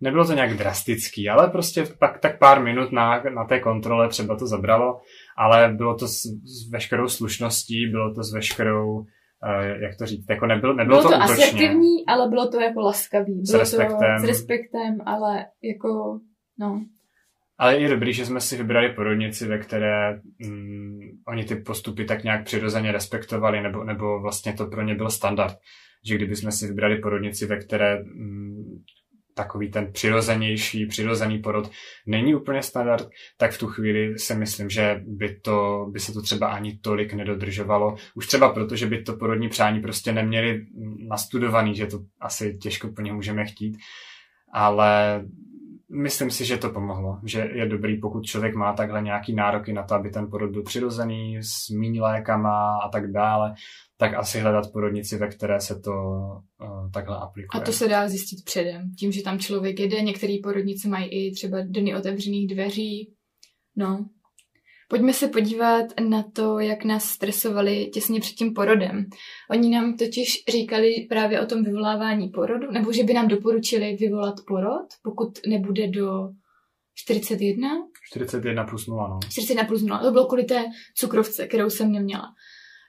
Nebylo 0.00 0.26
to 0.26 0.32
nějak 0.32 0.56
drastický, 0.56 1.28
ale 1.28 1.50
prostě 1.50 1.84
pak 1.98 2.20
tak 2.20 2.38
pár 2.38 2.62
minut 2.62 2.92
na, 2.92 3.22
na 3.22 3.44
té 3.44 3.60
kontrole 3.60 4.08
třeba 4.08 4.36
to 4.36 4.46
zabralo, 4.46 5.00
ale 5.38 5.68
bylo 5.68 5.96
to 5.96 6.08
s, 6.08 6.20
s 6.44 6.70
veškerou 6.72 7.08
slušností, 7.08 7.86
bylo 7.86 8.14
to 8.14 8.22
s 8.22 8.32
veškerou 8.32 8.96
uh, 8.98 9.04
jak 9.82 9.96
to 9.98 10.06
říct, 10.06 10.26
jako 10.30 10.46
nebylo, 10.46 10.74
nebylo 10.74 11.00
bylo 11.00 11.10
to, 11.10 11.16
to 11.16 11.22
asertivní, 11.22 12.06
ale 12.06 12.28
bylo 12.28 12.48
to 12.48 12.60
jako 12.60 12.80
laskavý. 12.80 13.34
Bylo 13.34 13.44
s 13.44 13.54
respektem. 13.54 14.16
To 14.20 14.22
s 14.22 14.28
respektem, 14.28 14.98
ale 15.06 15.46
jako, 15.62 16.20
no. 16.58 16.84
Ale 17.58 17.80
je 17.80 17.88
dobrý, 17.88 18.12
že 18.12 18.26
jsme 18.26 18.40
si 18.40 18.56
vybrali 18.56 18.88
porodnici, 18.88 19.46
ve 19.46 19.58
které 19.58 20.20
mm, 20.46 20.98
oni 21.28 21.44
ty 21.44 21.56
postupy 21.56 22.04
tak 22.04 22.24
nějak 22.24 22.44
přirozeně 22.44 22.92
respektovali, 22.92 23.62
nebo, 23.62 23.84
nebo 23.84 24.20
vlastně 24.20 24.52
to 24.52 24.66
pro 24.66 24.82
ně 24.82 24.94
byl 24.94 25.10
standard. 25.10 25.56
Že 26.06 26.14
kdyby 26.14 26.36
jsme 26.36 26.52
si 26.52 26.66
vybrali 26.66 26.98
porodnici, 26.98 27.46
ve 27.46 27.56
které 27.56 28.02
mm, 28.02 28.82
takový 29.34 29.70
ten 29.70 29.92
přirozenější, 29.92 30.86
přirozený 30.86 31.38
porod 31.38 31.70
není 32.06 32.34
úplně 32.34 32.62
standard, 32.62 33.08
tak 33.36 33.52
v 33.52 33.58
tu 33.58 33.66
chvíli 33.66 34.18
si 34.18 34.34
myslím, 34.34 34.70
že 34.70 35.00
by, 35.06 35.40
to, 35.40 35.86
by 35.90 36.00
se 36.00 36.12
to 36.12 36.22
třeba 36.22 36.46
ani 36.46 36.78
tolik 36.78 37.14
nedodržovalo. 37.14 37.96
Už 38.14 38.26
třeba 38.26 38.52
proto, 38.52 38.76
že 38.76 38.86
by 38.86 39.02
to 39.02 39.16
porodní 39.16 39.48
přání 39.48 39.80
prostě 39.80 40.12
neměli 40.12 40.66
nastudovaný, 41.08 41.74
že 41.74 41.86
to 41.86 41.98
asi 42.20 42.58
těžko 42.58 42.88
po 42.88 43.02
ně 43.02 43.12
můžeme 43.12 43.44
chtít. 43.44 43.76
Ale 44.52 45.24
myslím 45.94 46.30
si, 46.30 46.44
že 46.44 46.56
to 46.56 46.70
pomohlo, 46.70 47.18
že 47.24 47.50
je 47.54 47.66
dobrý, 47.66 48.00
pokud 48.00 48.24
člověk 48.24 48.54
má 48.54 48.72
takhle 48.72 49.02
nějaký 49.02 49.34
nároky 49.34 49.72
na 49.72 49.82
to, 49.82 49.94
aby 49.94 50.10
ten 50.10 50.30
porod 50.30 50.50
byl 50.50 50.62
přirozený, 50.62 51.38
s 51.42 51.68
míň 51.68 52.00
lékama 52.00 52.78
a 52.84 52.88
tak 52.88 53.12
dále, 53.12 53.54
tak 53.96 54.14
asi 54.14 54.40
hledat 54.40 54.72
porodnici, 54.72 55.18
ve 55.18 55.28
které 55.28 55.60
se 55.60 55.80
to 55.80 55.92
uh, 55.92 56.90
takhle 56.90 57.16
aplikuje. 57.18 57.62
A 57.62 57.64
to 57.64 57.72
se 57.72 57.88
dá 57.88 58.08
zjistit 58.08 58.44
předem, 58.44 58.90
tím, 58.98 59.12
že 59.12 59.22
tam 59.22 59.38
člověk 59.38 59.80
jede. 59.80 60.00
Některé 60.02 60.36
porodnice 60.42 60.88
mají 60.88 61.06
i 61.06 61.32
třeba 61.32 61.58
dny 61.60 61.96
otevřených 61.96 62.54
dveří. 62.54 63.14
No. 63.76 64.08
Pojďme 64.88 65.12
se 65.12 65.28
podívat 65.28 65.86
na 66.08 66.24
to, 66.32 66.58
jak 66.58 66.84
nás 66.84 67.04
stresovali 67.04 67.90
těsně 67.94 68.20
před 68.20 68.34
tím 68.34 68.54
porodem. 68.54 69.06
Oni 69.50 69.70
nám 69.70 69.96
totiž 69.96 70.44
říkali 70.48 71.06
právě 71.08 71.40
o 71.40 71.46
tom 71.46 71.64
vyvolávání 71.64 72.28
porodu, 72.28 72.70
nebo 72.70 72.92
že 72.92 73.04
by 73.04 73.14
nám 73.14 73.28
doporučili 73.28 73.96
vyvolat 74.00 74.34
porod, 74.46 74.86
pokud 75.02 75.38
nebude 75.46 75.88
do 75.88 76.28
41? 76.94 77.68
41 78.08 78.64
plus 78.64 78.86
0, 78.86 79.08
no. 79.08 79.18
41 79.28 79.64
plus 79.64 79.82
0. 79.82 79.98
To 80.02 80.10
bylo 80.10 80.26
kvůli 80.26 80.44
té 80.44 80.64
cukrovce, 80.94 81.46
kterou 81.46 81.70
jsem 81.70 81.92
neměla. 81.92 82.24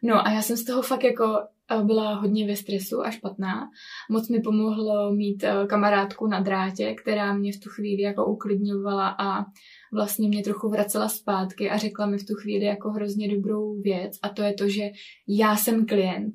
No 0.05 0.27
a 0.27 0.31
já 0.31 0.41
jsem 0.41 0.57
z 0.57 0.63
toho 0.63 0.81
fakt 0.81 1.03
jako 1.03 1.37
eh, 1.71 1.83
byla 1.83 2.13
hodně 2.13 2.47
ve 2.47 2.55
stresu 2.55 3.01
a 3.05 3.11
špatná. 3.11 3.69
Moc 4.09 4.29
mi 4.29 4.39
pomohlo 4.39 5.11
mít 5.11 5.43
eh, 5.43 5.67
kamarádku 5.67 6.27
na 6.27 6.39
drátě, 6.39 6.93
která 6.93 7.33
mě 7.33 7.51
v 7.51 7.59
tu 7.59 7.69
chvíli 7.69 8.01
jako 8.01 8.25
uklidňovala 8.25 9.15
a 9.19 9.45
vlastně 9.93 10.27
mě 10.27 10.43
trochu 10.43 10.69
vracela 10.69 11.09
zpátky 11.09 11.69
a 11.69 11.77
řekla 11.77 12.05
mi 12.05 12.17
v 12.17 12.25
tu 12.25 12.33
chvíli 12.33 12.65
jako 12.65 12.91
hrozně 12.91 13.35
dobrou 13.35 13.81
věc 13.81 14.17
a 14.21 14.29
to 14.29 14.41
je 14.41 14.53
to, 14.53 14.69
že 14.69 14.89
já 15.27 15.55
jsem 15.55 15.85
klient. 15.85 16.33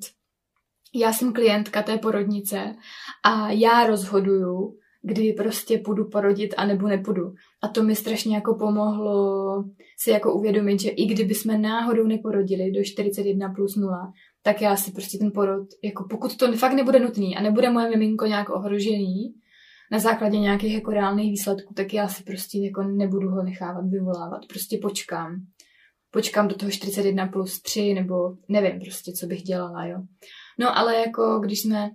Já 0.95 1.13
jsem 1.13 1.33
klientka 1.33 1.83
té 1.83 1.97
porodnice 1.97 2.75
a 3.25 3.51
já 3.51 3.87
rozhoduju, 3.87 4.77
kdy 5.03 5.33
prostě 5.33 5.77
půjdu 5.77 6.09
porodit 6.09 6.53
a 6.57 6.65
nebo 6.65 6.87
nepůjdu. 6.87 7.33
A 7.63 7.67
to 7.67 7.83
mi 7.83 7.95
strašně 7.95 8.35
jako 8.35 8.55
pomohlo 8.55 9.63
si 9.97 10.09
jako 10.09 10.33
uvědomit, 10.33 10.81
že 10.81 10.89
i 10.89 11.05
kdyby 11.05 11.35
jsme 11.35 11.57
náhodou 11.57 12.07
neporodili 12.07 12.71
do 12.71 12.83
41 12.83 13.53
plus 13.53 13.77
0, 13.77 14.11
tak 14.43 14.61
já 14.61 14.75
si 14.75 14.91
prostě 14.91 15.17
ten 15.17 15.31
porod, 15.31 15.67
jako 15.83 16.07
pokud 16.09 16.37
to 16.37 16.53
fakt 16.53 16.73
nebude 16.73 16.99
nutný 16.99 17.37
a 17.37 17.41
nebude 17.41 17.69
moje 17.69 17.89
miminko 17.89 18.25
nějak 18.25 18.49
ohrožený 18.49 19.33
na 19.91 19.99
základě 19.99 20.39
nějakých 20.39 20.73
jako 20.73 20.91
reálných 20.91 21.31
výsledků, 21.31 21.73
tak 21.73 21.93
já 21.93 22.07
si 22.07 22.23
prostě 22.23 22.59
jako 22.59 22.83
nebudu 22.83 23.29
ho 23.29 23.43
nechávat 23.43 23.85
vyvolávat. 23.85 24.41
Prostě 24.49 24.77
počkám. 24.81 25.35
Počkám 26.11 26.47
do 26.47 26.55
toho 26.55 26.71
41 26.71 27.27
plus 27.27 27.61
3, 27.61 27.93
nebo 27.93 28.15
nevím 28.49 28.79
prostě, 28.79 29.11
co 29.11 29.27
bych 29.27 29.41
dělala, 29.41 29.85
jo. 29.85 29.97
No 30.59 30.77
ale 30.77 30.95
jako 30.95 31.39
když 31.39 31.61
jsme 31.61 31.91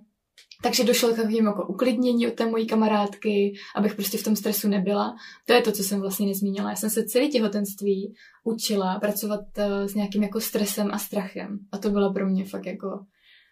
takže 0.63 0.83
došlo 0.83 1.13
k 1.13 1.15
takovým 1.15 1.45
jako 1.45 1.67
uklidnění 1.67 2.27
od 2.27 2.33
té 2.33 2.45
mojí 2.45 2.67
kamarádky, 2.67 3.53
abych 3.75 3.95
prostě 3.95 4.17
v 4.17 4.23
tom 4.23 4.35
stresu 4.35 4.67
nebyla. 4.67 5.15
To 5.45 5.53
je 5.53 5.61
to, 5.61 5.71
co 5.71 5.83
jsem 5.83 6.01
vlastně 6.01 6.27
nezmínila. 6.27 6.69
Já 6.69 6.75
jsem 6.75 6.89
se 6.89 7.05
celý 7.05 7.31
těhotenství 7.31 8.13
učila 8.43 8.99
pracovat 8.99 9.39
uh, 9.57 9.85
s 9.85 9.95
nějakým 9.95 10.23
jako 10.23 10.39
stresem 10.41 10.91
a 10.91 10.97
strachem. 10.97 11.59
A 11.71 11.77
to 11.77 11.89
byla 11.89 12.13
pro 12.13 12.29
mě 12.29 12.45
fakt 12.45 12.65
jako 12.65 13.05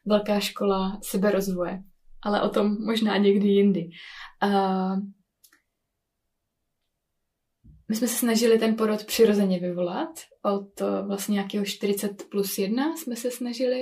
velká 0.05 0.39
škola 0.39 0.99
seberozvoje. 1.03 1.83
Ale 2.21 2.41
o 2.41 2.49
tom 2.49 2.85
možná 2.85 3.17
někdy 3.17 3.47
jindy. 3.47 3.89
Uh, 4.43 4.99
my 7.89 7.95
jsme 7.95 8.07
se 8.07 8.17
snažili 8.17 8.59
ten 8.59 8.75
porod 8.75 9.05
přirozeně 9.05 9.59
vyvolat. 9.59 10.09
Od 10.43 10.81
uh, 10.81 11.07
vlastně 11.07 11.33
nějakého 11.33 11.65
40 11.65 12.29
plus 12.29 12.57
1 12.57 12.97
jsme 12.97 13.15
se 13.15 13.31
snažili. 13.31 13.81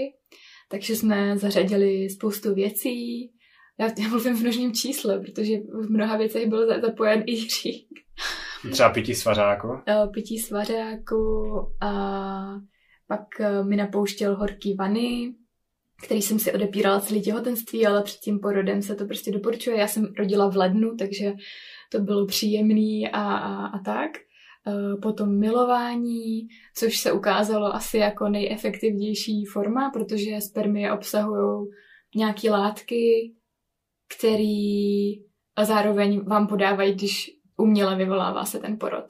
Takže 0.69 0.95
jsme 0.95 1.37
zařadili 1.37 2.09
spoustu 2.09 2.53
věcí. 2.53 3.21
Já, 3.79 3.87
já 3.99 4.07
mluvím 4.07 4.37
v 4.37 4.41
množním 4.41 4.73
čísle, 4.73 5.19
protože 5.19 5.57
v 5.57 5.89
mnoha 5.89 6.17
věcech 6.17 6.49
byl 6.49 6.81
zapojen 6.81 7.23
i 7.25 7.31
Jiřík. 7.31 7.87
Třeba 8.71 8.89
pití 8.89 9.15
svařáku? 9.15 9.67
Pití 10.13 10.39
svařáku 10.39 11.57
a 11.81 11.91
pak 13.07 13.39
eh, 13.39 13.63
mi 13.63 13.75
napouštěl 13.75 14.35
horký 14.35 14.75
vany, 14.75 15.33
který 16.03 16.21
jsem 16.21 16.39
si 16.39 16.53
odepírala 16.53 16.99
celý 16.99 17.21
těhotenství, 17.21 17.87
ale 17.87 18.03
před 18.03 18.19
tím 18.19 18.39
porodem 18.39 18.81
se 18.81 18.95
to 18.95 19.05
prostě 19.05 19.31
doporučuje. 19.31 19.77
Já 19.77 19.87
jsem 19.87 20.13
rodila 20.17 20.49
v 20.49 20.57
lednu, 20.57 20.95
takže 20.99 21.33
to 21.91 21.99
bylo 21.99 22.25
příjemný 22.25 23.09
a, 23.09 23.21
a, 23.21 23.65
a 23.65 23.79
tak. 23.79 24.11
Eh, 24.67 24.97
potom 25.01 25.39
milování, 25.39 26.47
což 26.75 26.97
se 26.97 27.11
ukázalo 27.11 27.75
asi 27.75 27.97
jako 27.97 28.29
nejefektivnější 28.29 29.45
forma, 29.45 29.89
protože 29.89 30.41
spermie 30.41 30.93
obsahují 30.93 31.67
nějaké 32.15 32.51
látky, 32.51 33.33
které 34.17 35.11
zároveň 35.63 36.21
vám 36.25 36.47
podávají, 36.47 36.93
když 36.93 37.31
uměle 37.57 37.95
vyvolává 37.95 38.45
se 38.45 38.59
ten 38.59 38.77
porod. 38.79 39.05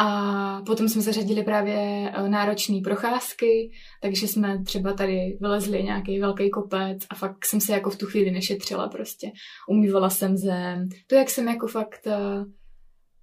A 0.00 0.62
potom 0.66 0.88
jsme 0.88 1.02
zařadili 1.02 1.42
právě 1.42 2.12
eh, 2.14 2.28
náročné 2.28 2.80
procházky, 2.84 3.70
takže 4.02 4.28
jsme 4.28 4.64
třeba 4.64 4.92
tady 4.92 5.38
vylezli 5.40 5.82
nějaký 5.82 6.20
velký 6.20 6.50
kopec 6.50 6.98
a 7.10 7.14
fakt 7.14 7.44
jsem 7.44 7.60
se 7.60 7.72
jako 7.72 7.90
v 7.90 7.96
tu 7.96 8.06
chvíli 8.06 8.30
nešetřila 8.30 8.88
prostě. 8.88 9.30
Umývala 9.68 10.10
jsem 10.10 10.36
zem. 10.36 10.88
To, 11.06 11.14
jak 11.14 11.30
jsem 11.30 11.48
jako 11.48 11.66
fakt 11.66 12.06
eh, 12.06 12.44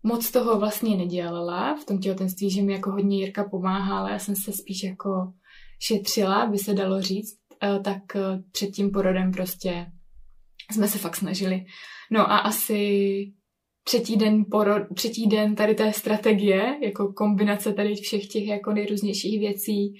moc 0.05 0.31
toho 0.31 0.59
vlastně 0.59 0.97
nedělala 0.97 1.75
v 1.75 1.85
tom 1.85 1.99
těhotenství, 1.99 2.51
že 2.51 2.61
mi 2.61 2.73
jako 2.73 2.91
hodně 2.91 3.17
Jirka 3.19 3.43
pomáhala, 3.43 4.09
já 4.09 4.19
jsem 4.19 4.35
se 4.35 4.51
spíš 4.51 4.83
jako 4.83 5.33
šetřila, 5.79 6.45
by 6.45 6.57
se 6.57 6.73
dalo 6.73 7.01
říct, 7.01 7.37
eh, 7.63 7.79
tak 7.79 8.15
eh, 8.15 8.43
před 8.51 8.67
tím 8.67 8.91
porodem 8.91 9.31
prostě 9.31 9.85
jsme 10.71 10.87
se 10.87 10.97
fakt 10.97 11.15
snažili. 11.15 11.65
No 12.11 12.31
a 12.31 12.37
asi 12.37 13.33
třetí 13.83 14.17
den, 14.17 14.45
porod, 14.51 14.83
třetí 14.95 15.27
den 15.27 15.55
tady 15.55 15.75
té 15.75 15.93
strategie, 15.93 16.77
jako 16.81 17.13
kombinace 17.13 17.73
tady 17.73 17.95
všech 17.95 18.27
těch 18.27 18.47
jako 18.47 18.73
nejrůznějších 18.73 19.39
věcí, 19.39 19.93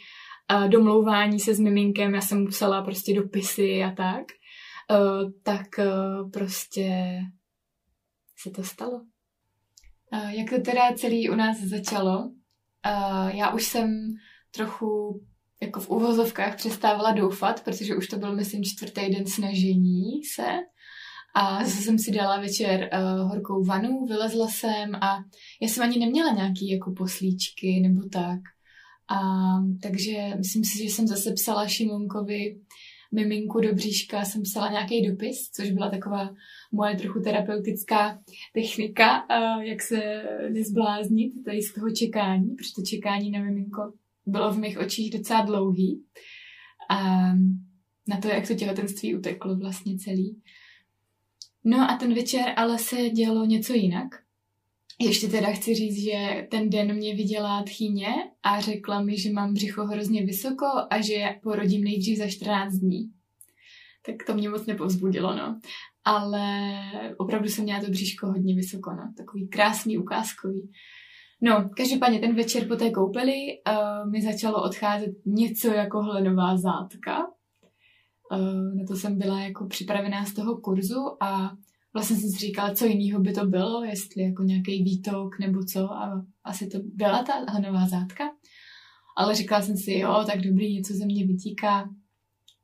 a 0.48 0.68
domlouvání 0.68 1.40
se 1.40 1.54
s 1.56 1.60
miminkem, 1.60 2.16
já 2.16 2.22
jsem 2.22 2.48
psala 2.48 2.82
prostě 2.82 3.14
dopisy 3.14 3.84
a 3.84 3.92
tak, 3.92 4.26
eh, 4.92 5.32
tak 5.44 5.68
prostě 6.34 7.20
se 8.38 8.52
to 8.52 8.64
stalo. 8.64 9.02
Jak 10.30 10.50
to 10.50 10.62
teda 10.62 10.82
celý 10.96 11.30
u 11.30 11.36
nás 11.36 11.58
začalo? 11.58 12.32
Já 13.34 13.54
už 13.54 13.64
jsem 13.66 14.14
trochu 14.52 15.22
jako 15.62 15.80
v 15.80 15.90
uvozovkách 15.90 16.56
přestávala 16.56 17.12
doufat, 17.12 17.64
protože 17.64 17.96
už 17.96 18.08
to 18.08 18.18
byl, 18.18 18.36
myslím, 18.36 18.64
čtvrtý 18.64 19.10
den 19.10 19.26
snažení 19.26 20.24
se. 20.36 20.46
A 21.36 21.64
zase 21.64 21.82
jsem 21.82 22.00
si 22.00 22.12
dala 22.12 22.40
večer 22.40 22.90
uh, 22.94 23.30
horkou 23.30 23.64
vanu, 23.64 24.06
vylezla 24.06 24.48
jsem 24.48 24.96
a 24.96 25.18
já 25.62 25.68
jsem 25.68 25.84
ani 25.84 26.00
neměla 26.00 26.34
nějaký 26.34 26.70
jako 26.70 26.92
poslíčky 26.92 27.80
nebo 27.80 28.02
tak. 28.10 28.40
A, 29.10 29.20
takže 29.82 30.34
myslím 30.38 30.64
si, 30.64 30.78
že 30.78 30.84
jsem 30.84 31.08
zase 31.08 31.32
psala 31.32 31.68
Šimonkovi 31.68 32.60
miminku 33.16 33.60
do 33.60 33.74
bříška, 33.74 34.26
jsem 34.26 34.42
psala 34.42 34.72
nějaký 34.72 35.08
dopis, 35.08 35.50
což 35.52 35.72
byla 35.72 35.90
taková 35.90 36.36
moje 36.72 36.96
trochu 36.96 37.20
terapeutická 37.20 38.20
technika, 38.54 39.26
jak 39.62 39.82
se 39.82 40.24
nezbláznit 40.50 41.34
tady 41.46 41.62
z 41.62 41.74
toho 41.74 41.90
čekání, 41.92 42.56
protože 42.56 42.72
to 42.76 42.82
čekání 42.82 43.32
na 43.32 43.40
miminko 43.40 43.94
bylo 44.26 44.52
v 44.52 44.58
mých 44.58 44.80
očích 44.80 45.18
docela 45.18 45.42
dlouhý. 45.42 46.04
A 46.90 47.26
na 48.08 48.18
to, 48.22 48.28
jak 48.28 48.48
to 48.48 48.56
těhotenství 48.56 49.16
uteklo 49.16 49.56
vlastně 49.56 49.98
celý. 49.98 50.42
No 51.64 51.92
a 51.92 51.98
ten 51.98 52.14
večer 52.14 52.54
ale 52.56 52.80
se 52.80 53.10
dělo 53.10 53.46
něco 53.46 53.74
jinak. 53.74 54.25
Ještě 55.00 55.28
teda 55.28 55.48
chci 55.52 55.76
říct, 55.76 56.04
že 56.04 56.48
ten 56.52 56.70
den 56.70 56.96
mě 56.96 57.16
viděla 57.16 57.64
tchýně 57.64 58.08
a 58.44 58.60
řekla 58.60 59.02
mi, 59.02 59.20
že 59.20 59.32
mám 59.32 59.54
břicho 59.54 59.86
hrozně 59.86 60.26
vysoko 60.26 60.66
a 60.90 61.02
že 61.02 61.36
porodím 61.44 61.84
nejdřív 61.84 62.18
za 62.18 62.28
14 62.28 62.74
dní. 62.74 63.12
Tak 64.06 64.16
to 64.28 64.34
mě 64.34 64.50
moc 64.50 64.66
nepovzbudilo, 64.66 65.36
no 65.36 65.60
ale 66.06 66.60
opravdu 67.18 67.48
jsem 67.48 67.64
měla 67.64 67.82
to 67.82 67.92
bříško 67.92 68.28
hodně 68.28 68.56
vysoko, 68.56 68.92
no, 68.92 69.14
takový 69.18 69.48
krásný 69.48 69.98
ukázkový. 69.98 70.72
No, 71.42 71.70
každopádně 71.78 72.20
ten 72.20 72.36
večer 72.36 72.68
po 72.68 72.76
té 72.76 72.92
koupeli 72.92 73.36
uh, 73.68 74.12
mi 74.12 74.22
začalo 74.22 74.64
odcházet 74.64 75.12
něco 75.26 75.68
jako 75.68 76.02
hlenová 76.02 76.58
zátka. 76.58 77.28
Uh, 78.32 78.78
na 78.78 78.86
to 78.88 78.96
jsem 78.96 79.18
byla 79.18 79.40
jako 79.40 79.68
připravená 79.68 80.26
z 80.26 80.34
toho 80.34 80.58
kurzu 80.58 81.24
a 81.24 81.52
vlastně 81.96 82.16
jsem 82.16 82.30
si 82.30 82.38
říkala, 82.38 82.76
co 82.76 82.86
jiného 82.86 83.20
by 83.22 83.34
to 83.34 83.46
bylo, 83.46 83.84
jestli 83.84 84.24
jako 84.24 84.44
nějaký 84.44 84.84
výtok 84.84 85.40
nebo 85.40 85.64
co 85.64 85.92
a 85.92 86.26
asi 86.44 86.68
to 86.68 86.78
byla 86.84 87.24
ta 87.24 87.34
hlenová 87.52 87.88
zátka. 87.88 88.24
Ale 89.18 89.36
říkala 89.36 89.62
jsem 89.62 89.78
si, 89.78 89.92
jo, 89.92 90.24
tak 90.28 90.42
dobrý, 90.42 90.76
něco 90.76 90.94
ze 90.94 91.06
mě 91.06 91.28
vytíká, 91.28 91.90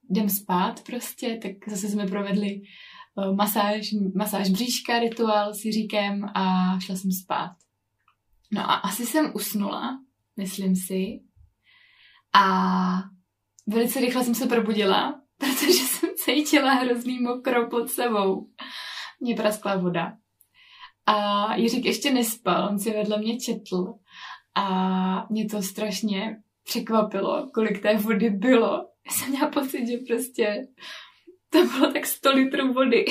jdem 0.09 0.29
spát 0.29 0.83
prostě, 0.83 1.39
tak 1.41 1.51
zase 1.67 1.87
jsme 1.87 2.07
provedli 2.07 2.61
uh, 3.15 3.35
masáž, 3.35 3.89
masáž 4.15 4.49
bříška, 4.49 4.99
rituál 4.99 5.53
s 5.53 5.65
Jiříkem 5.65 6.25
a 6.35 6.75
šla 6.79 6.95
jsem 6.95 7.11
spát. 7.11 7.51
No 8.53 8.61
a 8.61 8.73
asi 8.73 9.05
jsem 9.05 9.31
usnula, 9.35 9.99
myslím 10.37 10.75
si. 10.75 11.19
A 12.33 13.03
velice 13.67 14.01
rychle 14.01 14.23
jsem 14.23 14.35
se 14.35 14.45
probudila, 14.45 15.21
protože 15.37 15.83
jsem 15.83 16.09
cítila 16.15 16.73
hrozný 16.73 17.19
mokro 17.19 17.69
pod 17.69 17.89
sebou. 17.89 18.49
Mě 19.21 19.35
praskla 19.35 19.75
voda. 19.75 20.13
A 21.05 21.55
Jiřík 21.55 21.85
ještě 21.85 22.11
nespal, 22.13 22.69
on 22.69 22.79
si 22.79 22.91
vedle 22.91 23.17
mě 23.17 23.39
četl. 23.39 23.93
A 24.55 25.27
mě 25.29 25.45
to 25.45 25.61
strašně 25.61 26.37
překvapilo, 26.63 27.49
kolik 27.53 27.81
té 27.81 27.97
vody 27.97 28.29
bylo. 28.29 28.87
Já 29.05 29.11
jsem 29.11 29.29
měla 29.29 29.49
pocit, 29.49 29.87
že 29.87 29.97
prostě 30.07 30.67
to 31.49 31.65
bylo 31.65 31.93
tak 31.93 32.05
100 32.05 32.31
litrů 32.31 32.73
vody. 32.73 33.05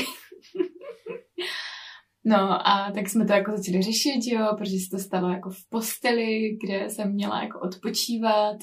no 2.25 2.69
a 2.69 2.93
tak 2.95 3.09
jsme 3.09 3.27
to 3.27 3.33
jako 3.33 3.57
začali 3.57 3.83
řešit, 3.83 4.21
jo, 4.33 4.47
protože 4.59 4.79
se 4.79 4.91
to 4.91 4.99
stalo 4.99 5.31
jako 5.31 5.51
v 5.51 5.69
posteli, 5.71 6.59
kde 6.65 6.91
jsem 6.91 7.13
měla 7.13 7.43
jako 7.43 7.61
odpočívat. 7.61 8.57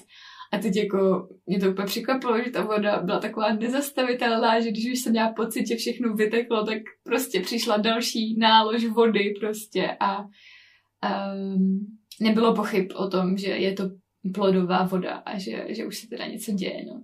A 0.53 0.57
teď 0.57 0.75
jako 0.75 1.29
mě 1.45 1.59
to 1.59 1.69
úplně 1.71 1.85
překvapilo, 1.85 2.43
že 2.43 2.51
ta 2.51 2.65
voda 2.65 3.01
byla 3.01 3.19
taková 3.19 3.53
nezastavitelná, 3.53 4.59
že 4.59 4.71
když 4.71 4.91
už 4.91 4.99
jsem 4.99 5.11
měla 5.11 5.33
pocit, 5.33 5.67
že 5.67 5.75
všechno 5.75 6.13
vyteklo, 6.13 6.65
tak 6.65 6.77
prostě 7.03 7.39
přišla 7.39 7.77
další 7.77 8.37
nálož 8.37 8.85
vody 8.85 9.33
prostě 9.39 9.97
a 9.99 10.23
um, 10.23 11.97
nebylo 12.21 12.55
pochyb 12.55 12.91
o 12.95 13.07
tom, 13.07 13.37
že 13.37 13.49
je 13.49 13.73
to 13.73 13.83
plodová 14.33 14.83
voda 14.83 15.15
a 15.15 15.39
že, 15.39 15.65
že 15.69 15.85
už 15.85 15.97
se 15.97 16.07
teda 16.07 16.27
něco 16.27 16.51
děje. 16.51 16.85
No. 16.85 17.03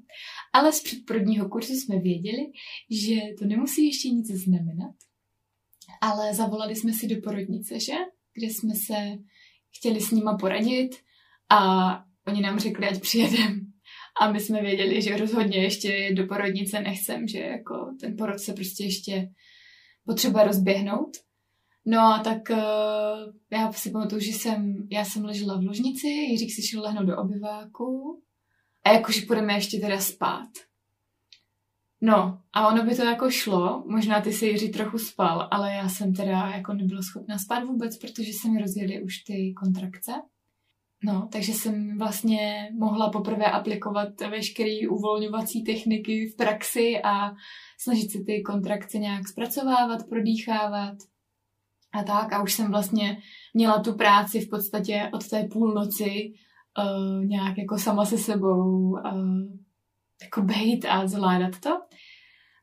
Ale 0.53 0.71
z 0.71 0.83
předporodního 0.83 1.49
kurzu 1.49 1.73
jsme 1.73 1.99
věděli, 1.99 2.45
že 2.91 3.15
to 3.39 3.45
nemusí 3.45 3.85
ještě 3.85 4.09
nic 4.09 4.31
znamenat, 4.31 4.95
ale 6.01 6.33
zavolali 6.33 6.75
jsme 6.75 6.93
si 6.93 7.07
do 7.07 7.21
porodnice, 7.21 7.79
že? 7.79 7.93
Kde 8.33 8.47
jsme 8.47 8.73
se 8.75 8.95
chtěli 9.77 10.01
s 10.01 10.11
nima 10.11 10.37
poradit 10.37 10.89
a 11.49 11.91
oni 12.27 12.41
nám 12.41 12.59
řekli, 12.59 12.87
ať 12.87 13.01
přijedem. 13.01 13.73
A 14.21 14.31
my 14.31 14.39
jsme 14.39 14.61
věděli, 14.61 15.01
že 15.01 15.17
rozhodně 15.17 15.57
ještě 15.63 16.13
do 16.13 16.27
porodnice 16.27 16.81
nechcem, 16.81 17.27
že 17.27 17.39
jako 17.39 17.95
ten 17.99 18.17
porod 18.17 18.39
se 18.39 18.53
prostě 18.53 18.83
ještě 18.83 19.29
potřeba 20.05 20.43
rozběhnout. 20.43 21.17
No 21.85 21.99
a 21.99 22.19
tak 22.19 22.49
uh, 22.49 22.57
já 23.51 23.71
si 23.71 23.91
pamatuju, 23.91 24.21
že 24.21 24.31
jsem, 24.31 24.87
já 24.91 25.05
jsem 25.05 25.25
ležela 25.25 25.57
v 25.57 25.63
ložnici, 25.63 26.07
Jiřík 26.07 26.51
si 26.51 26.67
šel 26.67 26.81
lehnout 26.81 27.05
do 27.05 27.17
obyváku 27.17 28.21
a 28.83 28.93
jakože 28.93 29.21
půjdeme 29.21 29.53
ještě 29.53 29.79
teda 29.79 29.99
spát. 29.99 30.49
No 32.01 32.41
a 32.53 32.67
ono 32.67 32.85
by 32.85 32.95
to 32.95 33.03
jako 33.03 33.31
šlo, 33.31 33.83
možná 33.87 34.21
ty 34.21 34.33
si 34.33 34.45
Jiří 34.45 34.69
trochu 34.69 34.97
spal, 34.97 35.47
ale 35.51 35.73
já 35.73 35.89
jsem 35.89 36.13
teda 36.13 36.51
jako 36.55 36.73
nebyla 36.73 37.01
schopná 37.01 37.37
spát 37.37 37.63
vůbec, 37.63 37.97
protože 37.97 38.33
se 38.33 38.49
mi 38.49 38.61
rozjeli 38.61 39.03
už 39.03 39.17
ty 39.17 39.53
kontrakce. 39.53 40.11
No, 41.05 41.29
takže 41.31 41.53
jsem 41.53 41.97
vlastně 41.97 42.69
mohla 42.79 43.09
poprvé 43.09 43.45
aplikovat 43.45 44.21
veškeré 44.29 44.79
uvolňovací 44.89 45.63
techniky 45.63 46.27
v 46.27 46.35
praxi 46.35 47.01
a 47.03 47.31
snažit 47.79 48.11
se 48.11 48.19
ty 48.25 48.41
kontrakce 48.41 48.97
nějak 48.97 49.27
zpracovávat, 49.27 50.09
prodýchávat 50.09 50.95
a 51.93 52.03
tak. 52.03 52.33
A 52.33 52.43
už 52.43 52.53
jsem 52.53 52.71
vlastně 52.71 53.17
měla 53.53 53.79
tu 53.79 53.93
práci 53.93 54.39
v 54.39 54.49
podstatě 54.49 55.09
od 55.13 55.29
té 55.29 55.47
půlnoci 55.51 56.33
uh, 56.77 57.25
nějak 57.25 57.57
jako 57.57 57.77
sama 57.77 58.05
se 58.05 58.17
sebou 58.17 58.91
uh, 58.91 58.99
jako 60.23 60.41
bejt 60.41 60.85
a 60.85 61.07
zvládat 61.07 61.59
to. 61.59 61.69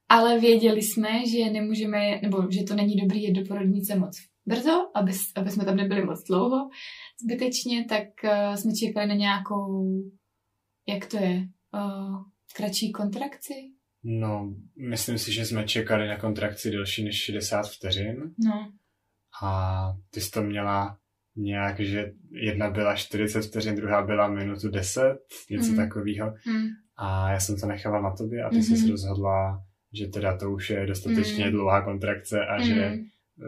Ale 0.08 0.38
věděli 0.38 0.82
jsme, 0.82 1.26
že 1.26 1.50
nemůžeme, 1.50 2.20
nebo 2.22 2.50
že 2.50 2.62
to 2.62 2.74
není 2.74 2.96
dobrý 2.96 3.22
jít 3.22 3.32
do 3.32 3.48
porodnice 3.48 3.98
moc 3.98 4.16
brzo, 4.46 4.90
aby, 4.94 5.12
aby 5.36 5.50
jsme 5.50 5.64
tam 5.64 5.76
nebyli 5.76 6.04
moc 6.04 6.24
dlouho 6.24 6.68
zbytečně, 7.24 7.84
tak 7.84 8.04
uh, 8.24 8.54
jsme 8.54 8.72
čekali 8.74 9.06
na 9.06 9.14
nějakou, 9.14 9.94
jak 10.88 11.06
to 11.06 11.16
je, 11.16 11.48
uh, 11.74 12.16
kratší 12.56 12.92
kontrakci? 12.92 13.54
No, 14.04 14.54
myslím 14.88 15.18
si, 15.18 15.32
že 15.32 15.44
jsme 15.44 15.64
čekali 15.64 16.08
na 16.08 16.18
kontrakci 16.18 16.70
delší 16.70 17.04
než 17.04 17.22
60 17.22 17.62
vteřin. 17.62 18.16
No. 18.44 18.72
A 19.42 19.82
ty 20.10 20.20
jsi 20.20 20.30
to 20.30 20.42
měla 20.42 20.98
nějak, 21.36 21.80
že 21.80 22.12
jedna 22.30 22.70
byla 22.70 22.96
40 22.96 23.42
vteřin, 23.42 23.74
druhá 23.74 24.06
byla 24.06 24.28
minutu 24.28 24.68
10, 24.68 25.18
něco 25.50 25.70
mm. 25.70 25.76
takového. 25.76 26.34
Mm. 26.46 26.66
A 26.96 27.30
já 27.32 27.40
jsem 27.40 27.56
to 27.56 27.66
nechala 27.66 28.00
na 28.00 28.16
tobě 28.16 28.44
a 28.44 28.50
ty 28.50 28.56
mm-hmm. 28.56 28.76
jsi 28.76 28.82
mhm. 28.82 28.90
rozhodla, 28.90 29.64
že 29.98 30.06
teda 30.06 30.36
to 30.36 30.50
už 30.50 30.70
je 30.70 30.86
dostatečně 30.86 31.44
mm. 31.44 31.50
dlouhá 31.50 31.84
kontrakce 31.84 32.46
a 32.46 32.56
mm. 32.56 32.64
že, 32.64 32.88
mhm. 32.88 33.04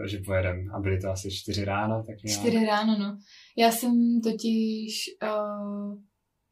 Že 0.07 0.18
pojedem. 0.26 0.74
A 0.74 0.80
byly 0.80 1.01
to 1.01 1.11
asi 1.11 1.30
čtyři 1.30 1.64
ráno, 1.64 2.05
tak 2.07 2.22
nějak. 2.24 2.40
Čtyři 2.40 2.66
ráno, 2.66 2.99
no. 2.99 3.18
Já 3.57 3.70
jsem 3.70 4.20
totiž, 4.24 5.05
uh, 5.22 5.99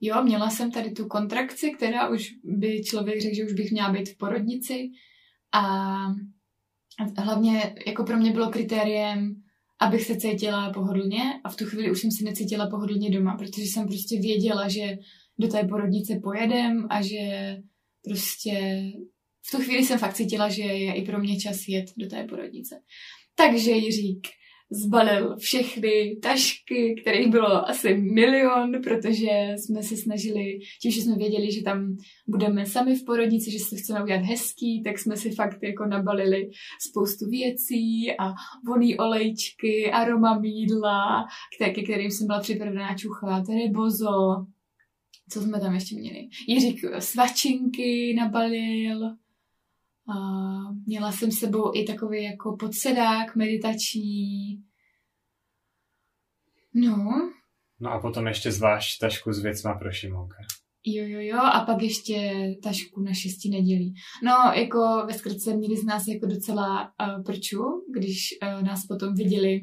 jo, 0.01 0.22
měla 0.22 0.51
jsem 0.51 0.70
tady 0.70 0.91
tu 0.91 1.07
kontrakci, 1.07 1.70
která 1.70 2.09
už 2.09 2.28
by 2.45 2.82
člověk 2.84 3.20
řekl, 3.22 3.36
že 3.36 3.45
už 3.45 3.53
bych 3.53 3.72
měla 3.72 3.93
být 3.93 4.09
v 4.09 4.16
porodnici 4.16 4.91
a 5.53 5.62
hlavně 7.18 7.74
jako 7.86 8.05
pro 8.05 8.16
mě 8.16 8.32
bylo 8.32 8.51
kritériem, 8.51 9.34
abych 9.80 10.03
se 10.03 10.16
cítila 10.16 10.72
pohodlně 10.72 11.22
a 11.45 11.49
v 11.49 11.57
tu 11.57 11.64
chvíli 11.64 11.91
už 11.91 12.01
jsem 12.01 12.11
se 12.11 12.24
necítila 12.24 12.70
pohodlně 12.70 13.11
doma, 13.11 13.36
protože 13.36 13.62
jsem 13.62 13.86
prostě 13.86 14.20
věděla, 14.20 14.68
že 14.68 14.99
do 15.38 15.49
té 15.49 15.64
porodnice 15.64 16.20
pojedem 16.22 16.86
a 16.91 17.03
že 17.03 17.57
prostě 18.05 18.82
v 19.47 19.51
tu 19.51 19.62
chvíli 19.62 19.84
jsem 19.84 19.99
fakt 19.99 20.14
cítila, 20.14 20.49
že 20.49 20.62
je 20.62 20.95
i 20.95 21.03
pro 21.03 21.18
mě 21.18 21.41
čas 21.41 21.68
jet 21.68 21.86
do 21.97 22.07
té 22.07 22.24
porodnice. 22.24 22.80
Takže 23.47 23.70
Jiřík 23.70 24.28
zbalil 24.70 25.36
všechny 25.36 26.16
tašky, 26.22 26.95
kterých 27.03 27.28
bylo 27.28 27.68
asi 27.68 27.95
milion, 27.95 28.72
protože 28.82 29.30
jsme 29.57 29.82
se 29.82 29.97
snažili, 29.97 30.59
tím, 30.82 30.91
že 30.91 31.03
jsme 31.03 31.16
věděli, 31.16 31.53
že 31.53 31.62
tam 31.62 31.97
budeme 32.28 32.66
sami 32.66 32.95
v 32.95 33.05
porodnici, 33.05 33.51
že 33.51 33.59
se 33.59 33.76
chceme 33.76 34.03
udělat 34.03 34.22
hezký, 34.22 34.82
tak 34.82 34.99
jsme 34.99 35.16
si 35.16 35.30
fakt 35.30 35.62
jako 35.62 35.86
nabalili 35.86 36.51
spoustu 36.88 37.30
věcí 37.30 38.12
a 38.18 38.32
voný 38.66 38.99
olejčky, 38.99 39.91
aroma 39.93 40.38
mídla, 40.38 41.26
ke 41.59 41.82
kterým 41.82 42.11
jsem 42.11 42.26
byla 42.26 42.41
připravená 42.41 42.95
čuchat, 42.95 43.45
rebozo, 43.49 44.47
co 45.30 45.41
jsme 45.41 45.61
tam 45.61 45.74
ještě 45.74 45.97
měli? 45.97 46.28
Jiřík 46.49 46.80
svačinky 46.99 48.14
nabalil, 48.18 49.16
a 50.09 50.15
měla 50.87 51.13
jsem 51.13 51.31
s 51.31 51.39
sebou 51.39 51.73
i 51.75 51.85
takový 51.85 52.25
jako 52.25 52.57
podsedák 52.57 53.37
meditační. 53.37 54.63
No. 56.75 57.33
No 57.81 57.91
a 57.91 58.01
potom 58.01 58.27
ještě 58.27 58.53
zvlášť 58.53 59.01
tašku 59.01 59.33
s 59.33 59.43
věcma 59.43 59.75
pro 59.75 59.93
Šimonka. 59.93 60.37
Jo, 60.87 61.05
jo, 61.07 61.21
jo, 61.21 61.39
a 61.39 61.65
pak 61.65 61.83
ještě 61.83 62.33
tašku 62.63 63.01
na 63.01 63.15
šesti 63.15 63.49
nedělí. 63.49 63.95
No, 64.25 64.53
jako 64.61 65.07
ve 65.07 65.15
zkratce 65.15 65.57
měli 65.57 65.77
z 65.77 65.85
nás 65.85 66.03
jako 66.09 66.27
docela 66.27 66.83
uh, 66.83 67.23
prču, 67.25 67.63
když 67.95 68.29
uh, 68.43 68.63
nás 68.63 68.87
potom 68.87 69.15
viděli 69.15 69.61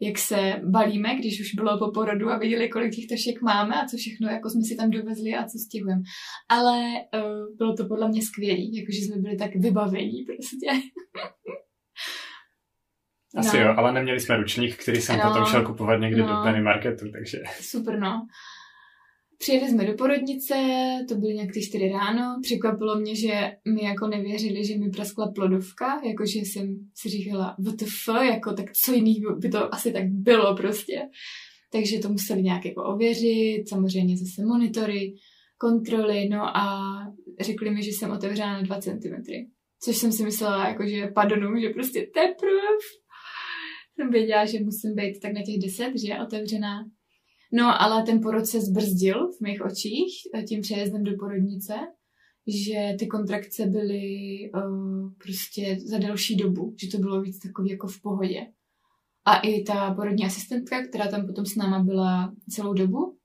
jak 0.00 0.18
se 0.18 0.60
balíme, 0.64 1.14
když 1.14 1.40
už 1.40 1.54
bylo 1.54 1.78
po 1.78 1.90
porodu 1.90 2.30
a 2.30 2.38
viděli, 2.38 2.68
kolik 2.68 2.94
těch 2.94 3.06
tašek 3.06 3.42
máme 3.42 3.74
a 3.74 3.86
co 3.86 3.96
všechno 3.96 4.28
jako 4.28 4.50
jsme 4.50 4.62
si 4.62 4.76
tam 4.76 4.90
dovezli 4.90 5.34
a 5.34 5.44
co 5.44 5.58
stěhujeme. 5.58 6.02
Ale 6.48 6.78
uh, 7.14 7.56
bylo 7.56 7.76
to 7.76 7.86
podle 7.86 8.08
mě 8.08 8.22
skvělé, 8.22 8.60
jakože 8.72 8.98
jsme 8.98 9.16
byli 9.16 9.36
tak 9.36 9.50
vybavení 9.56 10.24
prostě. 10.24 10.66
Asi 13.36 13.56
no. 13.56 13.62
jo, 13.62 13.74
ale 13.76 13.92
neměli 13.92 14.20
jsme 14.20 14.36
ručník, 14.36 14.76
který 14.76 15.00
jsem 15.00 15.16
no. 15.16 15.22
potom 15.22 15.46
šel 15.46 15.66
kupovat 15.66 16.00
někde 16.00 16.22
no. 16.22 16.28
do 16.28 16.42
Penny 16.42 16.62
Marketu, 16.62 17.10
takže... 17.12 17.38
Super, 17.60 17.98
no. 17.98 18.26
Přijeli 19.38 19.70
jsme 19.70 19.86
do 19.86 19.94
porodnice, 19.94 20.54
to 21.08 21.14
byly 21.14 21.34
nějak 21.34 21.52
ty 21.52 21.62
čtyři 21.62 21.88
ráno. 21.88 22.38
Překvapilo 22.42 23.00
mě, 23.00 23.16
že 23.16 23.52
mi 23.74 23.84
jako 23.84 24.06
nevěřili, 24.06 24.64
že 24.64 24.78
mi 24.78 24.90
praskla 24.90 25.32
plodovka, 25.34 26.00
jakože 26.08 26.38
jsem 26.38 26.76
si 26.94 27.08
říkala, 27.08 27.56
WTF, 27.58 28.08
jako 28.28 28.52
tak 28.52 28.72
co 28.84 28.92
jiný 28.92 29.22
by 29.38 29.48
to 29.48 29.74
asi 29.74 29.92
tak 29.92 30.04
bylo 30.06 30.56
prostě. 30.56 31.02
Takže 31.72 31.98
to 31.98 32.08
museli 32.08 32.42
nějak 32.42 32.64
jako 32.64 32.84
ověřit, 32.84 33.68
samozřejmě 33.68 34.16
zase 34.16 34.46
monitory, 34.46 35.14
kontroly, 35.58 36.28
no 36.28 36.56
a 36.56 36.94
řekli 37.40 37.70
mi, 37.70 37.82
že 37.82 37.90
jsem 37.90 38.10
otevřená 38.10 38.52
na 38.52 38.62
2 38.62 38.80
cm. 38.80 39.14
Což 39.80 39.96
jsem 39.96 40.12
si 40.12 40.24
myslela, 40.24 40.68
jako, 40.68 40.86
že 40.86 41.06
padonu, 41.06 41.60
že 41.60 41.68
prostě 41.68 42.00
teprve. 42.00 42.60
Jsem 43.96 44.10
věděla, 44.10 44.44
že 44.44 44.60
musím 44.60 44.94
být 44.94 45.20
tak 45.22 45.32
na 45.32 45.42
těch 45.42 45.58
10, 45.62 45.92
že 45.98 46.12
je 46.12 46.22
otevřená. 46.22 46.84
No, 47.56 47.82
ale 47.82 48.02
ten 48.02 48.20
porod 48.20 48.46
se 48.46 48.60
zbrzdil 48.60 49.32
v 49.32 49.40
mých 49.40 49.62
očích 49.64 50.12
tím 50.48 50.60
přejezdem 50.60 51.04
do 51.04 51.16
porodnice, 51.18 51.74
že 52.46 52.96
ty 52.98 53.06
kontrakce 53.06 53.66
byly 53.66 54.06
uh, 54.54 55.12
prostě 55.22 55.78
za 55.86 55.98
delší 55.98 56.36
dobu, 56.36 56.74
že 56.82 56.88
to 56.88 56.98
bylo 56.98 57.22
víc 57.22 57.38
takový 57.38 57.70
jako 57.70 57.86
v 57.86 58.00
pohodě. 58.02 58.46
A 59.24 59.38
i 59.38 59.62
ta 59.62 59.94
porodní 59.94 60.24
asistentka, 60.24 60.86
která 60.88 61.08
tam 61.08 61.26
potom 61.26 61.46
s 61.46 61.56
náma 61.56 61.78
byla 61.78 62.32
celou 62.50 62.72
dobu, 62.72 63.18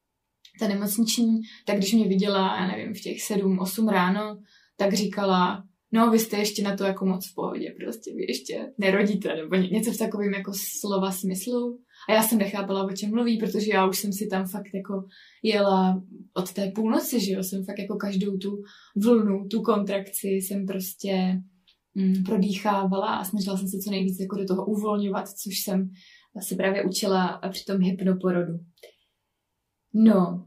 ta 0.59 0.67
nemocniční, 0.67 1.41
tak 1.65 1.77
když 1.77 1.93
mě 1.93 2.07
viděla, 2.07 2.57
já 2.59 2.67
nevím, 2.67 2.93
v 2.93 3.01
těch 3.01 3.17
7-8 3.17 3.89
ráno, 3.89 4.39
tak 4.77 4.93
říkala, 4.93 5.63
no 5.91 6.11
vy 6.11 6.19
jste 6.19 6.38
ještě 6.38 6.63
na 6.63 6.75
to 6.75 6.84
jako 6.84 7.05
moc 7.05 7.32
v 7.32 7.36
pohodě, 7.36 7.75
prostě 7.80 8.13
vy 8.13 8.25
ještě 8.27 8.73
nerodíte, 8.77 9.36
nebo 9.36 9.55
něco 9.55 9.91
v 9.91 9.97
takovém 9.97 10.34
jako 10.34 10.51
slova 10.80 11.11
smyslu. 11.11 11.80
A 12.10 12.14
já 12.14 12.24
jsem 12.24 12.38
nechápala, 12.38 12.84
o 12.84 12.91
čem 12.91 13.10
mluví, 13.10 13.38
protože 13.38 13.72
já 13.74 13.88
už 13.88 13.99
jsem 13.99 14.14
si 14.14 14.28
tam 14.28 14.47
fakt 14.47 14.74
jako 14.74 15.03
jela 15.43 16.03
od 16.34 16.53
té 16.53 16.72
půlnoci, 16.76 17.26
že 17.26 17.32
jo, 17.32 17.43
jsem 17.43 17.66
fakt 17.66 17.80
jako 17.80 17.95
každou 17.95 18.38
tu 18.38 18.64
vlnu, 18.95 19.47
tu 19.47 19.62
kontrakci 19.62 20.28
jsem 20.28 20.66
prostě 20.66 21.41
mm, 21.95 22.24
prodýchávala 22.24 23.07
a 23.07 23.24
snažila 23.24 23.57
jsem 23.57 23.68
se 23.68 23.78
co 23.78 23.91
nejvíc 23.91 24.20
jako 24.20 24.36
do 24.36 24.45
toho 24.45 24.66
uvolňovat, 24.66 25.30
což 25.30 25.60
jsem 25.60 25.89
se 26.41 26.55
právě 26.55 26.84
učila 26.84 27.41
při 27.51 27.66
tom 27.66 27.82
hypnoporodu. 27.82 28.53
No, 29.93 30.45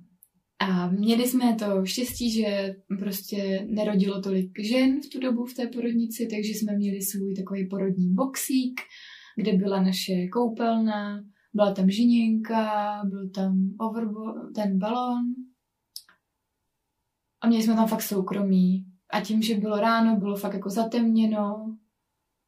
a 0.58 0.90
měli 0.90 1.28
jsme 1.28 1.56
to 1.58 1.84
štěstí, 1.84 2.30
že 2.30 2.74
prostě 2.98 3.66
nerodilo 3.70 4.22
tolik 4.22 4.50
žen 4.60 5.00
v 5.00 5.08
tu 5.08 5.20
dobu 5.20 5.44
v 5.44 5.54
té 5.54 5.66
porodnici, 5.66 6.28
takže 6.30 6.50
jsme 6.50 6.76
měli 6.76 7.02
svůj 7.02 7.34
takový 7.34 7.68
porodní 7.68 8.14
boxík, 8.14 8.80
kde 9.36 9.52
byla 9.52 9.82
naše 9.82 10.28
koupelna, 10.32 11.24
byla 11.54 11.74
tam 11.74 11.90
žiněnka, 11.90 13.00
byl 13.04 13.30
tam 13.30 13.70
overbo- 13.80 14.52
ten 14.54 14.78
balon 14.78 15.34
a 17.40 17.48
měli 17.48 17.62
jsme 17.62 17.74
tam 17.74 17.88
fakt 17.88 18.02
soukromí. 18.02 18.84
A 19.10 19.20
tím, 19.20 19.42
že 19.42 19.54
bylo 19.54 19.76
ráno, 19.76 20.16
bylo 20.16 20.36
fakt 20.36 20.54
jako 20.54 20.70
zatemněno, 20.70 21.76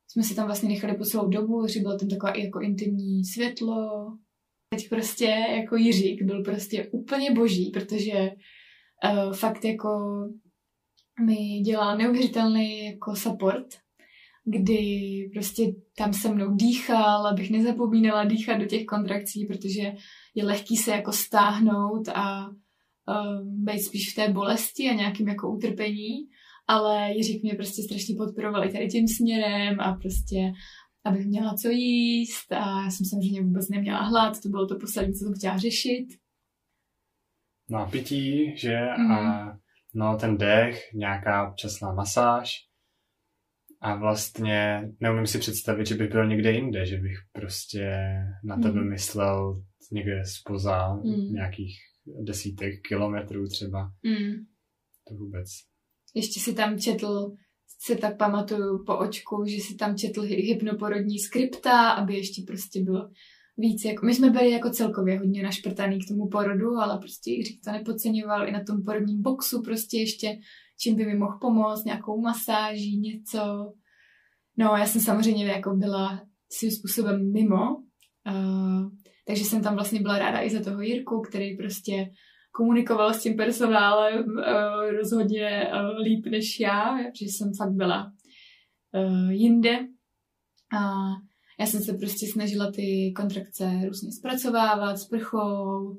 jsme 0.09 0.23
si 0.23 0.35
tam 0.35 0.47
vlastně 0.47 0.69
nechali 0.69 0.95
po 0.95 1.05
celou 1.05 1.29
dobu, 1.29 1.67
že 1.67 1.81
bylo 1.81 1.99
tam 1.99 2.09
takové 2.09 2.41
jako 2.41 2.61
intimní 2.61 3.25
světlo. 3.25 4.07
Teď 4.69 4.89
prostě 4.89 5.25
jako 5.57 5.77
Jiřík 5.77 6.23
byl 6.23 6.43
prostě 6.43 6.89
úplně 6.93 7.31
boží, 7.31 7.71
protože 7.71 8.31
uh, 9.05 9.33
fakt 9.33 9.65
jako 9.65 9.91
mi 11.27 11.61
dělá 11.61 11.97
neuvěřitelný 11.97 12.85
jako 12.85 13.17
support, 13.17 13.67
kdy 14.45 15.31
prostě 15.33 15.63
tam 15.97 16.13
se 16.13 16.35
mnou 16.35 16.55
dýchal, 16.55 17.27
abych 17.27 17.51
nezapomínala 17.51 18.25
dýchat 18.25 18.59
do 18.59 18.67
těch 18.67 18.85
kontrakcí, 18.85 19.47
protože 19.47 19.93
je 20.35 20.45
lehký 20.45 20.77
se 20.77 20.91
jako 20.91 21.13
stáhnout 21.13 22.09
a 22.09 22.49
uh, 22.49 23.65
být 23.65 23.81
spíš 23.81 24.13
v 24.13 24.15
té 24.15 24.33
bolesti 24.33 24.91
a 24.91 24.95
nějakým 24.95 25.29
jako 25.29 25.51
utrpení 25.51 26.29
ale 26.67 27.13
Jiřík 27.13 27.43
mě 27.43 27.55
prostě 27.55 27.83
strašně 27.83 28.15
podporoval 28.17 28.65
i 28.65 28.73
tady 28.73 28.89
tím 28.89 29.09
směrem 29.09 29.81
a 29.81 29.93
prostě 29.93 30.53
abych 31.05 31.27
měla 31.27 31.55
co 31.55 31.69
jíst 31.69 32.53
a 32.53 32.83
já 32.85 32.91
jsem 32.91 33.07
samozřejmě 33.07 33.43
vůbec 33.43 33.69
neměla 33.69 34.03
hlad, 34.03 34.43
to 34.43 34.49
bylo 34.49 34.67
to 34.67 34.79
poslední, 34.79 35.15
co 35.15 35.25
jsem 35.25 35.35
chtěla 35.35 35.59
řešit. 35.59 36.07
No 37.71 37.79
a 37.79 37.87
pití, 37.87 38.57
že? 38.57 38.81
Mm. 38.99 39.13
A 39.13 39.59
no 39.95 40.17
ten 40.17 40.39
dech, 40.39 40.81
nějaká 40.95 41.49
občasná 41.49 41.93
masáž. 41.93 42.51
A 43.85 43.97
vlastně 43.97 44.89
neumím 45.01 45.27
si 45.27 45.39
představit, 45.39 45.87
že 45.87 45.95
bych 45.95 46.11
byl 46.11 46.27
někde 46.27 46.53
jinde, 46.53 46.87
že 46.87 46.97
bych 46.97 47.17
prostě 47.33 47.91
na 48.45 48.57
tebe 48.57 48.81
mm. 48.81 48.91
myslel 48.91 49.63
někde 49.93 50.23
spoza 50.25 50.95
mm. 50.95 51.33
nějakých 51.33 51.77
desítek 52.23 52.75
kilometrů 52.89 53.49
třeba. 53.49 53.93
Mm. 54.03 54.35
To 55.09 55.15
vůbec. 55.15 55.49
Ještě 56.15 56.41
si 56.41 56.55
tam 56.55 56.79
četl, 56.79 57.33
si 57.79 57.97
tak 57.97 58.17
pamatuju 58.19 58.85
po 58.85 58.97
očku, 58.97 59.45
že 59.47 59.61
si 59.61 59.75
tam 59.75 59.97
četl 59.97 60.23
hypnoporodní 60.23 61.19
skripta, 61.19 61.91
aby 61.91 62.17
ještě 62.17 62.43
prostě 62.47 62.83
bylo 62.83 63.11
víc. 63.57 63.85
Jako, 63.85 64.07
my 64.07 64.15
jsme 64.15 64.31
byli 64.31 64.51
jako 64.51 64.71
celkově 64.71 65.19
hodně 65.19 65.43
našprtaný 65.43 65.99
k 65.99 66.09
tomu 66.09 66.29
porodu, 66.29 66.77
ale 66.77 66.99
prostě 66.99 67.31
Jiřík 67.31 67.61
to 67.65 67.73
nepodceňoval 67.73 68.49
i 68.49 68.53
na 68.53 68.65
tom 68.65 68.85
porodním 68.85 69.23
boxu 69.23 69.63
prostě 69.63 69.99
ještě, 69.99 70.39
čím 70.81 70.97
by 70.97 71.05
mi 71.07 71.15
mohl 71.15 71.39
pomoct, 71.41 71.85
nějakou 71.85 72.21
masáží, 72.21 72.99
něco. 72.99 73.73
No, 74.59 74.77
já 74.77 74.87
jsem 74.87 75.01
samozřejmě 75.01 75.47
jako 75.47 75.75
byla 75.75 76.23
svým 76.53 76.71
způsobem 76.71 77.33
mimo, 77.33 77.77
uh, 77.77 78.89
takže 79.27 79.45
jsem 79.45 79.63
tam 79.63 79.75
vlastně 79.75 80.01
byla 80.01 80.19
ráda 80.19 80.43
i 80.43 80.51
za 80.51 80.65
toho 80.65 80.81
Jirku, 80.81 81.21
který 81.21 81.57
prostě 81.57 82.11
komunikoval 82.53 83.15
s 83.15 83.23
tím 83.23 83.37
personálem 83.37 84.25
uh, 84.25 84.91
rozhodně 84.97 85.71
uh, 85.73 85.99
líp 86.03 86.27
než 86.27 86.61
já, 86.61 86.99
že 87.03 87.25
jsem 87.25 87.53
fakt 87.59 87.73
byla 87.73 88.13
uh, 88.93 89.31
jinde. 89.31 89.79
A 90.79 90.81
já 91.61 91.67
jsem 91.67 91.81
se 91.81 91.95
prostě 91.95 92.27
snažila 92.33 92.71
ty 92.73 93.13
kontrakce 93.17 93.81
různě 93.87 94.13
zpracovávat 94.13 94.99
s 94.99 95.09
prchou 95.09 95.97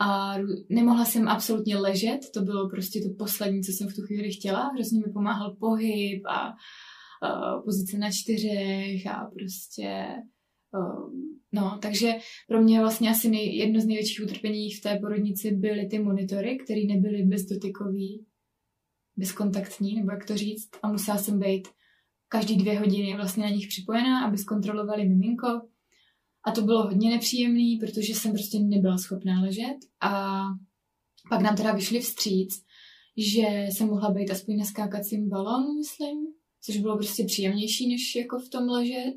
a 0.00 0.34
nemohla 0.68 1.04
jsem 1.04 1.28
absolutně 1.28 1.76
ležet, 1.76 2.20
to 2.34 2.40
bylo 2.42 2.68
prostě 2.68 3.00
to 3.00 3.14
poslední, 3.18 3.62
co 3.62 3.72
jsem 3.72 3.88
v 3.88 3.94
tu 3.94 4.02
chvíli 4.02 4.32
chtěla. 4.32 4.70
Hrozně 4.74 5.00
mi 5.06 5.12
pomáhal 5.12 5.56
pohyb 5.60 6.22
a 6.26 6.48
uh, 6.48 7.64
pozice 7.64 7.98
na 7.98 8.08
čtyřech 8.10 9.06
a 9.06 9.30
prostě 9.34 10.06
um, 10.74 11.36
No, 11.56 11.78
takže 11.82 12.12
pro 12.48 12.62
mě 12.62 12.80
vlastně 12.80 13.10
asi 13.10 13.28
nej, 13.28 13.56
jedno 13.56 13.80
z 13.80 13.86
největších 13.86 14.24
utrpení 14.24 14.70
v 14.70 14.80
té 14.80 14.98
porodnici 14.98 15.50
byly 15.50 15.86
ty 15.86 15.98
monitory, 15.98 16.58
které 16.64 16.80
nebyly 16.88 17.22
bezdotykový, 17.22 18.26
bezkontaktní, 19.16 19.94
nebo 19.94 20.10
jak 20.10 20.26
to 20.26 20.36
říct, 20.36 20.68
a 20.82 20.92
musela 20.92 21.18
jsem 21.18 21.38
být 21.38 21.68
každý 22.28 22.56
dvě 22.56 22.78
hodiny 22.78 23.16
vlastně 23.16 23.42
na 23.42 23.50
nich 23.50 23.68
připojená, 23.68 24.26
aby 24.26 24.38
zkontrolovali 24.38 25.08
miminko. 25.08 25.46
A 26.46 26.50
to 26.50 26.62
bylo 26.62 26.82
hodně 26.82 27.10
nepříjemné, 27.10 27.78
protože 27.80 28.14
jsem 28.14 28.32
prostě 28.32 28.58
nebyla 28.58 28.98
schopná 28.98 29.40
ležet. 29.40 29.76
A 30.00 30.42
pak 31.30 31.40
nám 31.40 31.56
teda 31.56 31.72
vyšli 31.72 32.00
vstříc, 32.00 32.64
že 33.16 33.66
jsem 33.70 33.88
mohla 33.88 34.10
být 34.10 34.30
aspoň 34.30 34.56
na 34.56 34.64
skákacím 34.64 35.28
balonu, 35.28 35.74
myslím, 35.74 36.18
což 36.64 36.76
bylo 36.76 36.96
prostě 36.96 37.24
příjemnější, 37.24 37.88
než 37.88 38.14
jako 38.16 38.38
v 38.38 38.48
tom 38.48 38.68
ležet. 38.68 39.14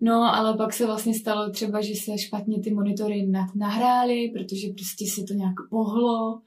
No, 0.00 0.34
ale 0.34 0.56
pak 0.56 0.72
se 0.72 0.86
vlastně 0.86 1.14
stalo 1.14 1.50
třeba, 1.50 1.80
že 1.80 1.94
se 1.94 2.18
špatně 2.18 2.60
ty 2.60 2.74
monitory 2.74 3.30
nahrály, 3.56 4.32
protože 4.34 4.68
prostě 4.76 5.04
se 5.14 5.22
to 5.28 5.34
nějak 5.34 5.54
pohlo, 5.70 6.40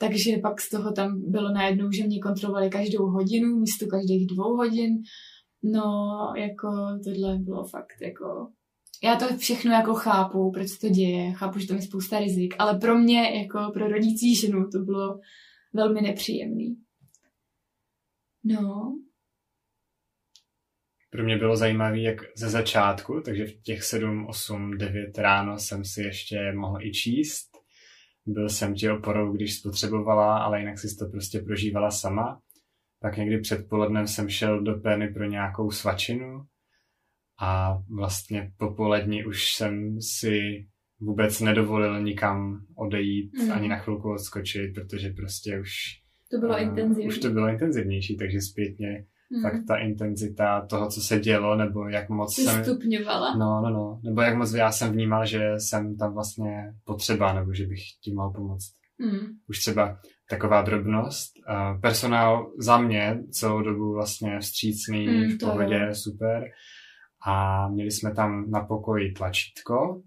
takže 0.00 0.38
pak 0.42 0.60
z 0.60 0.70
toho 0.70 0.92
tam 0.92 1.30
bylo 1.30 1.52
najednou, 1.52 1.90
že 1.90 2.06
mě 2.06 2.18
kontrolovali 2.18 2.70
každou 2.70 3.06
hodinu 3.06 3.58
místo 3.58 3.86
každých 3.86 4.26
dvou 4.26 4.56
hodin. 4.56 5.02
No, 5.62 5.90
jako 6.36 6.68
tohle 7.04 7.38
bylo 7.38 7.64
fakt 7.64 8.00
jako... 8.02 8.24
Já 9.02 9.16
to 9.16 9.36
všechno 9.36 9.72
jako 9.72 9.94
chápu, 9.94 10.50
proč 10.52 10.78
to 10.78 10.88
děje, 10.88 11.32
chápu, 11.32 11.58
že 11.58 11.68
tam 11.68 11.76
je 11.76 11.82
spousta 11.82 12.18
rizik, 12.18 12.54
ale 12.58 12.78
pro 12.78 12.98
mě, 12.98 13.38
jako 13.40 13.70
pro 13.72 13.88
rodící 13.88 14.34
ženu, 14.34 14.68
to 14.72 14.78
bylo 14.78 15.20
velmi 15.74 16.00
nepříjemný. 16.00 16.76
No, 18.44 18.98
pro 21.10 21.24
mě 21.24 21.38
bylo 21.38 21.56
zajímavé, 21.56 22.00
jak 22.00 22.20
ze 22.36 22.50
začátku, 22.50 23.20
takže 23.24 23.46
v 23.46 23.62
těch 23.62 23.82
7, 23.82 24.26
8, 24.26 24.78
9 24.78 25.18
ráno 25.18 25.58
jsem 25.58 25.84
si 25.84 26.02
ještě 26.02 26.52
mohl 26.52 26.82
i 26.82 26.92
číst. 26.92 27.48
Byl 28.26 28.48
jsem 28.48 28.74
ti 28.74 28.90
oporou, 28.90 29.32
když 29.32 29.58
spotřebovala, 29.58 30.38
ale 30.38 30.60
jinak 30.60 30.78
si 30.78 30.96
to 30.96 31.06
prostě 31.06 31.40
prožívala 31.40 31.90
sama. 31.90 32.40
Pak 33.00 33.16
někdy 33.16 33.40
předpolednem 33.40 34.06
jsem 34.06 34.28
šel 34.28 34.62
do 34.62 34.74
pény 34.74 35.08
pro 35.08 35.24
nějakou 35.24 35.70
svačinu 35.70 36.44
a 37.40 37.78
vlastně 37.88 38.52
popolední 38.56 39.24
už 39.24 39.52
jsem 39.52 40.00
si 40.00 40.66
vůbec 41.00 41.40
nedovolil 41.40 42.02
nikam 42.02 42.60
odejít, 42.76 43.32
mm. 43.42 43.52
ani 43.52 43.68
na 43.68 43.76
chvilku 43.76 44.12
odskočit, 44.12 44.74
protože 44.74 45.10
prostě 45.10 45.60
už... 45.60 45.70
To 46.30 46.38
bylo 46.38 46.54
uh, 46.54 46.62
intenzivní. 46.62 47.08
Už 47.08 47.18
to 47.18 47.30
bylo 47.30 47.48
intenzivnější, 47.48 48.16
takže 48.16 48.40
zpětně 48.40 49.04
hmm. 49.32 49.42
tak 49.42 49.52
ta 49.68 49.76
intenzita 49.76 50.66
toho, 50.66 50.88
co 50.88 51.00
se 51.00 51.20
dělo, 51.20 51.56
nebo 51.56 51.88
jak 51.88 52.08
moc 52.08 52.34
Jsi 52.34 52.42
jsem... 52.42 52.64
stupňovala. 52.64 53.36
No, 53.36 53.60
no, 53.62 53.70
no. 53.70 54.00
Nebo 54.04 54.20
jak 54.20 54.36
moc 54.36 54.54
já 54.54 54.72
jsem 54.72 54.92
vnímal, 54.92 55.26
že 55.26 55.54
jsem 55.58 55.96
tam 55.96 56.14
vlastně 56.14 56.74
potřeba, 56.84 57.32
nebo 57.32 57.54
že 57.54 57.66
bych 57.66 57.80
tím 58.04 58.14
mohl 58.14 58.30
pomoct. 58.30 58.72
Hmm. 59.00 59.26
Už 59.48 59.58
třeba 59.58 59.98
taková 60.30 60.62
drobnost. 60.62 61.32
Uh, 61.50 61.80
personál 61.80 62.52
za 62.58 62.78
mě 62.78 63.18
celou 63.30 63.62
dobu 63.62 63.92
vlastně 63.92 64.38
vstřícný, 64.40 65.06
hmm, 65.06 65.28
v 65.28 65.38
pohodě, 65.38 65.88
super. 65.92 66.44
A 67.28 67.68
měli 67.68 67.90
jsme 67.90 68.14
tam 68.14 68.50
na 68.50 68.60
pokoji 68.60 69.12
tlačítko, 69.12 70.02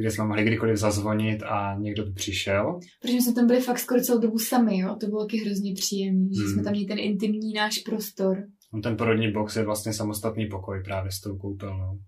kde 0.00 0.10
jsme 0.10 0.24
mohli 0.24 0.44
kdykoliv 0.44 0.76
zazvonit 0.76 1.42
a 1.42 1.76
někdo 1.78 2.04
by 2.04 2.12
přišel. 2.12 2.78
Protože 3.02 3.16
jsme 3.16 3.32
tam 3.32 3.46
byli 3.46 3.60
fakt 3.60 3.78
skoro 3.78 4.00
celou 4.00 4.20
dobu 4.20 4.38
sami, 4.38 4.78
jo? 4.78 4.96
To 5.00 5.06
bylo 5.06 5.24
taky 5.24 5.36
hrozně 5.44 5.74
příjemné, 5.74 6.28
že 6.36 6.42
hmm. 6.42 6.52
jsme 6.52 6.62
tam 6.62 6.72
měli 6.72 6.86
ten 6.86 6.98
intimní 6.98 7.52
náš 7.52 7.78
prostor. 7.78 8.36
No, 8.72 8.80
ten 8.80 8.96
porodní 8.96 9.32
box 9.32 9.56
je 9.56 9.64
vlastně 9.64 9.92
samostatný 9.92 10.46
pokoj 10.46 10.82
právě 10.84 11.12
s 11.12 11.20
tou 11.20 11.38
koupelnou. 11.38 11.98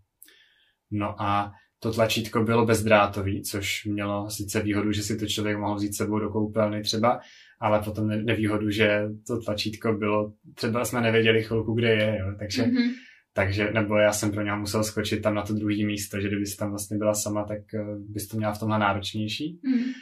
No 0.91 1.23
a 1.23 1.53
to 1.79 1.93
tlačítko 1.93 2.43
bylo 2.43 2.67
bezdrátový, 2.67 3.43
což 3.43 3.85
mělo 3.85 4.31
sice 4.31 4.63
výhodu, 4.63 4.93
že 4.93 5.03
si 5.03 5.17
to 5.17 5.27
člověk 5.27 5.59
mohl 5.59 5.75
vzít 5.75 5.97
sebou 5.97 6.19
do 6.19 6.31
koupelny 6.31 6.83
třeba, 6.83 7.21
ale 7.61 7.83
potom 7.83 8.09
nevýhodu, 8.09 8.71
že 8.71 9.03
to 9.27 9.41
tlačítko 9.41 9.93
bylo, 9.93 10.33
třeba 10.55 10.85
jsme 10.85 11.01
nevěděli 11.01 11.43
chvilku, 11.43 11.75
kde 11.75 11.89
je, 11.89 12.19
jo? 12.19 12.35
takže 12.39 12.63
mm-hmm 12.63 12.93
takže, 13.33 13.71
nebo 13.73 13.97
já 13.97 14.13
jsem 14.13 14.31
pro 14.31 14.43
něho 14.43 14.59
musel 14.59 14.85
skočit 14.85 15.23
tam 15.23 15.35
na 15.35 15.43
to 15.43 15.55
druhé 15.55 15.87
místo, 15.87 16.21
že 16.21 16.29
kdyby 16.29 16.45
tam 16.59 16.71
vlastně 16.71 16.99
byla 16.99 17.15
sama, 17.15 17.45
tak 17.45 17.75
eh, 17.75 17.85
bys 17.99 18.29
to 18.29 18.37
měla 18.37 18.53
v 18.53 18.59
tomhle 18.59 18.79
náročnější. 18.79 19.61
Mm. 19.63 19.93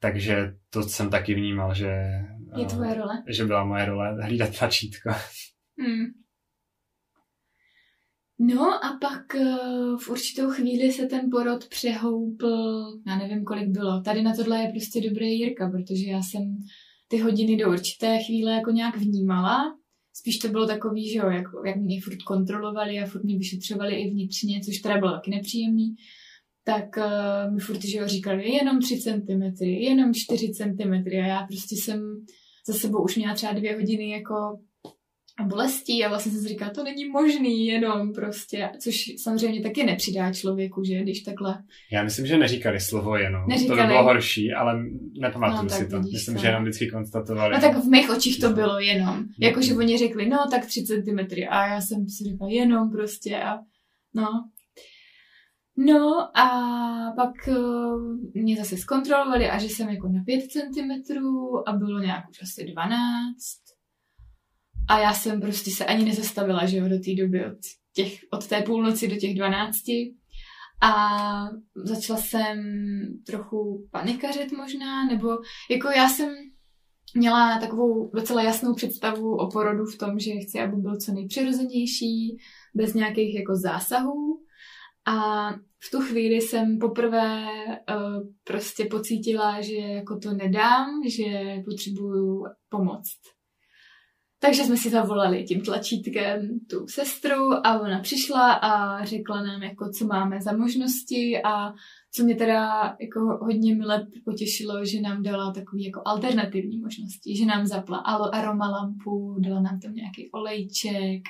Takže 0.00 0.54
to 0.70 0.82
jsem 0.82 1.10
taky 1.10 1.34
vnímal, 1.34 1.74
že... 1.74 1.86
Je 2.56 2.66
tvoje 2.66 2.94
role. 2.94 3.22
Že 3.28 3.44
byla 3.44 3.64
moje 3.64 3.84
role 3.84 4.16
hlídat 4.22 4.58
tlačítko. 4.58 5.10
Hmm. 5.78 6.06
No 8.38 8.84
a 8.84 8.98
pak 9.00 9.34
eh, 9.34 9.56
v 10.00 10.08
určitou 10.08 10.50
chvíli 10.50 10.92
se 10.92 11.06
ten 11.06 11.30
porod 11.30 11.68
přehoupl, 11.68 12.84
já 13.06 13.18
nevím, 13.18 13.44
kolik 13.44 13.68
bylo. 13.68 14.00
Tady 14.00 14.22
na 14.22 14.36
tohle 14.36 14.58
je 14.58 14.70
prostě 14.70 15.08
dobrý 15.08 15.38
Jirka, 15.38 15.70
protože 15.70 16.10
já 16.10 16.22
jsem 16.22 16.56
ty 17.08 17.18
hodiny 17.18 17.56
do 17.56 17.70
určité 17.70 18.18
chvíle 18.26 18.52
jako 18.52 18.70
nějak 18.70 18.96
vnímala. 18.96 19.76
Spíš 20.16 20.38
to 20.38 20.48
bylo 20.48 20.66
takový, 20.66 21.10
že 21.10 21.18
jo, 21.18 21.30
jak, 21.30 21.46
jak 21.66 21.76
mě 21.76 22.00
furt 22.00 22.22
kontrolovali 22.22 23.00
a 23.00 23.06
furt 23.06 23.24
mě 23.24 23.38
vyšetřovali 23.38 23.94
i 23.94 24.10
vnitřně, 24.10 24.60
což 24.60 24.78
teda 24.78 24.98
bylo 24.98 25.12
taky 25.12 25.30
nepříjemný. 25.30 25.94
Tak 26.64 26.96
uh, 26.96 27.54
mi 27.54 27.60
furt, 27.60 27.84
že 27.84 27.98
jo, 27.98 28.08
říkali 28.08 28.50
jenom 28.50 28.80
3 28.80 29.00
cm, 29.00 29.64
jenom 29.64 30.14
4 30.14 30.52
cm 30.52 30.92
a 30.92 31.26
já 31.26 31.46
prostě 31.46 31.76
jsem 31.76 32.00
za 32.66 32.74
sebou 32.74 33.04
už 33.04 33.16
měla 33.16 33.34
třeba 33.34 33.52
dvě 33.52 33.74
hodiny 33.74 34.10
jako 34.10 34.34
a 35.38 35.42
bolestí 35.42 36.04
a 36.04 36.08
vlastně 36.08 36.32
jsem 36.32 36.40
si 36.40 36.48
říkala, 36.48 36.70
to 36.70 36.84
není 36.84 37.08
možný 37.08 37.66
jenom 37.66 38.12
prostě, 38.12 38.70
což 38.80 39.12
samozřejmě 39.22 39.60
taky 39.62 39.84
nepřidá 39.84 40.32
člověku, 40.32 40.84
že, 40.84 41.02
když 41.02 41.20
takhle. 41.20 41.62
Já 41.92 42.02
myslím, 42.02 42.26
že 42.26 42.38
neříkali 42.38 42.80
slovo 42.80 43.16
jenom, 43.16 43.46
Neříkali. 43.48 43.80
to 43.80 43.82
by 43.82 43.88
bylo 43.88 44.04
horší, 44.04 44.52
ale 44.52 44.82
nepamatuju 45.20 45.62
No, 45.62 45.68
si 45.68 45.88
to. 45.88 46.00
Myslím, 46.00 46.34
to. 46.34 46.40
že 46.40 46.46
jenom 46.48 46.62
vždycky 46.62 46.90
konstatovali. 46.90 47.54
No 47.54 47.60
tak 47.60 47.76
v 47.84 47.88
mých 47.90 48.10
očích 48.10 48.40
to 48.40 48.50
bylo 48.50 48.80
jenom. 48.80 49.24
Jakože 49.40 49.74
oni 49.74 49.98
řekli, 49.98 50.28
no 50.28 50.38
tak 50.50 50.66
3 50.66 50.84
cm 50.84 51.18
a 51.50 51.66
já 51.66 51.80
jsem 51.80 52.08
si 52.08 52.24
říkala 52.24 52.50
jenom 52.50 52.90
prostě 52.90 53.36
a 53.42 53.58
no. 54.14 54.28
No 55.76 56.38
a 56.38 56.46
pak 57.16 57.32
uh, 57.48 58.18
mě 58.34 58.56
zase 58.56 58.76
zkontrolovali 58.76 59.50
a 59.50 59.58
že 59.58 59.66
jsem 59.66 59.88
jako 59.88 60.08
na 60.08 60.22
5 60.26 60.44
cm 60.50 60.90
a 61.66 61.72
bylo 61.72 61.98
nějak 61.98 62.24
už 62.30 62.42
asi 62.42 62.64
12. 62.64 63.63
A 64.88 64.98
já 64.98 65.12
jsem 65.12 65.40
prostě 65.40 65.70
se 65.70 65.84
ani 65.84 66.04
nezastavila, 66.04 66.66
že 66.66 66.76
jo, 66.76 66.88
do 66.88 66.98
té 66.98 67.14
doby 67.22 67.46
od, 67.46 67.58
těch, 67.94 68.18
od 68.32 68.46
té 68.46 68.62
půlnoci 68.62 69.08
do 69.08 69.16
těch 69.16 69.34
12. 69.34 69.74
A 70.82 71.48
začala 71.74 72.18
jsem 72.18 72.58
trochu 73.26 73.88
panikařit 73.90 74.52
možná, 74.52 75.04
nebo 75.04 75.28
jako 75.70 75.88
já 75.88 76.08
jsem 76.08 76.34
měla 77.14 77.58
takovou 77.58 78.10
docela 78.14 78.42
jasnou 78.42 78.74
představu 78.74 79.36
o 79.36 79.50
porodu 79.50 79.84
v 79.84 79.98
tom, 79.98 80.18
že 80.18 80.30
chci, 80.30 80.60
aby 80.60 80.76
byl 80.76 80.96
co 80.96 81.12
nejpřirozenější, 81.12 82.36
bez 82.74 82.94
nějakých 82.94 83.34
jako 83.34 83.54
zásahů. 83.54 84.40
A 85.06 85.50
v 85.52 85.90
tu 85.90 86.00
chvíli 86.00 86.40
jsem 86.40 86.78
poprvé 86.78 87.46
uh, 87.46 88.28
prostě 88.44 88.84
pocítila, 88.84 89.60
že 89.60 89.76
jako 89.76 90.18
to 90.18 90.32
nedám, 90.32 90.90
že 91.08 91.62
potřebuju 91.64 92.44
pomoct. 92.68 93.20
Takže 94.40 94.64
jsme 94.64 94.76
si 94.76 94.90
zavolali 94.90 95.44
tím 95.44 95.60
tlačítkem 95.60 96.60
tu 96.70 96.86
sestru 96.88 97.66
a 97.66 97.80
ona 97.80 98.00
přišla 98.00 98.52
a 98.52 99.04
řekla 99.04 99.42
nám, 99.42 99.62
jako, 99.62 99.90
co 99.98 100.06
máme 100.06 100.40
za 100.40 100.56
možnosti 100.56 101.42
a 101.44 101.72
co 102.12 102.24
mě 102.24 102.34
teda 102.34 102.96
jako 103.00 103.20
hodně 103.42 103.74
mile 103.74 104.06
potěšilo, 104.24 104.84
že 104.84 105.00
nám 105.00 105.22
dala 105.22 105.52
takový 105.52 105.84
jako 105.84 106.02
alternativní 106.04 106.78
možnosti, 106.78 107.36
že 107.36 107.46
nám 107.46 107.66
zapla 107.66 107.98
aroma 107.98 108.70
lampu, 108.70 109.36
dala 109.40 109.60
nám 109.60 109.80
tam 109.80 109.94
nějaký 109.94 110.30
olejček, 110.32 111.22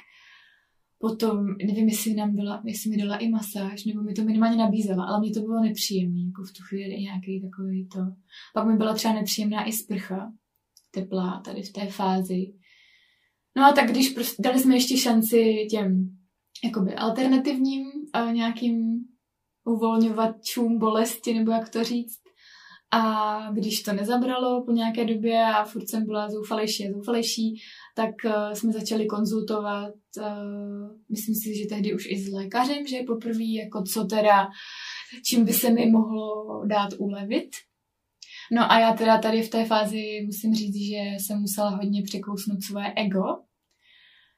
potom, 0.99 1.47
nevím, 1.67 1.89
jestli 1.89 2.15
nám 2.15 2.37
dala, 2.37 2.63
jestli 2.65 2.91
mi 2.91 2.97
dala 2.97 3.17
i 3.17 3.29
masáž, 3.29 3.85
nebo 3.85 4.03
mi 4.03 4.13
to 4.13 4.25
minimálně 4.25 4.57
nabízela, 4.57 5.05
ale 5.05 5.21
mě 5.21 5.31
to 5.31 5.41
bylo 5.41 5.61
nepříjemné, 5.61 6.21
jako 6.21 6.43
v 6.43 6.53
tu 6.53 6.63
chvíli 6.63 7.01
nějaký 7.01 7.43
takový 7.43 7.89
to. 7.89 8.01
Pak 8.55 8.67
mi 8.67 8.77
byla 8.77 8.95
třeba 8.95 9.15
nepříjemná 9.15 9.65
i 9.65 9.73
sprcha, 9.73 10.33
teplá 10.91 11.41
tady 11.45 11.63
v 11.63 11.73
té 11.73 11.87
fázi. 11.87 12.53
No 13.57 13.65
a 13.65 13.73
tak 13.73 13.91
když 13.91 14.09
prostě 14.09 14.43
dali 14.43 14.59
jsme 14.59 14.75
ještě 14.75 14.97
šanci 14.97 15.67
těm 15.71 16.11
jakoby 16.65 16.95
alternativním 16.95 17.87
a 18.13 18.31
nějakým 18.31 19.05
uvolňovačům 19.65 20.79
bolesti, 20.79 21.35
nebo 21.35 21.51
jak 21.51 21.69
to 21.69 21.85
říct. 21.85 22.21
A 22.91 23.51
když 23.53 23.83
to 23.83 23.93
nezabralo 23.93 24.65
po 24.65 24.73
nějaké 24.73 25.05
době 25.05 25.45
a 25.45 25.65
furt 25.65 25.89
jsem 25.89 26.07
byla 26.07 26.31
zoufalejší 26.31 26.89
a 26.89 26.93
zoufalejší, 26.93 27.55
tak 27.97 28.11
uh, 28.25 28.53
jsme 28.53 28.73
začali 28.73 29.07
konzultovat, 29.07 29.95
uh, 30.19 30.91
myslím 31.11 31.35
si, 31.35 31.59
že 31.59 31.69
tehdy 31.69 31.95
už 31.95 32.07
i 32.07 32.19
s 32.19 32.33
lékařem, 32.33 32.87
že 32.87 32.97
poprvé, 33.07 33.45
jako 33.45 33.83
co 33.83 34.05
teda, 34.05 34.49
čím 35.27 35.45
by 35.45 35.53
se 35.53 35.71
mi 35.71 35.91
mohlo 35.91 36.63
dát 36.67 36.89
ulevit. 36.99 37.51
No 38.53 38.72
a 38.72 38.80
já 38.80 38.92
teda 38.92 39.18
tady 39.18 39.42
v 39.42 39.51
té 39.51 39.64
fázi 39.64 40.22
musím 40.26 40.55
říct, 40.55 40.76
že 40.76 40.97
jsem 41.18 41.40
musela 41.40 41.70
hodně 41.70 42.03
překousnout 42.03 42.62
svoje 42.62 42.92
ego. 42.97 43.22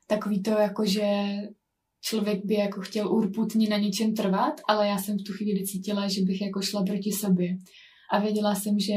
Takový 0.07 0.43
to 0.43 0.51
jako, 0.51 0.87
že 0.87 1.09
člověk 2.01 2.45
by 2.45 2.55
jako 2.55 2.81
chtěl 2.81 3.13
urputně 3.13 3.69
na 3.69 3.79
něčem 3.79 4.15
trvat, 4.15 4.61
ale 4.69 4.89
já 4.89 4.99
jsem 4.99 5.19
v 5.19 5.23
tu 5.23 5.33
chvíli 5.33 5.67
cítila, 5.67 6.09
že 6.09 6.23
bych 6.23 6.41
jako 6.41 6.63
šla 6.63 6.85
proti 6.85 7.13
sobě. 7.13 7.57
A 8.13 8.21
věděla 8.21 8.55
jsem, 8.55 8.79
že 8.79 8.95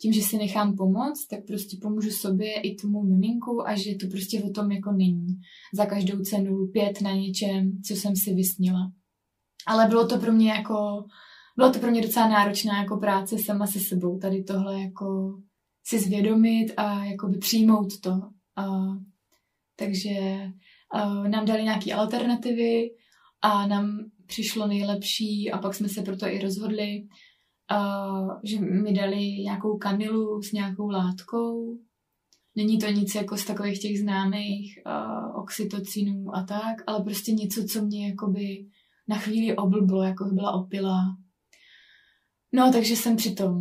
tím, 0.00 0.12
že 0.12 0.22
si 0.22 0.36
nechám 0.36 0.76
pomoct, 0.76 1.26
tak 1.26 1.46
prostě 1.46 1.76
pomůžu 1.82 2.10
sobě 2.10 2.60
i 2.60 2.74
tomu 2.74 3.02
miminku 3.02 3.68
a 3.68 3.76
že 3.76 3.94
to 3.94 4.06
prostě 4.10 4.42
o 4.42 4.50
tom 4.50 4.72
jako 4.72 4.92
není. 4.92 5.26
Za 5.74 5.86
každou 5.86 6.20
cenu 6.20 6.66
pět 6.72 7.00
na 7.00 7.12
něčem, 7.12 7.82
co 7.86 7.94
jsem 7.94 8.16
si 8.16 8.34
vysnila. 8.34 8.92
Ale 9.66 9.88
bylo 9.88 10.06
to 10.06 10.18
pro 10.18 10.32
mě 10.32 10.50
jako, 10.50 11.04
bylo 11.56 11.70
to 11.72 11.78
pro 11.78 11.90
mě 11.90 12.02
docela 12.02 12.28
náročná 12.28 12.78
jako 12.82 12.96
práce 12.96 13.38
sama 13.38 13.66
se 13.66 13.80
sebou, 13.80 14.18
tady 14.18 14.44
tohle 14.44 14.80
jako 14.80 15.38
si 15.84 15.98
zvědomit 15.98 16.72
a 16.76 17.04
jakoby 17.04 17.38
přijmout 17.38 18.00
to. 18.00 18.10
A, 18.56 18.66
takže 19.76 20.10
a, 20.92 21.28
nám 21.28 21.44
dali 21.44 21.62
nějaké 21.62 21.94
alternativy 21.94 22.90
a 23.42 23.66
nám 23.66 24.04
přišlo 24.26 24.66
nejlepší 24.66 25.50
a 25.50 25.58
pak 25.58 25.74
jsme 25.74 25.88
se 25.88 26.02
proto 26.02 26.26
i 26.26 26.38
rozhodli, 26.38 27.06
Uh, 27.72 28.40
že 28.44 28.60
mi 28.60 28.92
dali 28.92 29.20
nějakou 29.20 29.78
kanilu 29.78 30.42
s 30.42 30.52
nějakou 30.52 30.88
látkou. 30.88 31.78
Není 32.56 32.78
to 32.78 32.90
nic 32.90 33.14
jako 33.14 33.36
z 33.36 33.44
takových 33.44 33.80
těch 33.80 34.00
známých 34.00 34.78
uh, 34.86 35.40
oxytocinů 35.40 36.36
a 36.36 36.42
tak, 36.42 36.82
ale 36.86 37.04
prostě 37.04 37.32
něco, 37.32 37.64
co 37.64 37.82
mě 37.82 38.08
jakoby 38.08 38.66
na 39.08 39.16
chvíli 39.16 39.56
oblblo, 39.56 40.02
jako 40.02 40.24
byla 40.24 40.52
opila. 40.52 41.16
No, 42.56 42.72
takže 42.72 42.96
jsem 42.96 43.16
přitom 43.16 43.60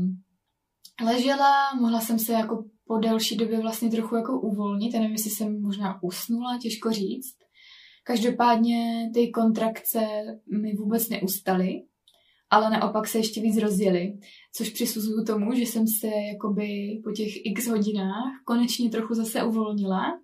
ležela, 1.05 1.73
mohla 1.79 2.01
jsem 2.01 2.19
se 2.19 2.33
jako 2.33 2.65
po 2.87 2.97
delší 2.97 3.37
době 3.37 3.59
vlastně 3.59 3.91
trochu 3.91 4.15
jako 4.15 4.41
uvolnit, 4.41 4.93
já 4.93 4.99
nevím, 4.99 5.15
jestli 5.15 5.31
jsem 5.31 5.61
možná 5.61 6.03
usnula, 6.03 6.59
těžko 6.61 6.91
říct. 6.91 7.35
Každopádně 8.03 9.09
ty 9.13 9.31
kontrakce 9.31 9.99
mi 10.61 10.75
vůbec 10.75 11.09
neustaly, 11.09 11.83
ale 12.49 12.69
naopak 12.69 13.07
se 13.07 13.17
ještě 13.17 13.41
víc 13.41 13.57
rozjeli, 13.57 14.17
což 14.55 14.69
přisuzuju 14.69 15.25
tomu, 15.25 15.53
že 15.53 15.61
jsem 15.61 15.87
se 15.87 16.07
jakoby 16.33 17.01
po 17.03 17.11
těch 17.11 17.45
x 17.45 17.67
hodinách 17.67 18.33
konečně 18.45 18.89
trochu 18.89 19.13
zase 19.13 19.43
uvolnila 19.43 20.19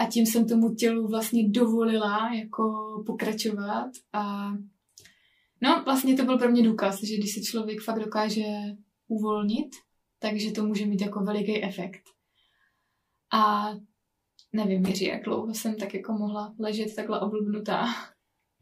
a 0.00 0.06
tím 0.06 0.26
jsem 0.26 0.48
tomu 0.48 0.74
tělu 0.74 1.08
vlastně 1.08 1.48
dovolila 1.48 2.34
jako 2.34 2.72
pokračovat 3.06 3.90
a 4.12 4.52
no 5.62 5.82
vlastně 5.84 6.16
to 6.16 6.24
byl 6.24 6.38
pro 6.38 6.48
mě 6.50 6.62
důkaz, 6.62 7.02
že 7.02 7.16
když 7.16 7.34
se 7.34 7.40
člověk 7.42 7.80
fakt 7.80 7.98
dokáže 8.00 8.44
uvolnit, 9.08 9.68
takže 10.18 10.50
to 10.50 10.66
může 10.66 10.86
mít 10.86 11.00
jako 11.00 11.20
veliký 11.24 11.64
efekt. 11.64 12.02
A 13.32 13.70
nevím, 14.52 14.86
Jiří, 14.86 15.04
jak 15.04 15.24
dlouho 15.24 15.54
jsem 15.54 15.76
tak 15.76 15.94
jako 15.94 16.12
mohla 16.12 16.54
ležet 16.58 16.94
takhle 16.96 17.20
oblbnutá. 17.20 17.86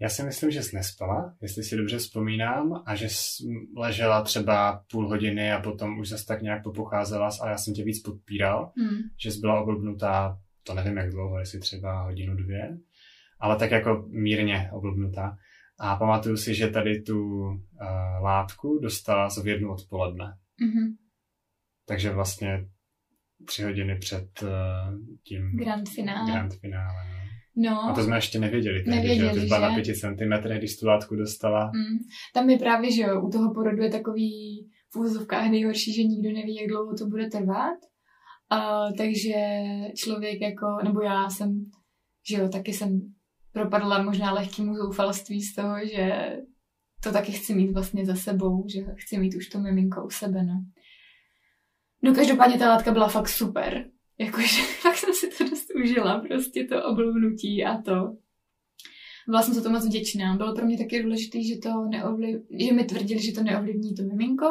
Já 0.01 0.09
si 0.09 0.23
myslím, 0.23 0.51
že 0.51 0.63
jsi 0.63 0.77
nespala, 0.77 1.35
jestli 1.43 1.63
si 1.63 1.77
dobře 1.77 1.99
vzpomínám, 1.99 2.83
a 2.87 2.95
že 2.95 3.09
jsi 3.09 3.45
ležela 3.77 4.23
třeba 4.23 4.85
půl 4.91 5.09
hodiny 5.09 5.53
a 5.53 5.61
potom 5.61 5.99
už 5.99 6.09
zase 6.09 6.27
tak 6.27 6.43
nějak 6.43 6.63
popocházela, 6.63 7.31
ale 7.41 7.51
já 7.51 7.59
jsem 7.59 7.75
tě 7.75 7.85
víc 7.85 8.03
podpíral, 8.03 8.73
Hmm. 8.77 8.99
že 9.21 9.31
jsi 9.33 9.41
byla 9.41 9.61
oblbnutá, 9.63 10.39
to 10.63 10.75
nevím 10.75 10.97
jak 10.97 11.11
dlouho, 11.11 11.39
jestli 11.39 11.61
třeba 11.61 12.03
hodinu, 12.03 12.37
dvě, 12.37 12.79
ale 13.41 13.57
tak 13.57 13.71
jako 13.71 14.05
mírně 14.09 14.71
oblbnutá. 14.73 15.37
A 15.79 15.97
pamatuju 15.97 16.37
si, 16.37 16.55
že 16.55 16.68
tady 16.68 17.03
tu 17.03 17.18
uh, 17.18 17.57
látku 18.22 18.79
dostala 18.83 19.29
v 19.43 19.47
jednu 19.47 19.72
odpoledne. 19.72 20.24
Mm-hmm. 20.24 20.97
Takže 21.87 22.11
vlastně 22.11 22.68
tři 23.45 23.62
hodiny 23.62 23.99
před 23.99 24.43
uh, 24.43 24.49
tím 25.24 25.57
Grand 25.57 25.89
finále. 25.89 26.33
grand 26.33 26.55
finále. 26.55 27.05
No. 27.09 27.18
No, 27.61 27.91
A 27.91 27.95
to 27.95 28.03
jsme 28.03 28.16
ještě 28.16 28.39
nevěděli, 28.39 28.83
tehdy, 28.85 28.97
Nevěděli, 28.97 29.35
že 29.35 29.41
jsi 29.41 29.47
byla 29.47 29.68
na 29.68 29.74
pěti 29.74 29.95
centimetrech, 29.95 30.59
když 30.59 30.76
tu 30.76 30.87
látku 30.87 31.16
dostala. 31.16 31.70
Mm. 31.74 31.99
Tam 32.35 32.51
je 32.51 32.59
právě, 32.59 32.93
že 32.93 33.03
jo, 33.03 33.22
u 33.26 33.31
toho 33.31 33.55
porodu 33.55 33.83
je 33.83 33.91
takový 33.91 34.31
v 34.93 34.97
úvozovkách 34.97 35.51
nejhorší, 35.51 35.95
že 35.95 36.03
nikdo 36.03 36.33
neví, 36.33 36.55
jak 36.55 36.68
dlouho 36.68 36.95
to 36.99 37.07
bude 37.07 37.26
trvat. 37.29 37.79
Uh, 38.53 38.97
takže 38.97 39.35
člověk 39.97 40.41
jako, 40.41 40.66
nebo 40.85 41.01
já 41.03 41.31
jsem, 41.31 41.70
že 42.29 42.37
jo, 42.37 42.49
taky 42.49 42.72
jsem 42.72 43.01
propadla 43.59 44.03
možná 44.03 44.33
lehkému 44.33 44.75
zoufalství 44.75 45.43
z 45.43 45.55
toho, 45.55 45.87
že 45.87 46.37
to 47.03 47.13
taky 47.13 47.33
chci 47.33 47.55
mít 47.55 47.73
vlastně 47.73 48.07
za 48.07 48.15
sebou, 48.15 48.65
že 48.69 48.81
chci 48.95 49.19
mít 49.19 49.35
už 49.35 49.49
to 49.49 49.59
miminko 49.59 50.07
u 50.07 50.11
sebe, 50.11 50.43
no. 50.43 50.65
No 52.03 52.15
každopádně 52.15 52.59
ta 52.59 52.69
látka 52.69 52.93
byla 52.93 53.09
fakt 53.09 53.29
super. 53.29 53.91
Jakože 54.19 54.63
fakt 54.83 54.97
jsem 54.97 55.15
si 55.15 55.31
to 55.39 55.51
dost 55.51 55.69
užila, 55.83 56.21
prostě 56.21 56.65
to 56.65 56.85
oblouvnutí 56.85 57.65
a 57.65 57.83
to. 57.83 58.17
Byla 59.29 59.43
jsem 59.43 59.55
za 59.55 59.63
to 59.63 59.71
moc 59.71 59.87
vděčná. 59.87 60.37
Bylo 60.37 60.55
pro 60.55 60.67
mě 60.67 60.79
taky 60.79 61.03
důležité, 61.03 61.45
že, 61.45 61.57
to 61.57 61.85
neovliv... 61.91 62.41
že 62.61 62.73
mi 62.73 62.85
tvrdili, 62.85 63.23
že 63.23 63.33
to 63.33 63.43
neovlivní 63.43 63.95
to 63.95 64.03
miminko 64.03 64.47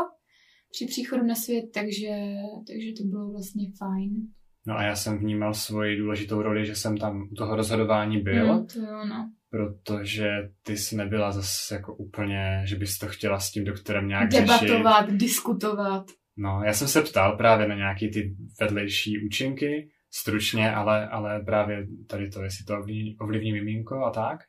při 0.71 0.85
příchodu 0.85 1.23
na 1.23 1.35
svět, 1.35 1.65
takže, 1.73 2.33
takže 2.67 2.93
to 2.97 3.03
bylo 3.03 3.31
vlastně 3.31 3.71
fajn. 3.77 4.27
No 4.67 4.77
a 4.77 4.83
já 4.83 4.95
jsem 4.95 5.17
vnímal 5.17 5.53
svoji 5.53 5.97
důležitou 5.97 6.41
roli, 6.41 6.65
že 6.65 6.75
jsem 6.75 6.97
tam 6.97 7.21
u 7.31 7.35
toho 7.35 7.55
rozhodování 7.55 8.17
byl. 8.21 8.53
Mm, 8.53 8.65
to 8.67 8.79
jo, 8.79 9.05
no. 9.09 9.31
Protože 9.49 10.29
ty 10.63 10.77
jsi 10.77 10.95
nebyla 10.95 11.31
zase 11.31 11.75
jako 11.75 11.95
úplně, 11.95 12.61
že 12.65 12.75
bys 12.75 12.97
to 12.97 13.07
chtěla 13.07 13.39
s 13.39 13.51
tím 13.51 13.63
doktorem 13.65 14.07
nějak 14.07 14.29
Debatovat, 14.31 15.05
řešit. 15.05 15.17
diskutovat. 15.19 16.05
No, 16.37 16.61
já 16.65 16.73
jsem 16.73 16.87
se 16.87 17.01
ptal 17.01 17.37
právě 17.37 17.67
na 17.67 17.75
nějaký 17.75 18.11
ty 18.11 18.35
vedlejší 18.61 19.25
účinky, 19.25 19.89
stručně, 20.11 20.71
ale, 20.71 21.07
ale 21.07 21.39
právě 21.39 21.87
tady 22.09 22.29
to, 22.29 22.43
jestli 22.43 22.65
to 22.65 22.73
ovlivní, 22.79 23.17
ovlivní 23.17 23.51
miminko 23.53 24.05
a 24.05 24.11
tak. 24.11 24.39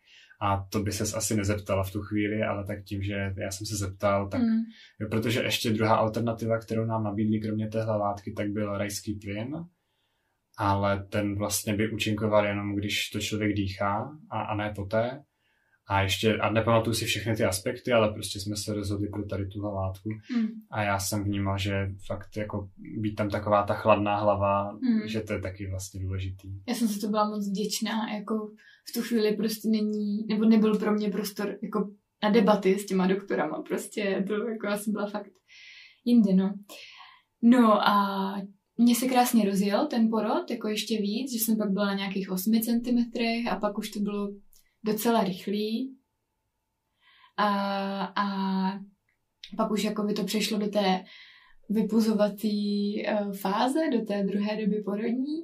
A 0.43 0.67
to 0.73 0.81
by 0.83 0.93
ses 0.93 1.15
asi 1.15 1.37
nezeptala 1.37 1.83
v 1.83 1.93
tu 1.93 2.01
chvíli, 2.03 2.43
ale 2.43 2.65
tak 2.67 2.85
tím, 2.85 3.03
že 3.03 3.15
já 3.37 3.51
jsem 3.51 3.67
se 3.67 3.77
zeptal, 3.77 4.29
tak 4.29 4.41
Mm. 4.41 4.57
jo, 5.01 5.09
protože 5.11 5.43
ještě 5.43 5.71
druhá 5.71 5.97
alternativa, 5.97 6.59
kterou 6.59 6.85
nám 6.85 7.05
nabídli 7.05 7.41
kromě 7.41 7.69
téhle 7.69 7.97
látky, 7.97 8.33
tak 8.37 8.49
byl 8.51 8.79
rajský 8.79 9.15
plyn, 9.15 9.53
ale 10.59 11.07
ten 11.11 11.39
vlastně 11.39 11.75
by 11.75 11.91
účinkoval 11.91 12.47
jenom, 12.47 12.75
když 12.75 13.11
to 13.11 13.21
člověk 13.21 13.55
dýchá 13.55 14.11
a, 14.31 14.41
a 14.41 14.57
ne 14.57 14.73
poté. 14.77 15.23
A 15.91 16.03
ještě, 16.03 16.37
a 16.37 16.51
nepamatuju 16.51 16.95
si 16.95 17.05
všechny 17.05 17.37
ty 17.37 17.45
aspekty, 17.45 17.93
ale 17.93 18.13
prostě 18.13 18.41
jsme 18.41 18.57
se 18.57 18.75
rozhodli 18.75 19.09
pro 19.09 19.27
tady 19.27 19.47
tuhle 19.47 19.73
látku. 19.73 20.09
Mm. 20.37 20.47
A 20.71 20.83
já 20.83 20.99
jsem 20.99 21.25
vnímal, 21.25 21.59
že 21.59 21.89
fakt 22.07 22.37
jako 22.37 22.69
být 22.99 23.15
tam 23.15 23.31
taková 23.31 23.63
ta 23.63 23.75
chladná 23.75 24.17
hlava, 24.17 24.73
Mm. 24.73 25.09
že 25.09 25.21
to 25.21 25.33
je 25.33 25.41
taky 25.41 25.71
vlastně 25.71 26.01
důležitý. 26.01 26.49
Já 26.69 26.75
jsem 26.75 26.89
si 26.89 27.01
to 27.01 27.09
byla 27.09 27.31
moc 27.31 27.49
vděčná, 27.49 28.13
jako 28.15 28.35
v 28.91 28.93
tu 28.95 29.03
chvíli 29.03 29.37
prostě 29.37 29.69
není, 29.69 30.27
nebo 30.29 30.45
nebyl 30.45 30.79
pro 30.79 30.93
mě 30.93 31.09
prostor 31.11 31.57
jako 31.63 31.91
na 32.23 32.31
debaty 32.31 32.79
s 32.79 32.87
těma 32.87 33.07
doktorama, 33.07 33.63
prostě 33.63 34.25
to 34.29 34.49
jako 34.49 34.67
já 34.67 34.77
jsem 34.77 34.93
byla 34.93 35.07
fakt 35.11 35.31
jinde, 36.05 36.35
no. 36.35 36.55
No 37.43 37.89
a 37.89 38.35
mně 38.79 38.95
se 38.95 39.07
krásně 39.07 39.45
rozjel 39.45 39.87
ten 39.87 40.11
porod, 40.11 40.51
jako 40.51 40.69
ještě 40.69 41.03
víc, 41.03 41.33
že 41.33 41.39
jsem 41.39 41.57
pak 41.57 41.71
byla 41.71 41.87
na 41.87 41.95
nějakých 41.95 42.31
8 42.31 42.61
cm 42.61 42.99
a 43.51 43.57
pak 43.57 43.79
už 43.79 43.91
to 43.91 44.01
bylo 44.01 44.29
docela 44.85 45.25
rychlý. 45.25 45.97
A, 47.37 47.49
a 48.05 48.27
pak 49.57 49.71
už 49.71 49.85
jako 49.85 50.03
by 50.03 50.15
to 50.15 50.25
přešlo 50.25 50.59
do 50.59 50.69
té 50.69 51.05
vypuzovací 51.71 52.95
uh, 53.03 53.33
fáze, 53.33 53.81
do 53.93 54.01
té 54.01 54.23
druhé 54.23 54.57
doby 54.57 54.83
porodní. 54.85 55.41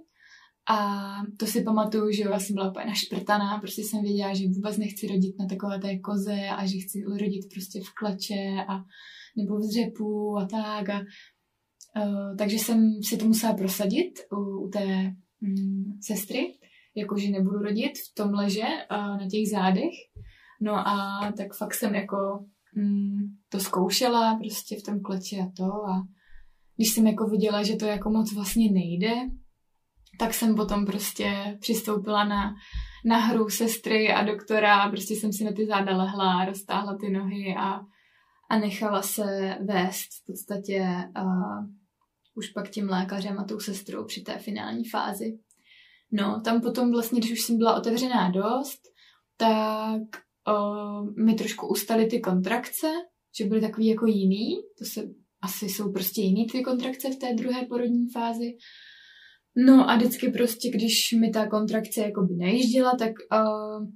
A 0.70 1.08
to 1.38 1.46
si 1.46 1.62
pamatuju, 1.62 2.12
že 2.12 2.22
já 2.22 2.38
jsem 2.38 2.54
byla 2.54 2.70
úplně 2.70 2.86
našprtaná, 2.86 3.58
prostě 3.58 3.82
jsem 3.82 4.02
věděla, 4.02 4.34
že 4.34 4.48
vůbec 4.48 4.76
nechci 4.76 5.06
rodit 5.06 5.38
na 5.38 5.46
takové 5.46 5.78
té 5.78 5.98
koze 5.98 6.48
a 6.56 6.66
že 6.66 6.78
chci 6.78 7.02
rodit 7.20 7.46
prostě 7.54 7.80
v 7.80 7.94
kleče 7.98 8.64
a 8.68 8.84
nebo 9.36 9.58
v 9.58 9.62
zřepu 9.62 10.36
a 10.38 10.46
tak. 10.46 10.88
A, 10.88 11.00
takže 12.38 12.56
jsem 12.56 13.02
si 13.02 13.16
to 13.16 13.24
musela 13.24 13.54
prosadit 13.54 14.12
u, 14.32 14.66
u 14.66 14.68
té 14.68 15.14
mm, 15.40 15.84
sestry, 16.02 16.58
jakože 16.94 17.30
nebudu 17.30 17.58
rodit 17.58 17.92
v 17.98 18.14
tom 18.14 18.34
leže 18.34 18.66
na 18.90 19.28
těch 19.30 19.50
zádech. 19.50 19.94
No 20.60 20.88
a 20.88 21.20
tak 21.36 21.54
fakt 21.54 21.74
jsem 21.74 21.94
jako 21.94 22.16
mm, 22.76 23.22
to 23.48 23.60
zkoušela 23.60 24.38
prostě 24.38 24.76
v 24.80 24.82
tom 24.82 25.00
kleči 25.00 25.36
a 25.40 25.46
to 25.56 25.64
a 25.64 26.02
když 26.76 26.92
jsem 26.92 27.06
jako 27.06 27.26
viděla, 27.26 27.62
že 27.62 27.76
to 27.76 27.86
jako 27.86 28.10
moc 28.10 28.34
vlastně 28.34 28.72
nejde, 28.72 29.14
tak 30.18 30.34
jsem 30.34 30.54
potom 30.54 30.86
prostě 30.86 31.58
přistoupila 31.60 32.24
na, 32.24 32.54
na 33.04 33.18
hru 33.18 33.48
sestry 33.48 34.12
a 34.12 34.24
doktora 34.24 34.88
prostě 34.88 35.14
jsem 35.14 35.32
si 35.32 35.44
na 35.44 35.52
ty 35.52 35.66
záda 35.66 35.96
lehla, 35.96 36.44
roztáhla 36.44 36.96
ty 37.00 37.10
nohy 37.10 37.54
a, 37.58 37.80
a 38.50 38.58
nechala 38.58 39.02
se 39.02 39.58
vést 39.64 40.08
v 40.22 40.26
podstatě 40.26 40.86
uh, 41.18 41.66
už 42.34 42.48
pak 42.48 42.70
tím 42.70 42.88
lékařem 42.88 43.38
a 43.38 43.44
tou 43.44 43.60
sestrou 43.60 44.04
při 44.04 44.20
té 44.20 44.38
finální 44.38 44.88
fázi. 44.88 45.38
No, 46.12 46.40
tam 46.44 46.60
potom 46.60 46.90
vlastně, 46.90 47.20
když 47.20 47.32
už 47.32 47.40
jsem 47.40 47.58
byla 47.58 47.76
otevřená 47.76 48.30
dost, 48.30 48.80
tak 49.36 50.02
uh, 50.48 51.24
mi 51.24 51.34
trošku 51.34 51.68
ustaly 51.68 52.06
ty 52.06 52.20
kontrakce, 52.20 52.86
že 53.38 53.44
byly 53.44 53.60
takový 53.60 53.86
jako 53.86 54.06
jiný, 54.06 54.56
to 54.78 54.84
se 54.84 55.08
asi 55.42 55.68
jsou 55.68 55.92
prostě 55.92 56.20
jiný 56.20 56.46
ty 56.46 56.62
kontrakce 56.62 57.10
v 57.10 57.16
té 57.16 57.34
druhé 57.34 57.66
porodní 57.68 58.08
fázi. 58.10 58.56
No 59.56 59.90
a 59.90 59.96
vždycky 59.96 60.28
prostě, 60.28 60.70
když 60.70 61.12
mi 61.20 61.30
ta 61.30 61.48
kontrakce 61.48 62.00
jakoby 62.00 62.34
nejížděla, 62.34 62.96
tak 62.98 63.12
uh, 63.32 63.88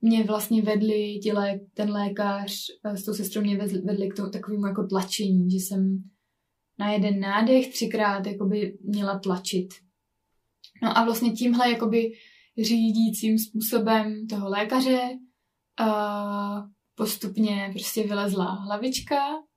mě 0.00 0.24
vlastně 0.24 0.62
vedli 0.62 1.18
ti 1.22 1.32
lé, 1.32 1.60
ten 1.74 1.90
lékař 1.90 2.56
uh, 2.84 2.94
s 2.94 3.04
tou 3.04 3.12
sestrou 3.12 3.42
mě 3.42 3.56
vedli 3.58 4.08
k 4.08 4.16
tomu 4.16 4.30
takovému 4.30 4.66
jako 4.66 4.86
tlačení, 4.86 5.50
že 5.50 5.56
jsem 5.56 6.02
na 6.78 6.92
jeden 6.92 7.20
nádech 7.20 7.72
třikrát 7.72 8.26
jakoby 8.26 8.78
měla 8.82 9.18
tlačit. 9.18 9.68
No 10.82 10.98
a 10.98 11.04
vlastně 11.04 11.30
tímhle 11.30 11.70
jakoby 11.70 12.12
řídícím 12.62 13.38
způsobem 13.38 14.26
toho 14.26 14.48
lékaře 14.48 15.00
uh, 15.80 16.68
postupně 16.94 17.70
prostě 17.72 18.02
vylezla 18.02 18.44
hlavička. 18.44 19.16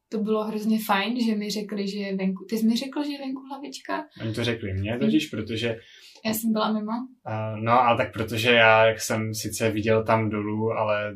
To 0.09 0.17
bylo 0.17 0.43
hrozně 0.43 0.79
fajn, 0.85 1.25
že 1.25 1.35
mi 1.35 1.49
řekli, 1.49 1.87
že 1.87 1.99
je 1.99 2.15
venku. 2.15 2.45
Ty 2.49 2.57
jsi 2.57 2.65
mi 2.65 2.75
řekl, 2.75 3.03
že 3.03 3.11
je 3.11 3.19
venku 3.19 3.41
hlavička? 3.49 4.05
Oni 4.21 4.33
to 4.33 4.43
řekli 4.43 4.73
mně 4.73 4.97
totiž, 4.99 5.27
protože... 5.27 5.79
Já 6.25 6.33
jsem 6.33 6.53
byla 6.53 6.73
mimo. 6.73 6.91
Uh, 6.91 7.63
no, 7.63 7.71
ale 7.71 7.97
tak 7.97 8.13
protože 8.13 8.51
já, 8.51 8.85
jak 8.85 9.01
jsem 9.01 9.33
sice 9.33 9.71
viděl 9.71 10.03
tam 10.03 10.29
dolů, 10.29 10.71
ale 10.71 11.15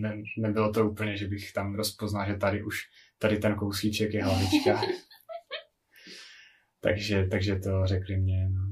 ne, 0.00 0.22
nebylo 0.38 0.72
to 0.72 0.90
úplně, 0.90 1.16
že 1.16 1.28
bych 1.28 1.52
tam 1.52 1.74
rozpoznal, 1.74 2.26
že 2.26 2.36
tady 2.36 2.64
už, 2.64 2.76
tady 3.18 3.38
ten 3.38 3.54
kousíček 3.54 4.14
je 4.14 4.24
hlavička. 4.24 4.80
takže, 6.80 7.26
takže 7.30 7.56
to 7.56 7.86
řekli 7.86 8.16
mě, 8.16 8.48
no. 8.48 8.70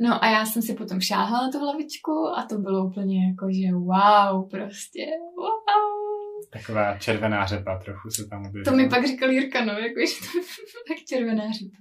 No 0.00 0.24
a 0.24 0.30
já 0.30 0.46
jsem 0.46 0.62
si 0.62 0.74
potom 0.74 1.00
šáhla 1.00 1.42
na 1.42 1.50
tu 1.50 1.58
hlavičku 1.58 2.12
a 2.38 2.46
to 2.48 2.58
bylo 2.58 2.86
úplně 2.86 3.28
jako, 3.28 3.46
že 3.50 3.74
wow, 3.74 4.50
prostě 4.50 5.06
wow. 5.36 6.50
Taková 6.52 6.98
červená 6.98 7.46
řepa 7.46 7.78
trochu 7.84 8.10
se 8.10 8.26
tam 8.26 8.46
objevila. 8.46 8.64
To 8.64 8.76
mi 8.76 8.88
pak 8.88 9.06
říkal 9.06 9.30
Jirka, 9.30 9.64
no, 9.64 9.72
jako, 9.72 10.00
že 10.06 10.14
to 10.72 10.78
tak 10.88 10.98
červená 11.08 11.52
řepa. 11.52 11.76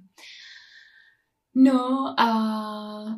No 1.56 1.80
a 2.20 2.28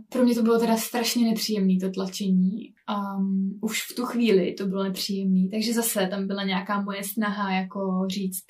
pro 0.10 0.24
mě 0.24 0.36
to 0.36 0.44
bylo 0.44 0.60
teda 0.60 0.78
strašně 0.78 1.30
nepříjemné, 1.30 1.74
to 1.82 1.92
tlačení. 1.92 2.74
Um, 3.18 3.60
už 3.62 3.82
v 3.82 3.96
tu 3.96 4.06
chvíli 4.06 4.54
to 4.54 4.66
bylo 4.68 4.84
nepříjemné, 4.84 5.50
takže 5.52 5.74
zase 5.74 6.08
tam 6.08 6.28
byla 6.28 6.44
nějaká 6.44 6.82
moje 6.82 7.04
snaha 7.04 7.54
jako 7.54 8.06
říct, 8.10 8.46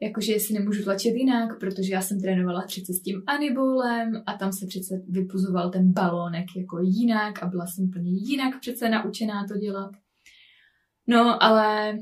jakože 0.00 0.40
si 0.40 0.52
nemůžu 0.52 0.84
tlačit 0.84 1.14
jinak, 1.14 1.60
protože 1.60 1.92
já 1.92 2.00
jsem 2.00 2.20
trénovala 2.20 2.62
přece 2.66 2.92
s 2.92 3.02
tím 3.02 3.22
anibolem 3.26 4.22
a 4.26 4.32
tam 4.32 4.52
se 4.52 4.66
přece 4.66 5.02
vypuzoval 5.08 5.70
ten 5.70 5.92
balónek 5.92 6.46
jako 6.56 6.78
jinak 6.80 7.42
a 7.42 7.46
byla 7.46 7.66
jsem 7.66 7.84
úplně 7.84 8.10
jinak 8.10 8.60
přece 8.60 8.88
naučená 8.88 9.46
to 9.48 9.58
dělat. 9.58 9.90
No, 11.06 11.42
ale 11.42 11.98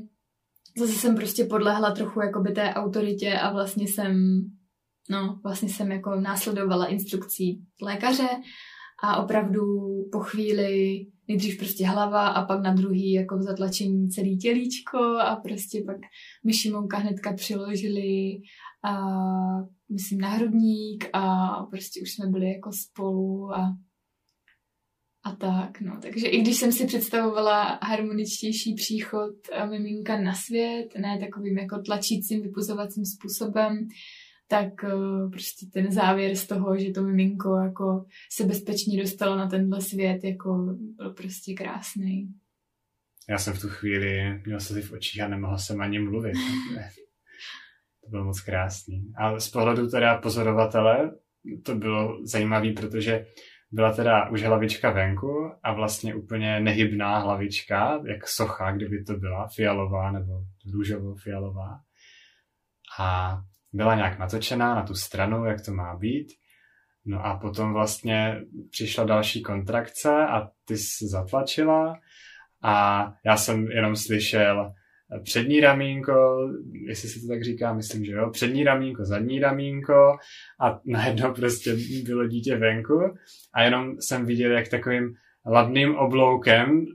zase 0.77 0.93
jsem 0.93 1.15
prostě 1.15 1.45
podlehla 1.45 1.91
trochu 1.91 2.21
jakoby 2.21 2.51
té 2.51 2.73
autoritě 2.73 3.33
a 3.33 3.53
vlastně 3.53 3.87
jsem, 3.87 4.41
no, 5.09 5.39
vlastně 5.43 5.69
jsem 5.69 5.91
jako 5.91 6.15
následovala 6.15 6.85
instrukcí 6.85 7.65
lékaře 7.81 8.29
a 9.03 9.23
opravdu 9.23 9.61
po 10.11 10.19
chvíli 10.19 11.05
nejdřív 11.27 11.57
prostě 11.57 11.87
hlava 11.87 12.27
a 12.27 12.45
pak 12.45 12.63
na 12.63 12.73
druhý 12.73 13.11
jako 13.11 13.37
v 13.37 13.41
zatlačení 13.41 14.09
celý 14.09 14.37
tělíčko 14.37 14.97
a 14.99 15.35
prostě 15.35 15.83
pak 15.85 15.97
mi 16.45 16.53
Šimonka 16.53 16.97
hnedka 16.97 17.33
přiložili 17.33 18.41
a 18.83 18.93
myslím 19.91 20.19
na 20.19 20.29
hrudník 20.29 21.09
a 21.13 21.47
prostě 21.63 22.01
už 22.01 22.13
jsme 22.13 22.27
byli 22.27 22.53
jako 22.53 22.71
spolu 22.71 23.53
a 23.53 23.77
a 25.23 25.35
tak, 25.35 25.81
no. 25.81 25.99
Takže 26.01 26.27
i 26.27 26.41
když 26.41 26.57
jsem 26.57 26.71
si 26.71 26.85
představovala 26.85 27.79
harmoničtější 27.83 28.73
příchod 28.73 29.33
miminka 29.69 30.21
na 30.21 30.33
svět, 30.33 30.87
ne 30.97 31.19
takovým 31.19 31.57
jako 31.57 31.81
tlačícím, 31.81 32.41
vypuzovacím 32.41 33.05
způsobem, 33.05 33.87
tak 34.47 34.83
uh, 34.83 35.31
prostě 35.31 35.65
ten 35.73 35.91
závěr 35.91 36.35
z 36.35 36.47
toho, 36.47 36.77
že 36.77 36.91
to 36.91 37.01
miminko 37.01 37.55
jako 37.55 38.05
se 38.31 38.43
bezpečně 38.43 39.01
dostalo 39.01 39.37
na 39.37 39.47
tenhle 39.47 39.81
svět, 39.81 40.23
jako 40.23 40.75
byl 40.97 41.13
prostě 41.13 41.53
krásný. 41.53 42.33
Já 43.29 43.37
jsem 43.37 43.53
v 43.53 43.61
tu 43.61 43.69
chvíli 43.69 44.41
měl 44.45 44.59
se 44.59 44.81
v 44.81 44.91
očích 44.91 45.21
a 45.21 45.27
nemohl 45.27 45.57
jsem 45.57 45.81
ani 45.81 45.99
mluvit. 45.99 46.33
to 48.03 48.09
bylo 48.09 48.25
moc 48.25 48.41
krásný. 48.41 49.11
A 49.17 49.39
z 49.39 49.49
pohledu 49.49 49.89
teda 49.89 50.17
pozorovatele 50.17 51.11
to 51.63 51.75
bylo 51.75 52.25
zajímavé, 52.25 52.71
protože 52.71 53.25
byla 53.71 53.93
teda 53.93 54.29
už 54.29 54.43
hlavička 54.43 54.91
venku 54.91 55.51
a 55.63 55.73
vlastně 55.73 56.15
úplně 56.15 56.59
nehybná 56.59 57.19
hlavička, 57.19 58.01
jak 58.07 58.27
socha, 58.27 58.71
kdyby 58.71 59.03
to 59.03 59.13
byla, 59.13 59.47
fialová 59.55 60.11
nebo 60.11 60.33
růžovo-fialová. 60.73 61.79
A 62.99 63.37
byla 63.77 63.95
nějak 63.95 64.19
natočená 64.19 64.75
na 64.75 64.83
tu 64.83 64.93
stranu, 64.93 65.45
jak 65.45 65.65
to 65.65 65.73
má 65.73 65.95
být. 65.95 66.27
No 67.05 67.25
a 67.25 67.39
potom 67.39 67.73
vlastně 67.73 68.41
přišla 68.71 69.03
další 69.03 69.41
kontrakce 69.43 70.09
a 70.09 70.47
ty 70.65 70.77
jsi 70.77 71.07
zatlačila 71.07 71.99
a 72.63 73.05
já 73.25 73.37
jsem 73.37 73.71
jenom 73.71 73.95
slyšel 73.95 74.71
přední 75.23 75.59
ramínko, 75.59 76.37
jestli 76.87 77.09
se 77.09 77.19
to 77.19 77.27
tak 77.27 77.43
říká, 77.43 77.73
myslím, 77.73 78.05
že 78.05 78.11
jo, 78.11 78.29
přední 78.29 78.63
ramínko, 78.63 79.05
zadní 79.05 79.39
ramínko 79.39 80.17
a 80.61 80.79
najednou 80.85 81.33
prostě 81.33 81.75
bylo 82.03 82.27
dítě 82.27 82.57
venku 82.57 83.01
a 83.53 83.63
jenom 83.63 84.01
jsem 84.01 84.25
viděl, 84.25 84.51
jak 84.51 84.67
takovým 84.67 85.13
ladným 85.45 85.95
obloukem 85.95 86.85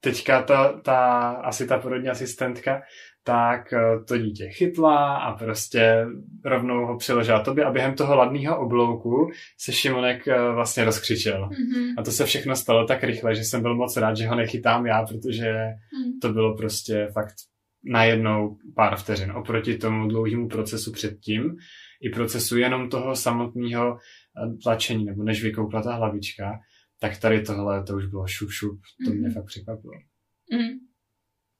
teďka 0.00 0.42
ta, 0.42 0.80
ta 0.80 1.30
asi 1.30 1.66
ta 1.66 1.78
porodní 1.78 2.08
asistentka 2.08 2.82
tak 3.26 3.72
eh, 3.72 3.80
to 4.08 4.18
dítě 4.18 4.48
chytla 4.48 5.16
a 5.16 5.36
prostě 5.36 6.06
rovnou 6.44 6.86
ho 6.86 6.96
přiložila 6.96 7.42
tobě 7.42 7.64
a 7.64 7.70
během 7.70 7.94
toho 7.94 8.16
ladného 8.16 8.60
oblouku 8.60 9.30
se 9.58 9.72
Šimonek 9.72 10.28
eh, 10.28 10.52
vlastně 10.52 10.84
rozkřičel. 10.84 11.48
Mm-hmm. 11.48 11.94
A 11.98 12.02
to 12.02 12.10
se 12.10 12.24
všechno 12.24 12.56
stalo 12.56 12.86
tak 12.86 13.04
rychle, 13.04 13.34
že 13.34 13.44
jsem 13.44 13.62
byl 13.62 13.74
moc 13.76 13.96
rád, 13.96 14.16
že 14.16 14.26
ho 14.26 14.34
nechytám 14.34 14.86
já, 14.86 15.06
protože 15.06 15.52
mm. 15.52 16.20
to 16.22 16.32
bylo 16.32 16.56
prostě 16.56 17.08
fakt 17.12 17.34
najednou 17.84 18.56
pár 18.76 18.96
vteřin. 18.96 19.32
Oproti 19.32 19.78
tomu 19.78 20.08
dlouhému 20.08 20.48
procesu 20.48 20.92
předtím, 20.92 21.56
i 22.02 22.08
procesu 22.08 22.56
jenom 22.56 22.88
toho 22.88 23.16
samotného 23.16 23.96
eh, 23.96 24.56
tlačení, 24.62 25.04
nebo 25.04 25.22
než 25.22 25.42
vykoukla 25.42 25.82
ta 25.82 25.94
hlavička, 25.94 26.52
tak 27.00 27.18
tady 27.18 27.42
tohle 27.42 27.82
to 27.82 27.96
už 27.96 28.06
bylo 28.06 28.26
šup 28.26 28.50
šup. 28.50 28.80
To 29.04 29.10
mm-hmm. 29.10 29.18
mě 29.18 29.28
mhm. 29.28 29.34
fakt 29.34 29.46
překvapilo. 29.46 29.94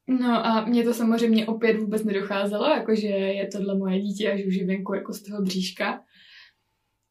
No 0.09 0.47
a 0.47 0.65
mě 0.65 0.85
to 0.85 0.95
samozřejmě 0.95 1.47
opět 1.47 1.81
vůbec 1.81 2.05
nedocházelo, 2.05 2.65
jakože 2.65 3.07
je 3.07 3.47
tohle 3.47 3.79
moje 3.79 4.01
dítě 4.01 4.33
a 4.33 4.47
už 4.49 4.63
venku 4.63 4.95
jako 4.95 5.13
z 5.13 5.23
toho 5.23 5.43
bříška. 5.43 6.01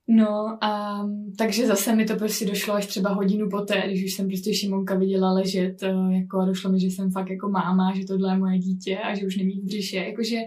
No 0.07 0.63
a 0.63 1.01
takže 1.37 1.67
zase 1.67 1.95
mi 1.95 2.05
to 2.05 2.15
prostě 2.15 2.45
došlo 2.45 2.73
až 2.73 2.85
třeba 2.85 3.09
hodinu 3.09 3.49
poté, 3.49 3.83
když 3.87 4.03
už 4.03 4.13
jsem 4.13 4.27
prostě 4.27 4.53
Šimonka 4.53 4.95
viděla 4.95 5.33
ležet, 5.33 5.83
eh, 5.83 5.93
jako 6.11 6.39
a 6.39 6.45
došlo 6.45 6.71
mi, 6.71 6.79
že 6.79 6.87
jsem 6.87 7.11
fakt 7.11 7.29
jako 7.29 7.49
máma, 7.49 7.95
že 7.95 8.05
tohle 8.05 8.33
je 8.33 8.37
moje 8.37 8.59
dítě 8.59 8.97
a 8.97 9.15
že 9.15 9.27
už 9.27 9.37
není 9.37 9.61
v 9.61 9.65
břiše, 9.65 9.97
jakože 9.97 10.37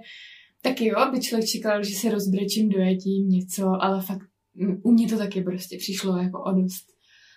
taky 0.62 0.86
jo, 0.86 1.11
by 1.12 1.20
člověk 1.20 1.49
čekal, 1.49 1.84
že 1.84 1.94
se 1.94 2.11
rozbrečím, 2.11 2.68
dojetím 2.68 3.28
něco, 3.28 3.82
ale 3.82 4.03
fakt 4.03 4.28
u 4.82 4.92
mě 4.92 5.09
to 5.09 5.18
taky 5.18 5.42
prostě 5.42 5.76
přišlo 5.76 6.16
jako 6.16 6.42
o 6.42 6.53
dost 6.53 6.86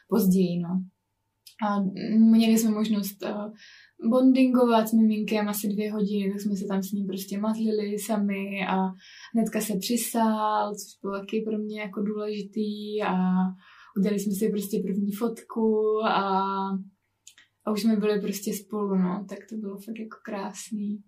později, 0.10 0.60
no. 0.60 0.84
A 1.68 1.84
měli 2.18 2.58
jsme 2.58 2.72
možnost 2.72 3.24
uh, 3.24 3.54
bondingovat 4.10 4.88
s 4.88 4.94
miminkem 4.94 5.50
asi 5.50 5.68
dvě 5.68 5.92
hodiny, 5.92 6.32
tak 6.32 6.42
jsme 6.42 6.56
se 6.56 6.66
tam 6.68 6.84
s 6.84 6.92
ním 6.92 7.08
prostě 7.08 7.40
mazlili 7.40 8.00
sami 8.00 8.68
a 8.70 8.76
hnedka 9.34 9.62
se 9.62 9.74
přisál, 9.80 10.76
což 10.76 11.02
bylo 11.02 11.20
taky 11.20 11.42
pro 11.42 11.58
mě 11.58 11.82
jako 11.82 12.02
důležitý 12.02 13.04
a 13.04 13.14
udělali 13.98 14.20
jsme 14.20 14.34
si 14.34 14.50
prostě 14.50 14.80
první 14.84 15.12
fotku 15.12 16.00
a, 16.06 16.42
a 17.66 17.72
už 17.72 17.82
jsme 17.82 17.96
byli 17.96 18.22
prostě 18.22 18.54
spolu, 18.54 18.96
no, 18.96 19.26
tak 19.30 19.40
to 19.50 19.56
bylo 19.56 19.78
fakt 19.78 20.00
jako 20.00 20.18
krásný. 20.24 21.04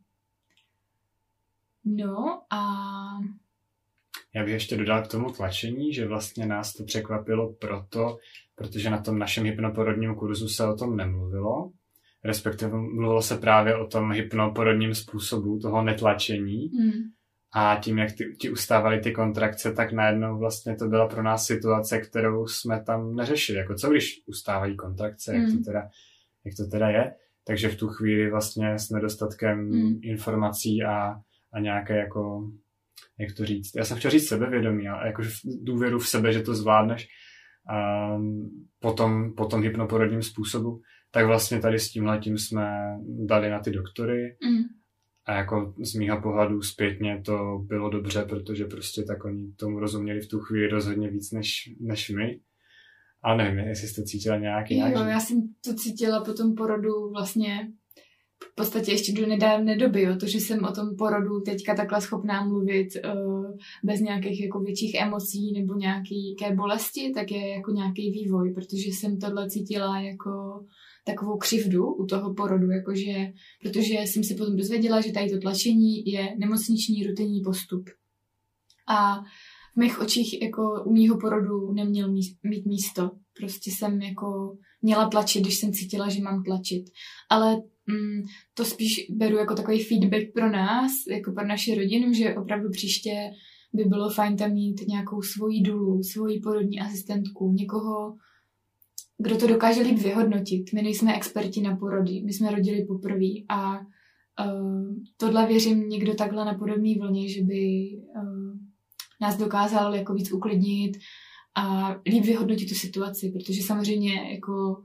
No 1.85 2.41
a... 2.49 2.63
Já 4.35 4.43
bych 4.43 4.53
ještě 4.53 4.77
dodal 4.77 5.03
k 5.03 5.11
tomu 5.11 5.31
tlačení, 5.31 5.93
že 5.93 6.07
vlastně 6.07 6.45
nás 6.45 6.73
to 6.73 6.83
překvapilo 6.83 7.53
proto, 7.53 8.17
protože 8.55 8.89
na 8.89 9.01
tom 9.01 9.19
našem 9.19 9.43
hypnoporodním 9.43 10.15
kurzu 10.15 10.47
se 10.47 10.67
o 10.67 10.75
tom 10.75 10.95
nemluvilo, 10.95 11.71
respektive 12.25 12.71
mluvilo 12.71 13.21
se 13.21 13.37
právě 13.37 13.75
o 13.75 13.87
tom 13.87 14.11
hypnoporodním 14.11 14.95
způsobu 14.95 15.59
toho 15.59 15.83
netlačení. 15.83 16.69
Mm. 16.79 16.91
A 17.55 17.79
tím, 17.81 17.97
jak 17.97 18.11
ty, 18.11 18.35
ti 18.39 18.49
ustávaly 18.49 18.99
ty 18.99 19.11
kontrakce, 19.11 19.73
tak 19.73 19.91
najednou 19.91 20.39
vlastně 20.39 20.75
to 20.75 20.87
byla 20.87 21.07
pro 21.07 21.23
nás 21.23 21.45
situace, 21.45 21.99
kterou 21.99 22.47
jsme 22.47 22.83
tam 22.83 23.15
neřešili. 23.15 23.57
Jako 23.57 23.75
co 23.75 23.89
když 23.89 24.21
ustávají 24.25 24.75
kontrakce, 24.75 25.33
mm. 25.33 25.39
jak, 25.39 25.49
to 25.49 25.53
hmm. 25.53 25.63
teda, 25.63 25.89
jak 26.45 26.55
to 26.55 26.67
teda 26.67 26.89
je. 26.89 27.13
Takže 27.47 27.69
v 27.69 27.75
tu 27.75 27.87
chvíli 27.87 28.31
vlastně 28.31 28.79
s 28.79 28.89
nedostatkem 28.89 29.57
mm. 29.59 29.99
informací 30.01 30.83
a, 30.83 31.15
a 31.53 31.59
nějaké 31.59 31.97
jako, 31.97 32.51
jak 33.19 33.35
to 33.37 33.45
říct, 33.45 33.75
já 33.75 33.85
jsem 33.85 33.97
chtěl 33.97 34.11
říct 34.11 34.27
sebevědomí, 34.27 34.87
ale 34.87 35.07
jakože 35.07 35.29
důvěru 35.61 35.99
v 35.99 36.07
sebe, 36.07 36.33
že 36.33 36.41
to 36.41 36.55
zvládneš 36.55 37.07
a 37.69 38.07
potom, 38.79 39.33
potom 39.33 39.63
hypnoporodním 39.63 40.21
způsobu, 40.21 40.81
tak 41.13 41.25
vlastně 41.25 41.59
tady 41.59 41.79
s 41.79 41.91
tím 41.91 42.05
letím 42.05 42.37
jsme 42.37 42.97
dali 43.25 43.49
na 43.49 43.59
ty 43.59 43.71
doktory 43.71 44.37
mm. 44.49 44.63
a 45.25 45.33
jako 45.33 45.73
z 45.83 45.95
mýho 45.95 46.21
pohledu 46.21 46.61
zpětně 46.61 47.21
to 47.25 47.59
bylo 47.67 47.89
dobře, 47.89 48.25
protože 48.29 48.65
prostě 48.65 49.03
tak 49.03 49.25
oni 49.25 49.53
tomu 49.53 49.79
rozuměli 49.79 50.21
v 50.21 50.27
tu 50.27 50.39
chvíli 50.39 50.67
rozhodně 50.67 51.09
víc 51.09 51.31
než, 51.31 51.75
než 51.79 52.09
my. 52.09 52.39
A 53.23 53.35
nevím, 53.35 53.59
jestli 53.59 53.87
jste 53.87 54.03
cítila 54.03 54.37
nějaký 54.37 54.79
Jo, 54.79 54.87
já 54.87 55.19
jsem 55.19 55.37
to 55.65 55.73
cítila 55.73 56.23
po 56.23 56.33
tom 56.33 56.55
porodu 56.55 57.09
vlastně 57.11 57.67
v 58.51 58.55
podstatě 58.55 58.91
ještě 58.91 59.13
do 59.13 59.27
nedávné 59.27 59.77
doby, 59.77 60.01
jo, 60.01 60.15
to, 60.15 60.27
že 60.27 60.37
jsem 60.37 60.63
o 60.63 60.71
tom 60.71 60.95
porodu 60.97 61.39
teďka 61.39 61.75
takhle 61.75 62.01
schopná 62.01 62.45
mluvit 62.45 62.87
uh, 63.05 63.57
bez 63.83 63.99
nějakých 63.99 64.41
jako 64.41 64.59
větších 64.59 64.95
emocí 64.95 65.51
nebo 65.51 65.73
nějaké 65.75 66.55
bolesti, 66.55 67.11
tak 67.15 67.31
je 67.31 67.49
jako 67.49 67.71
nějaký 67.71 68.11
vývoj, 68.11 68.53
protože 68.53 68.89
jsem 68.89 69.19
tohle 69.19 69.49
cítila 69.49 69.99
jako 69.99 70.65
takovou 71.03 71.37
křivdu 71.37 71.93
u 71.93 72.05
toho 72.05 72.33
porodu, 72.33 72.71
jakože, 72.71 73.33
protože 73.61 73.93
jsem 73.93 74.23
se 74.23 74.35
potom 74.35 74.55
dozvěděla, 74.55 75.01
že 75.01 75.11
tady 75.11 75.29
to 75.29 75.39
tlačení 75.39 76.05
je 76.05 76.35
nemocniční 76.37 77.03
rutinní 77.07 77.41
postup. 77.41 77.89
A 78.87 79.19
v 79.73 79.77
mých 79.77 79.99
očích 79.99 80.41
jako 80.41 80.83
u 80.85 80.93
mýho 80.93 81.17
porodu 81.17 81.73
neměl 81.73 82.11
mít 82.43 82.65
místo. 82.65 83.11
Prostě 83.37 83.71
jsem 83.71 84.01
jako 84.01 84.57
měla 84.81 85.09
tlačit, 85.09 85.41
když 85.41 85.57
jsem 85.57 85.73
cítila, 85.73 86.09
že 86.09 86.21
mám 86.21 86.43
tlačit. 86.43 86.85
Ale 87.29 87.55
mm, 87.87 88.21
to 88.53 88.65
spíš 88.65 89.05
beru 89.09 89.37
jako 89.37 89.55
takový 89.55 89.83
feedback 89.83 90.33
pro 90.33 90.51
nás, 90.51 90.91
jako 91.09 91.31
pro 91.31 91.47
naši 91.47 91.75
rodinu, 91.75 92.13
že 92.13 92.35
opravdu 92.35 92.69
příště 92.69 93.31
by 93.73 93.83
bylo 93.83 94.09
fajn 94.09 94.37
tam 94.37 94.51
mít 94.51 94.87
nějakou 94.87 95.21
svoji 95.21 95.61
dulu, 95.61 96.03
svoji 96.03 96.39
porodní 96.39 96.79
asistentku, 96.79 97.51
někoho, 97.51 98.15
kdo 99.17 99.37
to 99.37 99.47
dokáže 99.47 99.81
líp 99.81 99.97
vyhodnotit. 99.97 100.73
My 100.73 100.81
nejsme 100.81 101.15
experti 101.15 101.61
na 101.61 101.75
porody, 101.75 102.21
my 102.25 102.33
jsme 102.33 102.51
rodili 102.51 102.85
poprvé 102.85 103.29
a 103.49 103.79
uh, 103.79 104.95
tohle 105.17 105.47
věřím 105.47 105.89
někdo 105.89 106.13
takhle 106.13 106.45
na 106.45 106.53
podobné 106.53 106.93
vlně, 106.99 107.29
že 107.29 107.43
by 107.43 107.91
uh, 108.15 108.57
nás 109.21 109.37
dokázal 109.37 109.95
jako 109.95 110.13
víc 110.13 110.31
uklidnit 110.31 110.97
a 111.55 111.95
líp 112.05 112.25
vyhodnotit 112.25 112.69
tu 112.69 112.75
situaci, 112.75 113.31
protože 113.31 113.61
samozřejmě 113.61 114.33
jako 114.33 114.83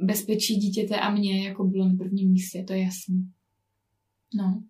bezpečí 0.00 0.56
dítěte 0.56 1.00
a 1.00 1.10
mě 1.10 1.48
jako 1.48 1.64
bylo 1.64 1.88
na 1.88 1.94
prvním 1.98 2.30
místě, 2.30 2.64
to 2.66 2.72
je 2.72 2.82
jasný. 2.82 3.30
No. 4.34 4.62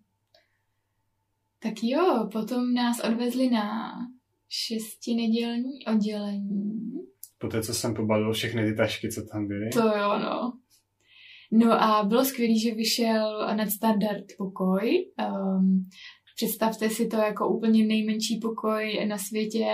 Tak 1.59 1.73
jo, 1.83 2.29
potom 2.31 2.73
nás 2.73 2.99
odvezli 2.99 3.49
na 3.49 3.91
šestinedělní 4.49 5.85
oddělení 5.85 6.93
po 7.43 7.49
té, 7.49 7.61
co 7.61 7.73
jsem 7.73 7.93
pobalil 7.93 8.33
všechny 8.33 8.65
ty 8.65 8.75
tašky, 8.75 9.11
co 9.11 9.21
tam 9.31 9.47
byly. 9.47 9.69
To 9.69 9.79
jo, 9.79 10.19
no. 10.19 10.53
No 11.51 11.83
a 11.83 12.03
bylo 12.03 12.25
skvělé, 12.25 12.59
že 12.59 12.75
vyšel 12.75 13.47
nadstandard 13.55 14.25
pokoj. 14.37 15.05
Um, 15.29 15.85
představte 16.35 16.89
si 16.89 17.07
to 17.07 17.17
jako 17.17 17.49
úplně 17.49 17.85
nejmenší 17.85 18.39
pokoj 18.41 19.05
na 19.07 19.17
světě, 19.17 19.65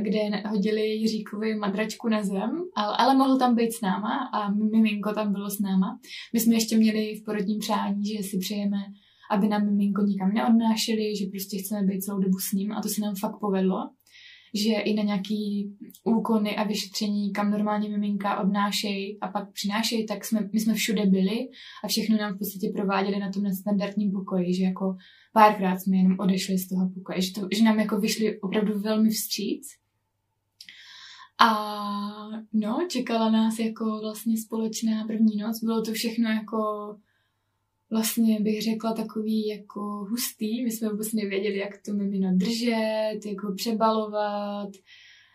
kde 0.00 0.20
hodili 0.48 0.80
Jiříkovi 0.80 1.54
madračku 1.54 2.08
na 2.08 2.22
zem, 2.22 2.50
ale, 2.76 2.96
ale 2.98 3.16
mohl 3.16 3.38
tam 3.38 3.54
být 3.54 3.72
s 3.72 3.80
náma 3.80 4.30
a 4.34 4.50
miminko 4.50 5.12
tam 5.12 5.32
bylo 5.32 5.50
s 5.50 5.60
náma. 5.60 5.98
My 6.32 6.40
jsme 6.40 6.54
ještě 6.54 6.76
měli 6.76 7.14
v 7.14 7.24
porodním 7.24 7.58
přání, 7.58 8.06
že 8.06 8.22
si 8.22 8.38
přejeme, 8.38 8.78
aby 9.30 9.48
nám 9.48 9.64
miminko 9.64 10.02
nikam 10.02 10.32
neodnášeli, 10.32 11.16
že 11.16 11.24
prostě 11.30 11.58
chceme 11.58 11.82
být 11.86 12.00
celou 12.00 12.18
dobu 12.18 12.38
s 12.38 12.52
ním 12.52 12.72
a 12.72 12.82
to 12.82 12.88
se 12.88 13.00
nám 13.00 13.14
fakt 13.14 13.38
povedlo 13.40 13.90
že 14.54 14.72
i 14.72 14.94
na 14.94 15.02
nějaký 15.02 15.70
úkony 16.04 16.56
a 16.56 16.64
vyšetření, 16.64 17.32
kam 17.32 17.50
normálně 17.50 17.88
miminka 17.88 18.40
odnášejí 18.40 19.20
a 19.20 19.28
pak 19.28 19.52
přinášejí, 19.52 20.06
tak 20.06 20.24
jsme, 20.24 20.48
my 20.52 20.60
jsme 20.60 20.74
všude 20.74 21.06
byli 21.06 21.48
a 21.84 21.88
všechno 21.88 22.16
nám 22.16 22.34
v 22.34 22.38
podstatě 22.38 22.72
prováděli 22.74 23.18
na 23.18 23.32
tom 23.32 23.52
standardním 23.52 24.12
pokoji, 24.12 24.54
že 24.54 24.64
jako 24.64 24.96
párkrát 25.32 25.78
jsme 25.78 25.96
jenom 25.96 26.16
odešli 26.18 26.58
z 26.58 26.68
toho 26.68 26.90
pokoje, 26.94 27.22
že, 27.22 27.32
to, 27.32 27.48
že 27.52 27.64
nám 27.64 27.80
jako 27.80 28.00
vyšli 28.00 28.40
opravdu 28.40 28.80
velmi 28.80 29.10
vstříc. 29.10 29.68
A 31.40 31.50
no, 32.52 32.86
čekala 32.90 33.30
nás 33.30 33.58
jako 33.58 34.00
vlastně 34.00 34.38
společná 34.38 35.04
první 35.06 35.36
noc, 35.36 35.64
bylo 35.64 35.82
to 35.82 35.92
všechno 35.92 36.30
jako 36.30 36.58
vlastně 37.94 38.40
bych 38.40 38.62
řekla 38.62 38.92
takový 38.92 39.46
jako 39.46 39.80
hustý. 39.80 40.64
My 40.64 40.70
jsme 40.70 40.88
vůbec 40.88 41.12
nevěděli, 41.12 41.58
jak 41.58 41.82
to 41.82 41.92
mimino 41.92 42.36
držet, 42.36 43.20
jak 43.26 43.42
ho 43.42 43.54
přebalovat, 43.54 44.68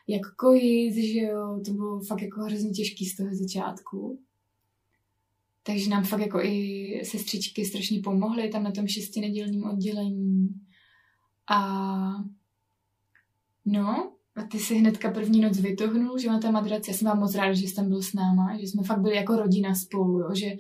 jak 0.07 0.35
kojit, 0.35 0.93
že 0.93 1.19
jo. 1.19 1.61
To 1.65 1.73
bylo 1.73 1.99
fakt 1.99 2.21
jako 2.21 2.41
hrozně 2.41 2.71
těžký 2.71 3.05
z 3.05 3.15
toho 3.15 3.29
začátku. 3.31 4.19
Takže 5.63 5.89
nám 5.89 6.03
fakt 6.03 6.21
jako 6.21 6.39
i 6.39 7.01
sestřičky 7.03 7.65
strašně 7.65 7.99
pomohly 8.03 8.49
tam 8.49 8.63
na 8.63 8.71
tom 8.71 8.87
šestinedělním 8.87 9.63
oddělení. 9.63 10.49
A 11.51 11.59
no, 13.65 14.13
ty 14.51 14.59
si 14.59 14.75
hnedka 14.75 15.11
první 15.11 15.41
noc 15.41 15.59
vytohnul, 15.59 16.17
že 16.17 16.27
na 16.27 16.39
té 16.39 16.51
madraci. 16.51 16.91
Já 16.91 16.97
jsem 16.97 17.07
vám 17.07 17.19
moc 17.19 17.35
ráda, 17.35 17.53
že 17.53 17.67
jsi 17.67 17.75
tam 17.75 17.89
byl 17.89 18.01
s 18.01 18.13
náma, 18.13 18.57
že 18.57 18.67
jsme 18.67 18.83
fakt 18.83 19.01
byli 19.01 19.15
jako 19.15 19.35
rodina 19.35 19.75
spolu, 19.75 20.19
jo, 20.19 20.29
že, 20.35 20.55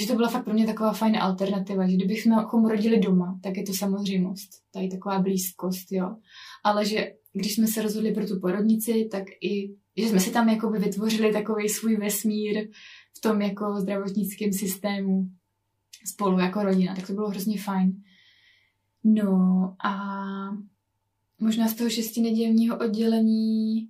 že 0.00 0.06
to 0.06 0.14
byla 0.14 0.28
fakt 0.28 0.44
pro 0.44 0.54
mě 0.54 0.66
taková 0.66 0.92
fajn 0.92 1.16
alternativa, 1.16 1.88
že 1.88 1.96
kdybychom 1.96 2.66
rodili 2.66 2.98
doma, 2.98 3.38
tak 3.42 3.56
je 3.56 3.62
to 3.62 3.72
samozřejmost, 3.72 4.50
tady 4.72 4.88
taková 4.88 5.18
blízkost, 5.18 5.92
jo. 5.92 6.16
Ale 6.64 6.86
že 6.86 7.12
když 7.32 7.54
jsme 7.54 7.66
se 7.66 7.82
rozhodli 7.82 8.14
pro 8.14 8.26
tu 8.26 8.40
porodnici, 8.40 9.08
tak 9.10 9.24
i, 9.40 9.74
že 9.96 10.08
jsme 10.08 10.20
si 10.20 10.30
tam 10.30 10.48
jako 10.48 10.70
by 10.70 10.78
vytvořili 10.78 11.32
takový 11.32 11.68
svůj 11.68 11.96
vesmír 11.96 12.68
v 13.18 13.20
tom 13.20 13.42
jako 13.42 13.80
zdravotnickém 13.80 14.52
systému 14.52 15.30
spolu 16.06 16.38
jako 16.38 16.62
rodina, 16.62 16.94
tak 16.94 17.06
to 17.06 17.12
bylo 17.12 17.28
hrozně 17.28 17.60
fajn. 17.60 18.02
No 19.04 19.74
a 19.84 19.94
možná 21.38 21.68
z 21.68 21.74
toho 21.74 21.90
šestinedělního 21.90 22.78
oddělení 22.78 23.88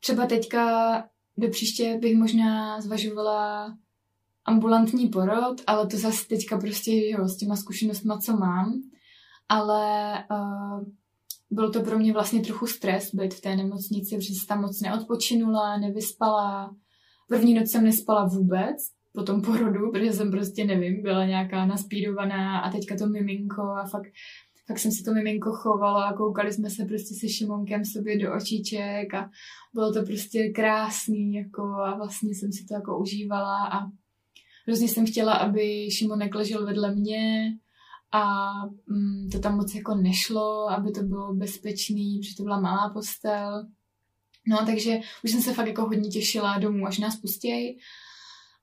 třeba 0.00 0.26
teďka 0.26 0.94
do 1.36 1.48
příště 1.48 1.98
bych 2.00 2.16
možná 2.16 2.80
zvažovala 2.80 3.76
ambulantní 4.44 5.08
porod, 5.08 5.60
ale 5.66 5.86
to 5.86 5.96
zase 5.96 6.28
teďka 6.28 6.58
prostě 6.58 7.08
jo, 7.08 7.28
s 7.28 7.36
těma 7.36 7.56
zkušenostma, 7.56 8.18
co 8.18 8.36
mám. 8.36 8.82
Ale 9.48 10.12
uh, 10.30 10.84
byl 11.50 11.70
to 11.70 11.82
pro 11.82 11.98
mě 11.98 12.12
vlastně 12.12 12.40
trochu 12.40 12.66
stres 12.66 13.14
být 13.14 13.34
v 13.34 13.40
té 13.40 13.56
nemocnici, 13.56 14.16
protože 14.16 14.34
jsem 14.34 14.46
tam 14.48 14.60
moc 14.60 14.80
neodpočinula, 14.80 15.76
nevyspala. 15.76 16.74
První 17.28 17.54
noc 17.54 17.70
jsem 17.70 17.84
nespala 17.84 18.24
vůbec, 18.24 18.76
po 19.12 19.22
tom 19.22 19.42
porodu, 19.42 19.90
protože 19.92 20.12
jsem 20.12 20.30
prostě, 20.30 20.64
nevím, 20.64 21.02
byla 21.02 21.26
nějaká 21.26 21.66
naspírovaná 21.66 22.60
a 22.60 22.70
teďka 22.70 22.96
to 22.96 23.06
miminko 23.06 23.62
a 23.62 23.86
fakt 23.86 24.06
tak 24.70 24.78
jsem 24.78 24.92
si 24.92 25.02
to 25.02 25.14
miminko 25.14 25.52
chovala 25.52 26.04
a 26.04 26.12
koukali 26.12 26.52
jsme 26.52 26.70
se 26.70 26.84
prostě 26.84 27.14
se 27.14 27.28
Šimonkem 27.28 27.84
sobě 27.84 28.18
do 28.18 28.34
očiček 28.34 29.14
a 29.14 29.30
bylo 29.74 29.92
to 29.92 30.02
prostě 30.02 30.48
krásný 30.48 31.34
jako 31.34 31.62
a 31.62 31.96
vlastně 31.96 32.34
jsem 32.34 32.52
si 32.52 32.64
to 32.64 32.74
jako 32.74 32.98
užívala 32.98 33.66
a 33.66 33.86
hrozně 34.70 34.88
jsem 34.88 35.06
chtěla, 35.06 35.32
aby 35.32 35.90
Šimonek 35.90 36.34
ležel 36.34 36.66
vedle 36.66 36.94
mě 36.94 37.52
a 38.12 38.50
mm, 38.86 39.30
to 39.32 39.38
tam 39.38 39.56
moc 39.56 39.74
jako 39.74 39.94
nešlo, 39.94 40.70
aby 40.70 40.90
to 40.90 41.02
bylo 41.02 41.34
bezpečný, 41.34 42.18
protože 42.18 42.36
to 42.36 42.42
byla 42.42 42.60
malá 42.60 42.90
postel. 42.90 43.66
No, 44.48 44.66
takže 44.66 44.98
už 45.24 45.30
jsem 45.30 45.42
se 45.42 45.54
fakt 45.54 45.66
jako 45.66 45.82
hodně 45.82 46.08
těšila 46.08 46.58
domů, 46.58 46.86
až 46.86 46.98
nás 46.98 47.16
pustěj 47.16 47.76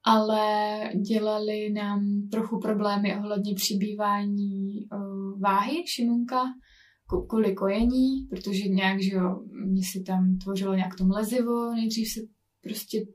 ale 0.07 0.79
dělali 1.07 1.69
nám 1.69 2.27
trochu 2.31 2.59
problémy 2.59 3.17
ohledně 3.17 3.55
přibývání 3.55 4.87
uh, 4.91 5.41
váhy 5.41 5.83
Šimunka 5.87 6.43
kvůli 7.29 7.53
kojení, 7.53 8.27
protože 8.29 8.67
nějak, 8.67 9.01
že 9.01 9.15
jo, 9.15 9.43
mě 9.65 9.81
si 9.83 10.03
tam 10.03 10.37
tvořilo 10.37 10.75
nějak 10.75 10.95
to 10.95 11.05
mlezivo, 11.05 11.71
nejdřív 11.73 12.07
se 12.11 12.19
prostě 12.61 13.05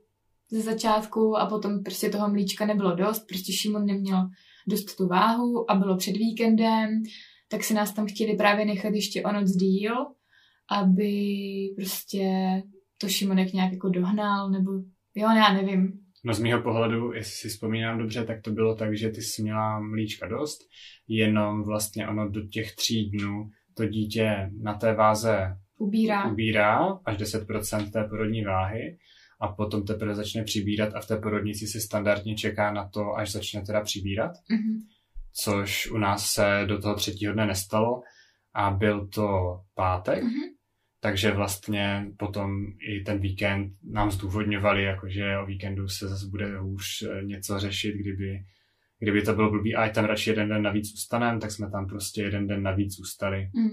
ze 0.53 0.61
začátku 0.61 1.37
a 1.37 1.45
potom 1.45 1.83
prostě 1.83 2.09
toho 2.09 2.29
mlíčka 2.29 2.65
nebylo 2.65 2.95
dost, 2.95 3.27
prostě 3.27 3.53
Šimon 3.53 3.85
neměl 3.85 4.29
dost 4.67 4.95
tu 4.95 5.07
váhu 5.07 5.71
a 5.71 5.75
bylo 5.75 5.97
před 5.97 6.11
víkendem, 6.11 7.03
tak 7.49 7.63
se 7.63 7.73
nás 7.73 7.93
tam 7.93 8.07
chtěli 8.07 8.37
právě 8.37 8.65
nechat 8.65 8.93
ještě 8.93 9.23
o 9.23 9.31
noc 9.31 9.51
díl, 9.51 9.93
aby 10.71 11.15
prostě 11.75 12.27
to 13.01 13.07
Šimonek 13.07 13.53
nějak 13.53 13.73
jako 13.73 13.89
dohnal, 13.89 14.49
nebo 14.49 14.71
jo, 15.15 15.29
já 15.35 15.53
nevím, 15.53 15.99
No 16.25 16.33
z 16.33 16.39
mého 16.39 16.61
pohledu, 16.61 17.13
jestli 17.13 17.31
si 17.31 17.49
vzpomínám 17.49 17.97
dobře, 17.97 18.25
tak 18.25 18.41
to 18.41 18.51
bylo 18.51 18.75
tak, 18.75 18.97
že 18.97 19.09
ty 19.09 19.21
jsi 19.21 19.41
měla 19.41 19.79
mlíčka 19.79 20.27
dost, 20.27 20.59
jenom 21.07 21.63
vlastně 21.63 22.07
ono 22.07 22.29
do 22.29 22.47
těch 22.47 22.75
tří 22.75 23.09
dnů 23.09 23.49
to 23.77 23.85
dítě 23.85 24.49
na 24.61 24.73
té 24.73 24.93
váze 24.93 25.57
ubírá, 25.77 26.31
ubírá 26.31 26.99
až 27.05 27.17
10% 27.17 27.91
té 27.91 28.03
porodní 28.03 28.43
váhy 28.43 28.97
a 29.43 29.47
potom 29.47 29.83
teprve 29.83 30.15
začne 30.15 30.43
přibírat 30.43 30.93
a 30.93 31.01
v 31.01 31.07
té 31.07 31.17
porodnici 31.17 31.67
se 31.67 31.79
standardně 31.81 32.35
čeká 32.35 32.73
na 32.73 32.89
to, 32.89 33.13
až 33.15 33.31
začne 33.31 33.61
teda 33.61 33.81
přibírat, 33.81 34.31
mm-hmm. 34.31 34.79
což 35.33 35.91
u 35.91 35.97
nás 35.97 36.31
se 36.31 36.63
do 36.65 36.81
toho 36.81 36.95
třetího 36.95 37.33
dne 37.33 37.45
nestalo 37.45 38.01
a 38.53 38.71
byl 38.71 39.07
to 39.07 39.59
pátek, 39.75 40.23
mm-hmm. 40.23 40.53
Takže 41.03 41.31
vlastně 41.31 42.05
potom 42.17 42.65
i 42.89 43.03
ten 43.03 43.19
víkend 43.19 43.73
nám 43.83 44.11
zdůvodňovali, 44.11 44.83
jakože 44.83 45.37
o 45.37 45.45
víkendu 45.45 45.87
se 45.87 46.07
zase 46.07 46.27
bude 46.27 46.61
už 46.61 46.85
eh, 47.01 47.23
něco 47.23 47.59
řešit, 47.59 47.93
kdyby, 47.95 48.39
kdyby 48.99 49.21
to 49.21 49.33
bylo 49.33 49.51
blbý 49.51 49.75
a 49.75 49.89
tam 49.89 50.05
radši 50.05 50.29
jeden 50.29 50.49
den 50.49 50.61
navíc 50.61 50.85
zůstaneme, 50.91 51.39
tak 51.39 51.51
jsme 51.51 51.71
tam 51.71 51.87
prostě 51.87 52.21
jeden 52.21 52.47
den 52.47 52.63
navíc 52.63 52.93
zůstali. 52.95 53.49
Mm. 53.53 53.69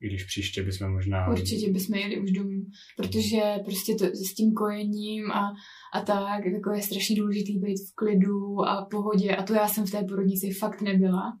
I 0.00 0.08
když 0.08 0.24
příště 0.24 0.62
bychom 0.62 0.92
možná... 0.92 1.28
Určitě 1.30 1.72
bychom 1.72 1.94
jeli 1.94 2.20
už 2.20 2.30
domů, 2.30 2.62
protože 2.96 3.40
prostě 3.64 3.94
to, 3.94 4.04
s 4.04 4.34
tím 4.34 4.52
kojením 4.54 5.30
a, 5.30 5.52
a 5.94 6.00
tak, 6.00 6.44
jako 6.44 6.70
je 6.70 6.82
strašně 6.82 7.16
důležitý 7.16 7.58
být 7.58 7.78
v 7.90 7.94
klidu 7.94 8.60
a 8.68 8.86
pohodě 8.90 9.36
a 9.36 9.42
to 9.42 9.54
já 9.54 9.68
jsem 9.68 9.86
v 9.86 9.90
té 9.90 10.04
porodnici 10.08 10.50
fakt 10.50 10.82
nebyla. 10.82 11.38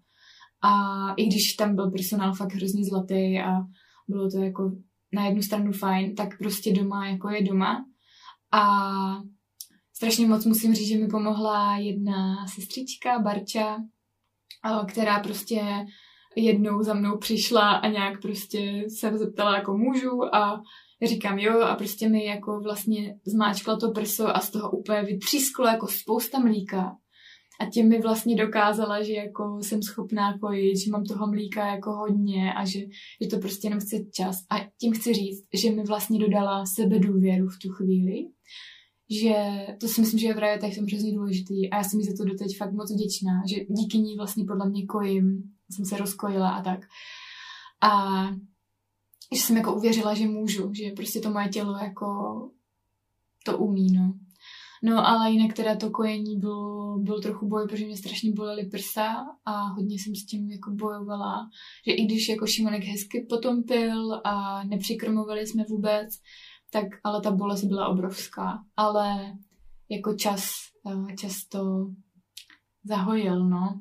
A 0.62 0.72
i 1.14 1.26
když 1.26 1.52
tam 1.52 1.74
byl 1.74 1.90
personál 1.90 2.34
fakt 2.34 2.54
hrozně 2.54 2.84
zlatý 2.84 3.38
a 3.38 3.52
bylo 4.08 4.30
to 4.30 4.38
jako 4.38 4.72
na 5.12 5.26
jednu 5.26 5.42
stranu 5.42 5.72
fajn, 5.72 6.14
tak 6.14 6.38
prostě 6.38 6.72
doma 6.72 7.08
jako 7.08 7.28
je 7.28 7.42
doma. 7.44 7.84
A 8.52 8.62
strašně 9.92 10.26
moc 10.26 10.46
musím 10.46 10.74
říct, 10.74 10.88
že 10.88 10.98
mi 10.98 11.06
pomohla 11.06 11.76
jedna 11.76 12.46
sestřička, 12.46 13.18
Barča, 13.18 13.76
která 14.88 15.20
prostě 15.20 15.62
jednou 16.38 16.82
za 16.82 16.94
mnou 16.94 17.18
přišla 17.18 17.70
a 17.70 17.88
nějak 17.88 18.22
prostě 18.22 18.84
se 18.98 19.18
zeptala, 19.18 19.56
jako 19.56 19.76
můžu 19.76 20.34
a 20.34 20.62
říkám 21.06 21.38
jo 21.38 21.60
a 21.60 21.74
prostě 21.74 22.08
mi 22.08 22.24
jako 22.24 22.60
vlastně 22.60 23.16
zmáčkla 23.26 23.76
to 23.76 23.90
prso 23.90 24.36
a 24.36 24.40
z 24.40 24.50
toho 24.50 24.70
úplně 24.70 25.02
vytřísklo 25.02 25.66
jako 25.66 25.86
spousta 25.86 26.38
mlíka 26.38 26.96
a 27.60 27.66
tím 27.66 27.88
mi 27.88 28.00
vlastně 28.00 28.36
dokázala, 28.36 29.02
že 29.02 29.12
jako 29.12 29.58
jsem 29.62 29.82
schopná 29.82 30.38
kojit, 30.38 30.76
že 30.78 30.90
mám 30.90 31.04
toho 31.04 31.26
mlíka 31.26 31.66
jako 31.66 31.92
hodně 31.92 32.52
a 32.52 32.64
že, 32.64 32.80
že 33.22 33.28
to 33.30 33.38
prostě 33.38 33.66
jenom 33.66 33.80
chce 33.80 33.96
čas. 34.12 34.36
A 34.50 34.56
tím 34.80 34.92
chci 34.92 35.14
říct, 35.14 35.46
že 35.54 35.70
mi 35.70 35.82
vlastně 35.82 36.18
dodala 36.18 36.66
sebe 36.66 36.98
důvěru 36.98 37.48
v 37.48 37.58
tu 37.62 37.68
chvíli, 37.68 38.26
že 39.22 39.66
to 39.80 39.88
si 39.88 40.00
myslím, 40.00 40.18
že 40.18 40.26
je 40.26 40.34
v 40.34 40.62
jsem 40.62 40.86
hrozně 40.86 41.12
důležitý 41.12 41.70
a 41.70 41.76
já 41.76 41.84
jsem 41.84 42.00
jí 42.00 42.06
za 42.06 42.12
to 42.16 42.24
doteď 42.24 42.58
fakt 42.58 42.72
moc 42.72 42.92
vděčná, 42.92 43.42
že 43.50 43.56
díky 43.68 43.98
ní 43.98 44.16
vlastně 44.16 44.44
podle 44.44 44.68
mě 44.68 44.86
kojím, 44.86 45.42
jsem 45.70 45.84
se 45.84 45.96
rozkojila 45.96 46.50
a 46.50 46.62
tak. 46.62 46.80
A 47.80 48.22
že 49.34 49.40
jsem 49.40 49.56
jako 49.56 49.74
uvěřila, 49.74 50.14
že 50.14 50.26
můžu, 50.26 50.74
že 50.74 50.90
prostě 50.96 51.20
to 51.20 51.30
moje 51.30 51.48
tělo 51.48 51.76
jako 51.76 52.06
to 53.44 53.58
umí, 53.58 53.92
no. 53.92 54.14
No 54.82 55.06
ale 55.06 55.30
jinak 55.30 55.56
teda 55.56 55.76
to 55.76 55.90
kojení 55.90 56.38
bylo, 56.38 56.98
byl 56.98 57.20
trochu 57.22 57.48
boj, 57.48 57.66
protože 57.68 57.84
mě 57.84 57.96
strašně 57.96 58.32
bolely 58.32 58.66
prsa 58.66 59.26
a 59.44 59.62
hodně 59.62 59.96
jsem 59.96 60.14
s 60.14 60.26
tím 60.26 60.50
jako 60.50 60.70
bojovala, 60.70 61.50
že 61.86 61.92
i 61.92 62.04
když 62.04 62.28
jako 62.28 62.46
Šimonek 62.46 62.84
hezky 62.84 63.26
potom 63.28 63.62
pil 63.62 64.20
a 64.24 64.64
nepřikrmovali 64.64 65.46
jsme 65.46 65.64
vůbec, 65.68 66.08
tak 66.70 66.86
ale 67.04 67.20
ta 67.20 67.30
bolest 67.30 67.64
byla 67.64 67.88
obrovská. 67.88 68.64
Ale 68.76 69.36
jako 69.88 70.14
čas, 70.14 70.50
eh, 70.86 71.16
čas 71.16 71.44
to 71.48 71.90
zahojil, 72.84 73.48
no. 73.48 73.80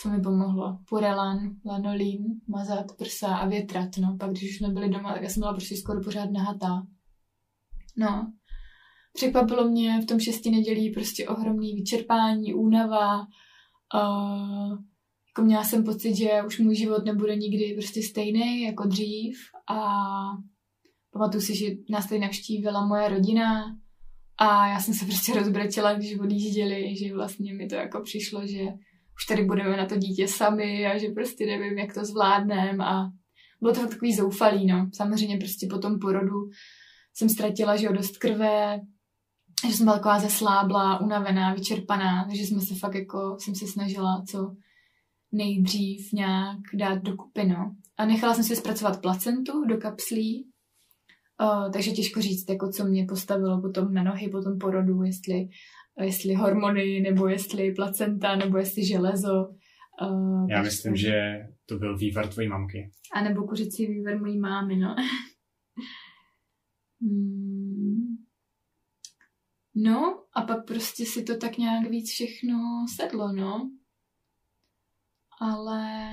Co 0.00 0.08
mi 0.08 0.20
pomohlo? 0.20 0.78
Purelan, 0.88 1.38
lanolín, 1.64 2.24
mazat 2.48 2.96
prsa 2.96 3.36
a 3.36 3.48
větrat, 3.48 3.88
no. 4.00 4.16
Pak 4.20 4.30
když 4.30 4.50
už 4.50 4.56
jsme 4.56 4.68
byli 4.68 4.88
doma, 4.88 5.12
tak 5.12 5.22
já 5.22 5.28
jsem 5.28 5.40
byla 5.40 5.52
prostě 5.52 5.76
skoro 5.76 6.00
pořád 6.00 6.30
nahatá. 6.30 6.82
No, 7.96 8.32
Překvapilo 9.12 9.68
mě 9.68 10.00
v 10.00 10.06
tom 10.06 10.20
šesti 10.20 10.50
nedělí 10.50 10.90
prostě 10.90 11.28
ohromný 11.28 11.74
vyčerpání, 11.74 12.54
únava. 12.54 13.20
Uh, 13.94 14.78
jako 15.28 15.42
měla 15.42 15.64
jsem 15.64 15.84
pocit, 15.84 16.14
že 16.14 16.42
už 16.46 16.58
můj 16.58 16.76
život 16.76 17.04
nebude 17.04 17.36
nikdy 17.36 17.74
prostě 17.74 18.02
stejný 18.02 18.62
jako 18.62 18.86
dřív 18.86 19.38
a 19.70 19.76
pamatuju 21.12 21.40
si, 21.40 21.56
že 21.56 21.66
nás 21.90 22.08
tady 22.08 22.20
navštívila 22.20 22.86
moje 22.86 23.08
rodina 23.08 23.76
a 24.38 24.68
já 24.68 24.80
jsem 24.80 24.94
se 24.94 25.04
prostě 25.04 25.34
rozbrečela, 25.40 25.94
když 25.94 26.18
odjížděli, 26.18 26.96
že 26.96 27.14
vlastně 27.14 27.54
mi 27.54 27.66
to 27.66 27.74
jako 27.74 28.00
přišlo, 28.02 28.46
že 28.46 28.60
už 29.20 29.26
tady 29.26 29.44
budeme 29.44 29.76
na 29.76 29.86
to 29.86 29.96
dítě 29.96 30.28
sami 30.28 30.86
a 30.86 30.98
že 30.98 31.08
prostě 31.08 31.46
nevím, 31.46 31.78
jak 31.78 31.94
to 31.94 32.04
zvládneme 32.04 32.84
a 32.84 33.08
bylo 33.60 33.74
to 33.74 33.88
takový 33.88 34.14
zoufalý, 34.14 34.66
no. 34.66 34.90
Samozřejmě 34.94 35.36
prostě 35.38 35.66
po 35.70 35.78
tom 35.78 35.98
porodu 35.98 36.36
jsem 37.14 37.28
ztratila, 37.28 37.76
že 37.76 37.88
dost 37.88 38.16
krve, 38.16 38.80
že 39.68 39.72
jsem 39.72 39.86
byla 39.86 39.96
taková 39.96 40.18
zeslábla, 40.18 41.00
unavená, 41.00 41.54
vyčerpaná, 41.54 42.24
takže 42.24 42.42
jsme 42.42 42.60
se 42.60 42.74
fakt 42.74 42.94
jako, 42.94 43.36
jsem 43.40 43.54
se 43.54 43.66
snažila 43.66 44.24
co 44.28 44.54
nejdřív 45.32 46.12
nějak 46.12 46.58
dát 46.74 47.02
do 47.02 47.16
no. 47.46 47.74
A 47.96 48.04
nechala 48.04 48.34
jsem 48.34 48.44
si 48.44 48.56
zpracovat 48.56 49.00
placentu 49.00 49.64
do 49.64 49.76
kapslí, 49.76 50.46
uh, 51.42 51.72
takže 51.72 51.90
těžko 51.90 52.20
říct, 52.20 52.48
jako 52.48 52.68
co 52.68 52.84
mě 52.84 53.06
postavilo 53.08 53.60
potom 53.60 53.94
na 53.94 54.02
nohy 54.02 54.28
po 54.28 54.42
tom 54.42 54.58
porodu, 54.58 55.02
jestli, 55.02 55.48
jestli 56.02 56.34
hormony, 56.34 57.00
nebo 57.00 57.28
jestli 57.28 57.74
placenta, 57.74 58.36
nebo 58.36 58.58
jestli 58.58 58.86
železo. 58.86 59.48
Uh, 60.02 60.50
Já 60.50 60.62
myslím, 60.62 60.96
že 60.96 61.12
to 61.66 61.78
byl 61.78 61.98
vývar 61.98 62.28
tvojí 62.28 62.48
mamky. 62.48 62.90
A 63.14 63.20
nebo 63.22 63.46
kuřecí 63.46 63.86
vývar 63.86 64.18
mojí 64.18 64.38
mámy, 64.38 64.76
no. 64.76 64.96
Hmm. 67.02 68.16
No 69.74 70.24
a 70.34 70.42
pak 70.42 70.66
prostě 70.66 71.06
si 71.06 71.22
to 71.22 71.36
tak 71.36 71.58
nějak 71.58 71.90
víc 71.90 72.10
všechno 72.10 72.86
sedlo, 72.96 73.32
no. 73.32 73.70
Ale 75.40 76.10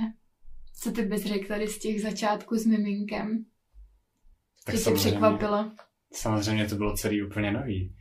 co 0.81 0.91
ty 0.91 1.01
bys 1.01 1.23
řekl 1.23 1.47
tady 1.47 1.67
z 1.67 1.79
těch 1.79 2.01
začátků 2.01 2.55
s 2.55 2.65
miminkem? 2.65 3.45
Tak 4.65 4.75
Co 4.75 4.89
tě 4.89 4.95
překvapilo? 4.95 5.71
Samozřejmě 6.13 6.67
to 6.67 6.75
bylo 6.75 6.95
celý 6.97 7.23
úplně 7.23 7.51
nový. 7.51 7.95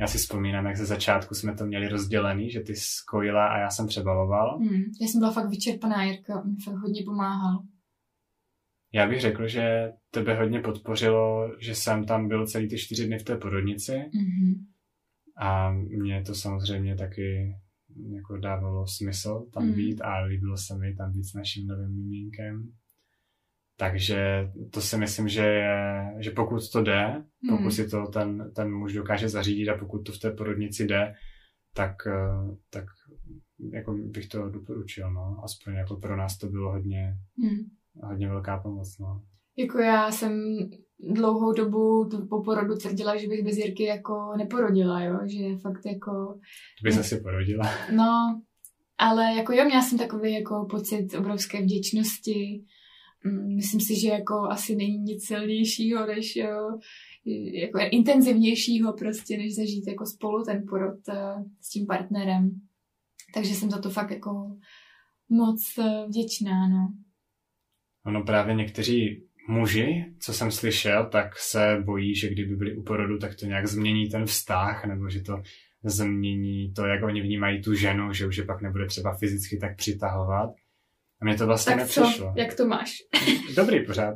Já 0.00 0.06
si 0.06 0.18
vzpomínám, 0.18 0.66
jak 0.66 0.76
ze 0.76 0.86
začátku 0.86 1.34
jsme 1.34 1.54
to 1.54 1.66
měli 1.66 1.88
rozdělený, 1.88 2.50
že 2.50 2.60
ty 2.60 2.76
skojila 2.76 3.46
a 3.46 3.58
já 3.58 3.70
jsem 3.70 3.86
přebaloval. 3.86 4.58
Hmm. 4.58 4.82
Já 5.00 5.06
jsem 5.08 5.18
byla 5.18 5.32
fakt 5.32 5.50
vyčerpaná, 5.50 6.04
Jirka 6.04 6.42
mi 6.44 6.56
fakt 6.64 6.74
hodně 6.76 7.02
pomáhal. 7.06 7.62
Já 8.94 9.06
bych 9.08 9.20
řekl, 9.20 9.48
že 9.48 9.92
tebe 10.10 10.38
hodně 10.40 10.60
podpořilo, 10.60 11.52
že 11.60 11.74
jsem 11.74 12.04
tam 12.04 12.28
byl 12.28 12.46
celý 12.46 12.68
ty 12.68 12.78
čtyři 12.78 13.06
dny 13.06 13.18
v 13.18 13.24
té 13.24 13.36
porodnici 13.36 13.92
Mhm. 13.92 14.54
a 15.36 15.72
mě 15.72 16.22
to 16.26 16.34
samozřejmě 16.34 16.96
taky 16.96 17.56
jako 18.14 18.36
dávalo 18.36 18.86
smysl 18.86 19.46
tam 19.54 19.66
Mm. 19.66 19.72
být 19.74 20.00
a 20.00 20.20
líbilo 20.20 20.56
se 20.56 20.78
mi 20.78 20.94
tam 20.94 21.12
být 21.12 21.24
s 21.24 21.34
naším 21.34 21.66
novým 21.66 21.96
miminkem. 21.96 22.72
Takže 23.82 24.48
to 24.70 24.80
si 24.80 24.96
myslím, 24.96 25.28
že, 25.28 25.42
je, 25.42 26.14
že 26.18 26.30
pokud 26.30 26.70
to 26.72 26.82
jde, 26.82 27.24
pokud 27.50 27.62
Mm. 27.64 27.70
si 27.70 27.88
to 27.88 28.06
ten, 28.06 28.52
ten 28.56 28.72
muž 28.72 28.92
dokáže 28.92 29.28
zařídit 29.28 29.68
a 29.68 29.78
pokud 29.78 29.98
to 30.02 30.12
v 30.12 30.18
té 30.18 30.30
porodnici 30.30 30.86
jde, 30.86 31.14
tak, 31.74 31.92
eh, 32.06 32.56
tak 32.70 32.84
jako 33.72 33.92
bych 33.94 34.28
to 34.28 34.48
doporučil. 34.50 35.10
No. 35.12 35.40
Aspoň 35.44 35.74
jako 35.74 35.96
pro 35.96 36.16
nás 36.16 36.38
to 36.38 36.46
bylo 36.46 36.72
hodně, 36.72 37.14
Hmm. 37.38 37.58
hodně 38.10 38.28
velká 38.28 38.58
pomoc. 38.58 38.98
No. 38.98 39.22
Jako 39.58 39.78
já 39.78 40.10
jsem 40.10 40.42
dlouhou 41.14 41.52
dobu 41.52 42.08
tu- 42.10 42.26
po 42.26 42.42
porodu 42.42 42.74
tvrdila, 42.76 43.16
že 43.16 43.28
bych 43.28 43.44
bez 43.44 43.56
Jirky 43.56 43.84
jako 43.84 44.32
neporodila, 44.38 45.02
jo, 45.04 45.18
že 45.26 45.56
fakt 45.58 45.86
jako, 45.86 46.10
To 46.12 46.82
bys 46.84 46.98
asi 46.98 47.20
porodila. 47.20 47.64
no, 47.96 48.42
ale 48.98 49.34
jako 49.36 49.52
jo, 49.52 49.64
měla 49.64 49.82
jsem 49.82 49.98
takový 49.98 50.32
jako 50.34 50.66
pocit 50.70 51.14
obrovské 51.18 51.62
vděčnosti. 51.62 52.64
Mm, 53.24 53.56
Myslím 53.56 53.80
si, 53.80 54.00
že 54.00 54.08
jako 54.08 54.34
asi 54.34 54.76
není 54.76 54.98
nic 54.98 55.26
silnějšího, 55.26 56.06
než 56.06 56.36
jako 57.52 57.78
intenzivnějšího 57.90 58.92
prostě, 58.92 59.38
než 59.38 59.54
zažít 59.54 59.86
jako 59.86 60.06
spolu 60.06 60.44
ten 60.44 60.64
porod 60.68 61.08
eh, 61.08 61.44
s 61.60 61.68
tím 61.70 61.86
partnerem. 61.86 62.50
Takže 63.34 63.54
jsem 63.54 63.70
za 63.70 63.78
to 63.80 63.90
fakt 63.90 64.10
jako 64.10 64.56
moc 65.28 65.78
eh, 65.78 66.06
vděčná, 66.06 66.68
no. 66.68 66.92
Ono 68.06 68.24
právě 68.24 68.54
někteří 68.54 69.24
muži, 69.48 70.04
co 70.20 70.32
jsem 70.32 70.50
slyšel, 70.50 71.06
tak 71.06 71.38
se 71.38 71.82
bojí, 71.84 72.14
že 72.14 72.30
kdyby 72.30 72.56
byli 72.56 72.76
u 72.76 72.82
porodu, 72.82 73.18
tak 73.18 73.34
to 73.34 73.46
nějak 73.46 73.66
změní 73.66 74.08
ten 74.08 74.26
vztah, 74.26 74.86
nebo 74.86 75.10
že 75.10 75.20
to 75.20 75.42
změní 75.84 76.72
to, 76.72 76.86
jak 76.86 77.04
oni 77.04 77.22
vnímají 77.22 77.62
tu 77.62 77.74
ženu, 77.74 78.12
že 78.12 78.26
už 78.26 78.36
je 78.36 78.44
pak 78.44 78.62
nebude 78.62 78.86
třeba 78.86 79.16
fyzicky 79.16 79.58
tak 79.58 79.76
přitahovat. 79.76 80.50
A 81.22 81.24
mně 81.24 81.34
to 81.34 81.46
vlastně 81.46 81.76
Tak 81.76 81.86
co, 81.88 82.00
nepřišlo. 82.00 82.34
jak 82.36 82.54
to 82.56 82.66
máš? 82.66 82.92
Dobrý 83.56 83.86
pořád. 83.86 84.14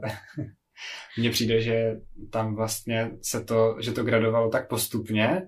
Mně 1.18 1.30
přijde, 1.30 1.60
že 1.60 1.96
tam 2.32 2.54
vlastně 2.54 3.10
se 3.22 3.44
to, 3.44 3.76
že 3.80 3.92
to 3.92 4.04
gradovalo 4.04 4.50
tak 4.50 4.68
postupně, 4.68 5.42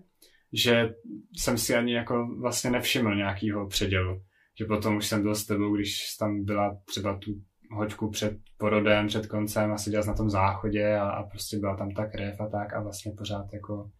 že 0.52 0.88
jsem 1.36 1.58
si 1.58 1.74
ani 1.74 1.94
jako 1.94 2.26
vlastně 2.40 2.70
nevšiml 2.70 3.16
nějakého 3.16 3.66
předělu. 3.68 4.22
Že 4.58 4.64
potom 4.64 4.96
už 4.96 5.06
jsem 5.06 5.22
byl 5.22 5.34
s 5.34 5.46
tebou, 5.46 5.76
když 5.76 6.16
tam 6.20 6.44
byla 6.44 6.78
třeba 6.84 7.18
tu 7.18 7.30
hoďku 7.72 8.10
před 8.10 8.36
porodem, 8.58 9.06
před 9.06 9.26
koncem 9.26 9.72
a 9.72 9.78
seděl 9.78 10.02
na 10.06 10.14
tom 10.14 10.30
záchodě 10.30 10.94
a, 10.96 11.10
a 11.10 11.22
prostě 11.22 11.58
byla 11.58 11.76
tam 11.76 11.90
ta 11.90 12.06
krev 12.06 12.40
a 12.40 12.48
tak 12.48 12.74
a 12.74 12.82
vlastně 12.82 13.12
pořád 13.18 13.46
jako 13.52 13.90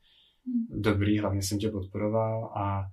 Hmm. 0.46 0.82
dobrý, 0.82 1.18
hlavně 1.18 1.42
jsem 1.42 1.58
tě 1.58 1.68
podporoval 1.70 2.44
a 2.44 2.84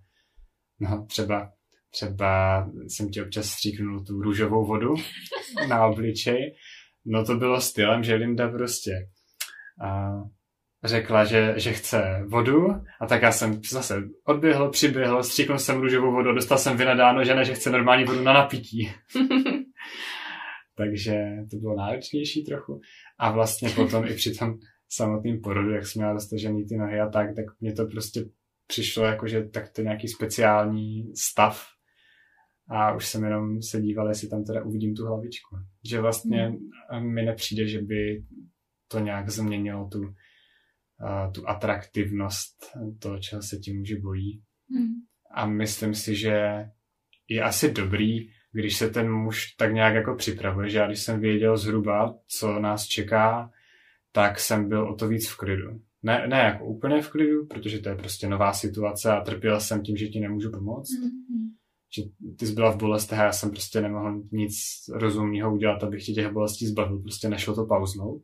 no 0.80 1.06
třeba 1.10 1.52
třeba 1.96 2.66
jsem 2.88 3.10
ti 3.10 3.22
občas 3.22 3.46
stříknul 3.46 4.04
tu 4.04 4.22
růžovou 4.22 4.66
vodu 4.66 4.94
na 5.68 5.86
obličej. 5.86 6.56
No 7.06 7.26
to 7.26 7.36
bylo 7.36 7.62
stylem, 7.62 8.04
že 8.04 8.16
Linda 8.16 8.50
prostě 8.50 8.92
a 9.82 10.12
řekla, 10.84 11.26
že, 11.26 11.54
že 11.58 11.74
chce 11.74 12.24
vodu 12.28 12.68
a 13.02 13.08
tak 13.08 13.22
já 13.22 13.32
jsem 13.32 13.62
zase 13.64 14.04
odběhl, 14.26 14.70
přiběhl, 14.70 15.24
stříknul 15.24 15.60
jsem 15.60 15.82
růžovou 15.82 16.12
vodu 16.12 16.30
a 16.30 16.34
dostal 16.34 16.58
jsem 16.58 16.78
vynadáno, 16.78 17.24
že 17.24 17.36
ne, 17.36 17.46
že 17.46 17.54
chce 17.54 17.70
normální 17.70 18.04
vodu 18.04 18.24
na 18.24 18.34
napití. 18.34 18.92
Takže 20.78 21.14
to 21.52 21.58
bylo 21.58 21.76
náročnější 21.76 22.44
trochu. 22.44 22.82
A 23.20 23.32
vlastně 23.32 23.70
potom 23.70 24.06
i 24.08 24.14
při 24.14 24.34
tom 24.34 24.54
samotným 24.90 25.42
porodu, 25.42 25.72
jak 25.72 25.88
jsem 25.88 26.00
měla 26.00 26.14
dostažený 26.14 26.66
ty 26.66 26.76
nohy 26.76 27.00
a 27.00 27.10
tak, 27.10 27.36
tak 27.36 27.46
mě 27.60 27.74
to 27.74 27.86
prostě 27.86 28.26
přišlo 28.68 29.04
jako, 29.04 29.28
že 29.28 29.44
tak 29.44 29.70
to 29.70 29.82
je 29.82 29.86
nějaký 29.86 30.08
speciální 30.08 31.16
stav 31.16 31.75
a 32.68 32.96
už 32.96 33.08
jsem 33.08 33.24
jenom 33.24 33.62
se 33.62 33.82
díval, 33.82 34.10
jestli 34.10 34.30
tam 34.30 34.44
teda 34.44 34.64
uvidím 34.64 34.96
tu 34.96 35.06
hlavičku. 35.06 35.56
Že 35.90 36.02
vlastně 36.02 36.54
mi 37.00 37.24
nepřijde, 37.24 37.68
že 37.68 37.82
by 37.82 38.26
to 38.88 39.00
nějak 39.00 39.30
změnilo 39.30 39.88
tu, 39.88 40.00
uh, 40.00 41.32
tu 41.34 41.50
atraktivnost 41.50 42.56
toho, 43.00 43.20
čeho 43.20 43.42
se 43.42 43.58
ti 43.58 43.74
muži 43.74 44.00
bojí. 44.00 44.44
Hmm. 44.72 44.94
A 45.32 45.46
myslím 45.46 45.96
si, 45.96 46.16
že 46.16 46.66
je 47.28 47.44
asi 47.44 47.72
dobrý, 47.72 48.30
když 48.52 48.78
se 48.78 48.90
ten 48.90 49.12
muž 49.12 49.56
tak 49.58 49.74
nějak 49.74 49.96
jako 49.96 50.16
připravuje, 50.16 50.70
že 50.70 50.78
já 50.78 50.88
když 50.88 51.00
jsem 51.00 51.20
věděl 51.20 51.58
zhruba, 51.58 52.20
co 52.28 52.60
nás 52.60 52.86
čeká, 52.86 53.52
tak 54.12 54.40
jsem 54.40 54.70
byl 54.70 54.90
o 54.90 54.96
to 54.96 55.08
víc 55.08 55.30
v 55.30 55.38
klidu. 55.38 55.82
Ne, 56.04 56.28
ne 56.28 56.38
jako 56.38 56.66
úplně 56.66 57.02
v 57.02 57.10
klidu, 57.10 57.46
protože 57.46 57.80
to 57.80 57.90
je 57.90 57.96
prostě 57.96 58.28
nová 58.28 58.54
situace 58.54 59.12
a 59.12 59.22
trpěl 59.22 59.60
jsem 59.60 59.84
tím, 59.84 59.98
že 59.98 60.08
ti 60.08 60.20
nemůžu 60.20 60.52
pomoct. 60.52 60.90
Hmm. 61.02 61.56
Že 61.96 62.04
ty 62.38 62.48
jsi 62.48 62.54
byla 62.54 62.72
v 62.72 62.78
bolestech 62.78 63.20
a 63.20 63.24
já 63.24 63.32
jsem 63.32 63.52
prostě 63.52 63.82
nemohl 63.82 64.22
nic 64.32 64.54
rozumného 64.94 65.54
udělat, 65.54 65.84
abych 65.84 66.06
tě 66.06 66.14
těch 66.14 66.32
bolestí 66.32 66.68
zbavil. 66.68 67.00
Prostě 67.00 67.30
nešlo 67.30 67.56
to 67.56 67.66
pauznout. 67.66 68.22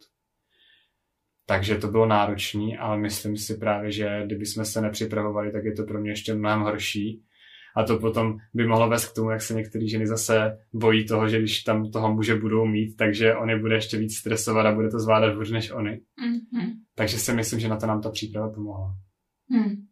Takže 1.46 1.76
to 1.76 1.88
bylo 1.88 2.06
náročné, 2.06 2.78
ale 2.78 2.98
myslím 2.98 3.38
si 3.38 3.58
právě, 3.58 3.92
že 3.92 4.22
kdyby 4.26 4.46
jsme 4.46 4.66
se 4.66 4.82
nepřipravovali, 4.82 5.52
tak 5.52 5.66
je 5.66 5.74
to 5.74 5.84
pro 5.84 6.02
mě 6.02 6.12
ještě 6.12 6.34
mnohem 6.34 6.60
horší. 6.60 7.24
A 7.76 7.84
to 7.84 8.00
potom 8.00 8.38
by 8.54 8.68
mohlo 8.68 8.90
vést 8.90 9.06
k 9.06 9.16
tomu, 9.16 9.30
jak 9.30 9.42
se 9.42 9.54
některé 9.54 9.88
ženy 9.88 10.08
zase 10.08 10.58
bojí 10.74 11.06
toho, 11.06 11.30
že 11.30 11.40
když 11.40 11.64
tam 11.64 11.92
toho 11.92 12.14
muže 12.14 12.36
budou 12.36 12.66
mít, 12.66 12.96
takže 12.96 13.36
on 13.36 13.50
je 13.50 13.60
bude 13.60 13.76
ještě 13.76 13.98
víc 13.98 14.18
stresovat 14.18 14.66
a 14.66 14.76
bude 14.76 14.90
to 14.90 15.00
zvládat 15.00 15.36
hůř 15.36 15.52
než 15.52 15.72
oni. 15.72 16.02
Hmm. 16.20 16.72
Takže 16.96 17.20
si 17.20 17.34
myslím, 17.34 17.60
že 17.60 17.68
na 17.68 17.78
to 17.78 17.88
nám 17.88 18.02
ta 18.02 18.10
příprava 18.10 18.50
pomohla. 18.50 18.96
Hmm. 19.52 19.91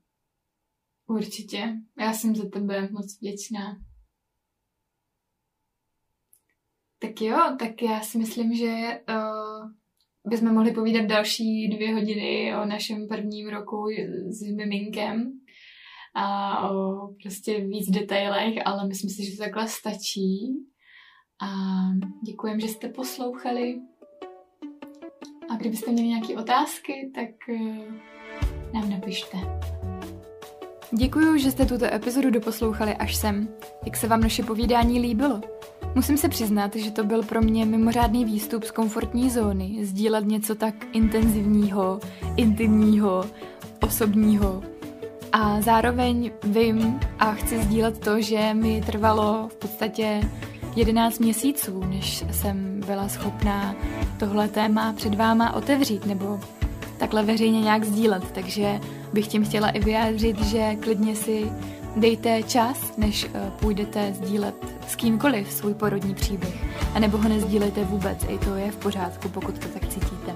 Určitě. 1.10 1.74
Já 2.00 2.14
jsem 2.14 2.36
za 2.36 2.50
tebe 2.50 2.90
moc 2.92 3.18
vděčná. 3.18 3.78
Tak 7.00 7.22
jo, 7.22 7.38
tak 7.60 7.82
já 7.82 8.02
si 8.02 8.18
myslím, 8.18 8.56
že 8.56 9.02
uh, 9.10 9.72
bychom 10.26 10.54
mohli 10.54 10.74
povídat 10.74 11.06
další 11.06 11.68
dvě 11.68 11.94
hodiny 11.94 12.56
o 12.56 12.66
našem 12.66 13.08
prvním 13.08 13.48
roku 13.48 13.86
s 14.30 14.42
miminkem 14.42 15.32
a 16.16 16.70
o 16.70 17.08
prostě 17.24 17.60
víc 17.60 17.90
detailech, 17.90 18.54
ale 18.66 18.88
myslím 18.88 19.10
si, 19.10 19.26
že 19.26 19.38
to 19.38 19.44
takhle 19.44 19.68
stačí. 19.68 20.56
A 21.42 21.48
děkujem, 22.26 22.60
že 22.60 22.68
jste 22.68 22.90
poslouchali. 22.90 23.82
A 25.50 25.56
kdybyste 25.56 25.92
měli 25.92 26.08
nějaké 26.08 26.38
otázky, 26.38 27.12
tak 27.16 27.30
uh, 27.50 27.94
nám 28.74 28.90
napište. 28.90 29.38
Děkuji, 30.92 31.38
že 31.40 31.52
jste 31.52 31.66
tuto 31.66 31.86
epizodu 31.86 32.30
doposlouchali 32.30 32.96
až 32.96 33.16
sem. 33.16 33.48
Jak 33.86 33.98
se 33.98 34.08
vám 34.08 34.22
naše 34.22 34.44
povídání 34.44 35.00
líbilo? 35.00 35.42
Musím 35.96 36.18
se 36.18 36.30
přiznat, 36.30 36.76
že 36.76 36.92
to 36.92 37.04
byl 37.04 37.24
pro 37.24 37.42
mě 37.42 37.66
mimořádný 37.66 38.26
výstup 38.26 38.64
z 38.64 38.72
komfortní 38.72 39.30
zóny, 39.30 39.86
sdílet 39.86 40.26
něco 40.26 40.56
tak 40.56 40.76
intenzivního, 40.94 42.00
intimního, 42.36 43.26
osobního. 43.84 44.64
A 45.32 45.62
zároveň 45.62 46.32
vím 46.44 47.00
a 47.20 47.34
chci 47.34 47.64
sdílet 47.64 48.00
to, 48.00 48.22
že 48.22 48.54
mi 48.54 48.84
trvalo 48.86 49.48
v 49.48 49.56
podstatě 49.56 50.22
11 50.76 51.20
měsíců, 51.20 51.84
než 51.84 52.24
jsem 52.32 52.82
byla 52.86 53.10
schopná 53.10 53.76
tohle 54.20 54.48
téma 54.48 54.94
před 54.94 55.16
váma 55.16 55.54
otevřít 55.54 56.06
nebo 56.06 56.40
takhle 57.00 57.24
veřejně 57.24 57.62
nějak 57.62 57.84
sdílet, 57.84 58.32
takže 58.32 58.80
bych 59.14 59.28
tím 59.28 59.46
chtěla 59.46 59.70
i 59.70 59.80
vyjádřit, 59.80 60.42
že 60.42 60.76
klidně 60.76 61.16
si 61.16 61.52
dejte 61.96 62.44
čas, 62.44 62.98
než 62.98 63.28
eh, 63.34 63.52
půjdete 63.60 64.14
sdílet 64.14 64.56
s 64.88 64.96
kýmkoliv 64.96 65.52
svůj 65.52 65.74
porodní 65.74 66.16
příběh, 66.16 66.56
anebo 66.96 67.18
ho 67.18 67.30
nezdílejte 67.30 67.84
vůbec, 67.84 68.26
i 68.28 68.38
to 68.38 68.56
je 68.56 68.72
v 68.72 68.76
pořádku, 68.76 69.30
pokud 69.30 69.60
to 69.60 69.68
tak 69.68 69.88
cítíte. 69.88 70.36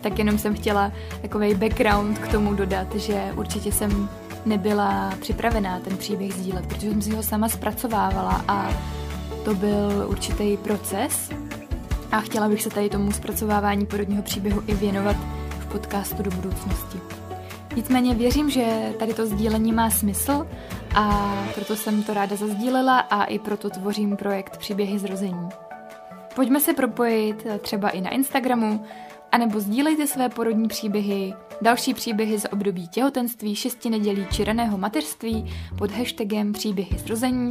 Tak 0.00 0.18
jenom 0.18 0.38
jsem 0.38 0.54
chtěla 0.54 0.92
takový 1.22 1.54
background 1.54 2.18
k 2.18 2.28
tomu 2.28 2.54
dodat, 2.54 2.94
že 2.94 3.32
určitě 3.36 3.72
jsem 3.72 4.08
nebyla 4.46 5.14
připravená 5.20 5.80
ten 5.80 5.96
příběh 5.96 6.32
sdílet, 6.32 6.66
protože 6.66 6.90
jsem 6.90 7.02
si 7.02 7.16
ho 7.16 7.22
sama 7.22 7.48
zpracovávala 7.48 8.44
a 8.48 8.70
to 9.44 9.54
byl 9.54 10.06
určitý 10.08 10.56
proces 10.56 11.30
a 12.12 12.20
chtěla 12.20 12.48
bych 12.48 12.62
se 12.62 12.70
tady 12.70 12.88
tomu 12.88 13.12
zpracovávání 13.12 13.86
porodního 13.86 14.22
příběhu 14.22 14.62
i 14.66 14.74
věnovat 14.74 15.16
podcastu 15.72 16.22
do 16.22 16.30
budoucnosti. 16.30 17.00
Nicméně 17.76 18.14
věřím, 18.14 18.50
že 18.50 18.94
tady 18.98 19.14
to 19.14 19.26
sdílení 19.26 19.72
má 19.72 19.90
smysl 19.90 20.46
a 20.94 21.34
proto 21.54 21.76
jsem 21.76 22.02
to 22.02 22.14
ráda 22.14 22.36
zazdílela 22.36 22.98
a 22.98 23.24
i 23.24 23.38
proto 23.38 23.70
tvořím 23.70 24.16
projekt 24.16 24.56
Příběhy 24.56 24.98
zrození. 24.98 25.48
Pojďme 26.34 26.60
se 26.60 26.72
propojit 26.72 27.46
třeba 27.60 27.90
i 27.90 28.00
na 28.00 28.10
Instagramu, 28.10 28.84
anebo 29.32 29.60
sdílejte 29.60 30.06
své 30.06 30.28
porodní 30.28 30.68
příběhy, 30.68 31.34
další 31.62 31.94
příběhy 31.94 32.38
z 32.38 32.48
období 32.52 32.88
těhotenství, 32.88 33.54
šesti 33.54 33.90
nedělí 33.90 34.26
či 34.32 34.44
raného 34.44 34.78
mateřství 34.78 35.52
pod 35.78 35.90
hashtagem 35.90 36.52
Příběhy 36.52 36.98
zrození 36.98 37.50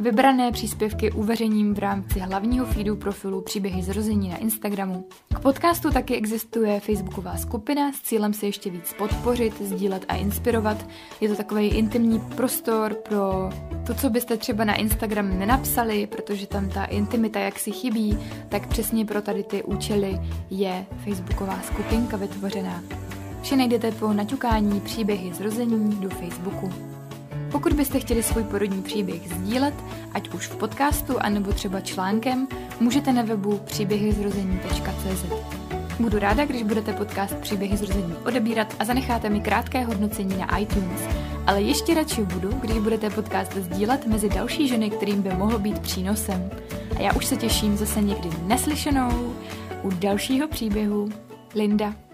Vybrané 0.00 0.52
příspěvky 0.52 1.12
uveřejním 1.12 1.74
v 1.74 1.78
rámci 1.78 2.18
hlavního 2.18 2.66
feedu 2.66 2.96
profilu 2.96 3.40
Příběhy 3.40 3.82
zrození 3.82 4.28
na 4.28 4.36
Instagramu. 4.36 5.08
K 5.34 5.40
podcastu 5.40 5.90
taky 5.90 6.14
existuje 6.16 6.80
facebooková 6.80 7.36
skupina 7.36 7.92
s 7.92 8.00
cílem 8.00 8.32
se 8.32 8.46
ještě 8.46 8.70
víc 8.70 8.94
podpořit, 8.98 9.62
sdílet 9.62 10.04
a 10.08 10.14
inspirovat. 10.14 10.86
Je 11.20 11.28
to 11.28 11.36
takový 11.36 11.66
intimní 11.66 12.20
prostor 12.20 12.94
pro 12.94 13.50
to, 13.86 13.94
co 13.94 14.10
byste 14.10 14.36
třeba 14.36 14.64
na 14.64 14.74
Instagram 14.74 15.38
nenapsali, 15.38 16.06
protože 16.06 16.46
tam 16.46 16.68
ta 16.68 16.84
intimita 16.84 17.40
jaksi 17.40 17.72
chybí, 17.72 18.18
tak 18.48 18.66
přesně 18.68 19.04
pro 19.04 19.22
tady 19.22 19.42
ty 19.42 19.62
účely 19.62 20.20
je 20.50 20.86
facebooková 21.04 21.60
skupinka 21.62 22.16
vytvořená. 22.16 22.82
Vše 23.42 23.56
najdete 23.56 23.92
po 23.92 24.12
naťukání 24.12 24.80
příběhy 24.80 25.34
zrození 25.34 25.96
do 25.96 26.08
Facebooku. 26.08 26.97
Pokud 27.52 27.72
byste 27.72 28.00
chtěli 28.00 28.22
svůj 28.22 28.44
porodní 28.44 28.82
příběh 28.82 29.28
sdílet, 29.28 29.74
ať 30.12 30.28
už 30.28 30.46
v 30.46 30.56
podcastu, 30.56 31.18
anebo 31.20 31.52
třeba 31.52 31.80
článkem, 31.80 32.48
můžete 32.80 33.12
na 33.12 33.22
webu 33.22 33.58
příběhyzrození.cz. 33.58 35.24
Budu 36.00 36.18
ráda, 36.18 36.44
když 36.44 36.62
budete 36.62 36.92
podcast 36.92 37.34
Příběhy 37.34 37.76
zrození 37.76 38.14
odebírat 38.26 38.74
a 38.78 38.84
zanecháte 38.84 39.30
mi 39.30 39.40
krátké 39.40 39.84
hodnocení 39.84 40.36
na 40.36 40.58
iTunes. 40.58 41.00
Ale 41.46 41.62
ještě 41.62 41.94
radši 41.94 42.22
budu, 42.22 42.48
když 42.48 42.78
budete 42.78 43.10
podcast 43.10 43.56
sdílet 43.56 44.06
mezi 44.06 44.28
další 44.28 44.68
ženy, 44.68 44.90
kterým 44.90 45.22
by 45.22 45.30
mohl 45.30 45.58
být 45.58 45.78
přínosem. 45.78 46.50
A 46.96 47.02
já 47.02 47.12
už 47.12 47.26
se 47.26 47.36
těším 47.36 47.76
zase 47.76 48.00
někdy 48.00 48.30
neslyšenou 48.46 49.34
u 49.82 49.90
dalšího 49.90 50.48
příběhu. 50.48 51.08
Linda. 51.54 52.07